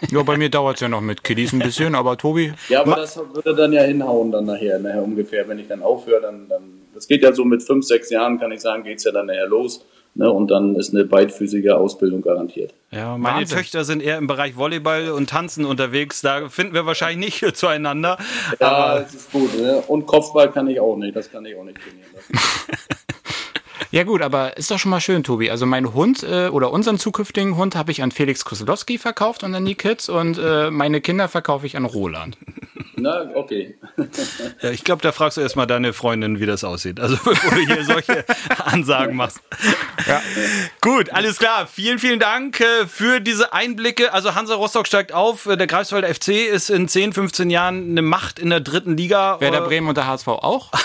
ja, 0.10 0.22
bei 0.22 0.38
mir 0.38 0.48
dauert 0.48 0.76
es 0.76 0.80
ja 0.80 0.88
noch 0.88 1.02
mit 1.02 1.22
Kiddies 1.22 1.52
ein 1.52 1.58
bisschen, 1.58 1.94
aber 1.94 2.16
Tobi. 2.16 2.54
Ja, 2.70 2.80
aber 2.80 2.96
das 2.96 3.18
würde 3.18 3.54
dann 3.54 3.74
ja 3.74 3.82
hinhauen 3.82 4.32
dann 4.32 4.46
nachher, 4.46 4.78
nachher 4.78 5.02
ungefähr, 5.02 5.46
wenn 5.46 5.58
ich 5.58 5.68
dann 5.68 5.82
aufhöre, 5.82 6.22
dann, 6.22 6.48
dann 6.48 6.80
das 6.94 7.06
geht 7.06 7.22
ja 7.22 7.34
so 7.34 7.44
mit 7.44 7.62
fünf, 7.62 7.84
sechs 7.84 8.08
Jahren, 8.08 8.40
kann 8.40 8.50
ich 8.52 8.62
sagen, 8.62 8.82
geht's 8.82 9.04
ja 9.04 9.12
dann 9.12 9.26
nachher 9.26 9.46
los. 9.46 9.84
Ne, 10.14 10.30
und 10.30 10.50
dann 10.50 10.74
ist 10.74 10.92
eine 10.92 11.04
beidfüßige 11.04 11.70
Ausbildung 11.70 12.22
garantiert. 12.22 12.74
Ja, 12.90 13.16
meine 13.16 13.40
Wahnsinn. 13.40 13.58
Töchter 13.58 13.84
sind 13.84 14.02
eher 14.02 14.18
im 14.18 14.26
Bereich 14.26 14.56
Volleyball 14.56 15.10
und 15.10 15.30
Tanzen 15.30 15.64
unterwegs. 15.64 16.22
Da 16.22 16.48
finden 16.48 16.74
wir 16.74 16.86
wahrscheinlich 16.86 17.42
nicht 17.42 17.56
zueinander. 17.56 18.18
Ja, 18.58 18.68
aber 18.68 19.00
das 19.00 19.14
ist 19.14 19.32
gut. 19.32 19.56
Ne? 19.56 19.82
Und 19.86 20.06
Kopfball 20.06 20.50
kann 20.50 20.66
ich 20.66 20.80
auch 20.80 20.96
nicht. 20.96 21.14
Das 21.14 21.30
kann 21.30 21.46
ich 21.46 21.54
auch 21.56 21.64
nicht 21.64 21.78
trainieren. 21.80 22.08
Ja 23.90 24.04
gut, 24.04 24.20
aber 24.20 24.58
ist 24.58 24.70
doch 24.70 24.78
schon 24.78 24.90
mal 24.90 25.00
schön, 25.00 25.22
Tobi. 25.22 25.50
Also 25.50 25.64
mein 25.64 25.94
Hund 25.94 26.22
äh, 26.22 26.48
oder 26.48 26.72
unseren 26.72 26.98
zukünftigen 26.98 27.56
Hund 27.56 27.74
habe 27.74 27.90
ich 27.90 28.02
an 28.02 28.10
Felix 28.10 28.44
Koslowski 28.44 28.98
verkauft 28.98 29.44
und 29.44 29.54
an 29.54 29.64
die 29.64 29.76
Kids 29.76 30.10
und 30.10 30.38
äh, 30.38 30.70
meine 30.70 31.00
Kinder 31.00 31.26
verkaufe 31.26 31.64
ich 31.64 31.74
an 31.74 31.86
Roland. 31.86 32.36
Na, 32.96 33.30
okay. 33.34 33.76
ja, 34.62 34.70
ich 34.70 34.84
glaube, 34.84 35.02
da 35.02 35.12
fragst 35.12 35.36
du 35.36 35.40
erstmal 35.40 35.66
deine 35.66 35.92
Freundin, 35.92 36.40
wie 36.40 36.46
das 36.46 36.64
aussieht. 36.64 37.00
Also 37.00 37.16
bevor 37.24 37.50
du 37.50 37.60
hier 37.60 37.84
solche 37.84 38.24
Ansagen 38.64 39.16
machst. 39.16 39.40
Ja. 40.06 40.22
Gut, 40.80 41.10
alles 41.10 41.38
klar. 41.38 41.66
Vielen, 41.66 41.98
vielen 41.98 42.20
Dank 42.20 42.60
äh, 42.60 42.86
für 42.86 43.20
diese 43.20 43.52
Einblicke. 43.52 44.12
Also 44.12 44.34
Hansa 44.34 44.54
Rostock 44.54 44.86
steigt 44.86 45.12
auf. 45.12 45.46
Äh, 45.46 45.56
der 45.56 45.66
Greifswalder 45.66 46.12
FC 46.12 46.28
ist 46.28 46.70
in 46.70 46.88
10, 46.88 47.12
15 47.12 47.50
Jahren 47.50 47.90
eine 47.90 48.02
Macht 48.02 48.38
in 48.38 48.50
der 48.50 48.60
dritten 48.60 48.96
Liga. 48.96 49.40
Werder 49.40 49.62
Bremen 49.62 49.88
und 49.88 49.96
der 49.96 50.06
HSV 50.06 50.28
auch. 50.28 50.70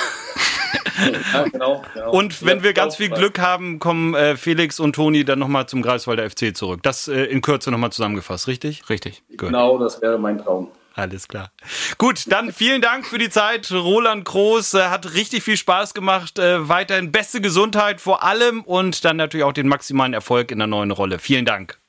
Ja, 1.34 1.44
genau, 1.44 1.82
genau. 1.94 2.12
Und 2.12 2.46
wenn 2.46 2.62
wir 2.64 2.74
ganz 2.74 2.98
viel 2.98 3.10
Glück 3.10 3.40
haben, 3.40 3.80
kommen 3.80 4.14
äh, 4.14 4.38
Felix 4.38 4.80
und 4.80 4.94
Toni 4.94 5.26
dann 5.26 5.40
nochmal 5.40 5.66
zum 5.68 5.82
Greifswalder 5.82 6.30
FC 6.30 6.56
zurück. 6.56 6.82
Das 6.84 7.08
äh, 7.08 7.24
in 7.24 7.42
Kürze 7.42 7.72
nochmal 7.72 7.92
zusammengefasst, 7.92 8.48
richtig? 8.48 8.90
Richtig. 8.90 9.24
Good. 9.30 9.50
Genau, 9.50 9.78
das 9.80 10.02
wäre 10.02 10.20
mein 10.20 10.38
Traum. 10.38 10.70
Alles 10.96 11.28
klar. 11.28 11.52
Gut, 11.98 12.32
dann 12.32 12.52
vielen 12.52 12.82
Dank 12.82 13.08
für 13.08 13.18
die 13.18 13.30
Zeit. 13.30 13.72
Roland 13.72 14.26
Groß 14.26 14.76
äh, 14.76 14.84
hat 14.90 15.14
richtig 15.14 15.44
viel 15.44 15.58
Spaß 15.58 15.96
gemacht. 15.96 16.38
Äh, 16.38 16.70
weiterhin 16.70 17.12
beste 17.12 17.42
Gesundheit 17.42 18.00
vor 18.00 18.24
allem 18.24 18.62
und 18.62 19.04
dann 19.04 19.18
natürlich 19.18 19.44
auch 19.44 19.54
den 19.54 19.68
maximalen 19.68 20.14
Erfolg 20.14 20.52
in 20.52 20.60
der 20.60 20.68
neuen 20.68 20.92
Rolle. 20.92 21.18
Vielen 21.18 21.46
Dank. 21.46 21.80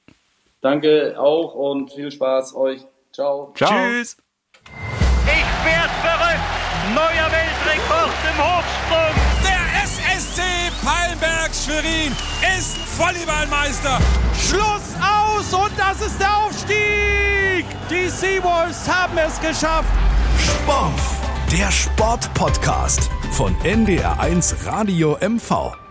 Danke 0.63 1.17
auch 1.19 1.55
und 1.55 1.93
viel 1.93 2.11
Spaß 2.11 2.55
euch. 2.55 2.81
Ciao. 3.13 3.53
Ciao. 3.55 3.71
Tschüss. 3.71 4.17
Ich 5.27 5.67
werde 5.67 5.93
verrückt. 6.03 6.41
Neuer 6.95 7.31
Weltrekord 7.31 8.13
im 8.31 8.43
Hochsprung. 8.43 9.34
Palmberg 11.25 11.55
Schwerin 11.55 12.13
ist 12.59 12.77
Volleyballmeister. 12.99 13.99
Schluss 14.39 14.95
aus 15.01 15.53
und 15.55 15.73
das 15.77 16.01
ist 16.07 16.21
der 16.21 16.37
Aufstieg. 16.37 17.65
Die 17.91 18.09
Seawolves 18.09 18.87
haben 18.89 19.17
es 19.19 19.41
geschafft. 19.41 19.89
Sport, 20.39 21.01
der 21.53 21.71
Sportpodcast 21.71 23.11
von 23.33 23.55
NDR1 23.63 24.67
Radio 24.67 25.17
MV. 25.21 25.84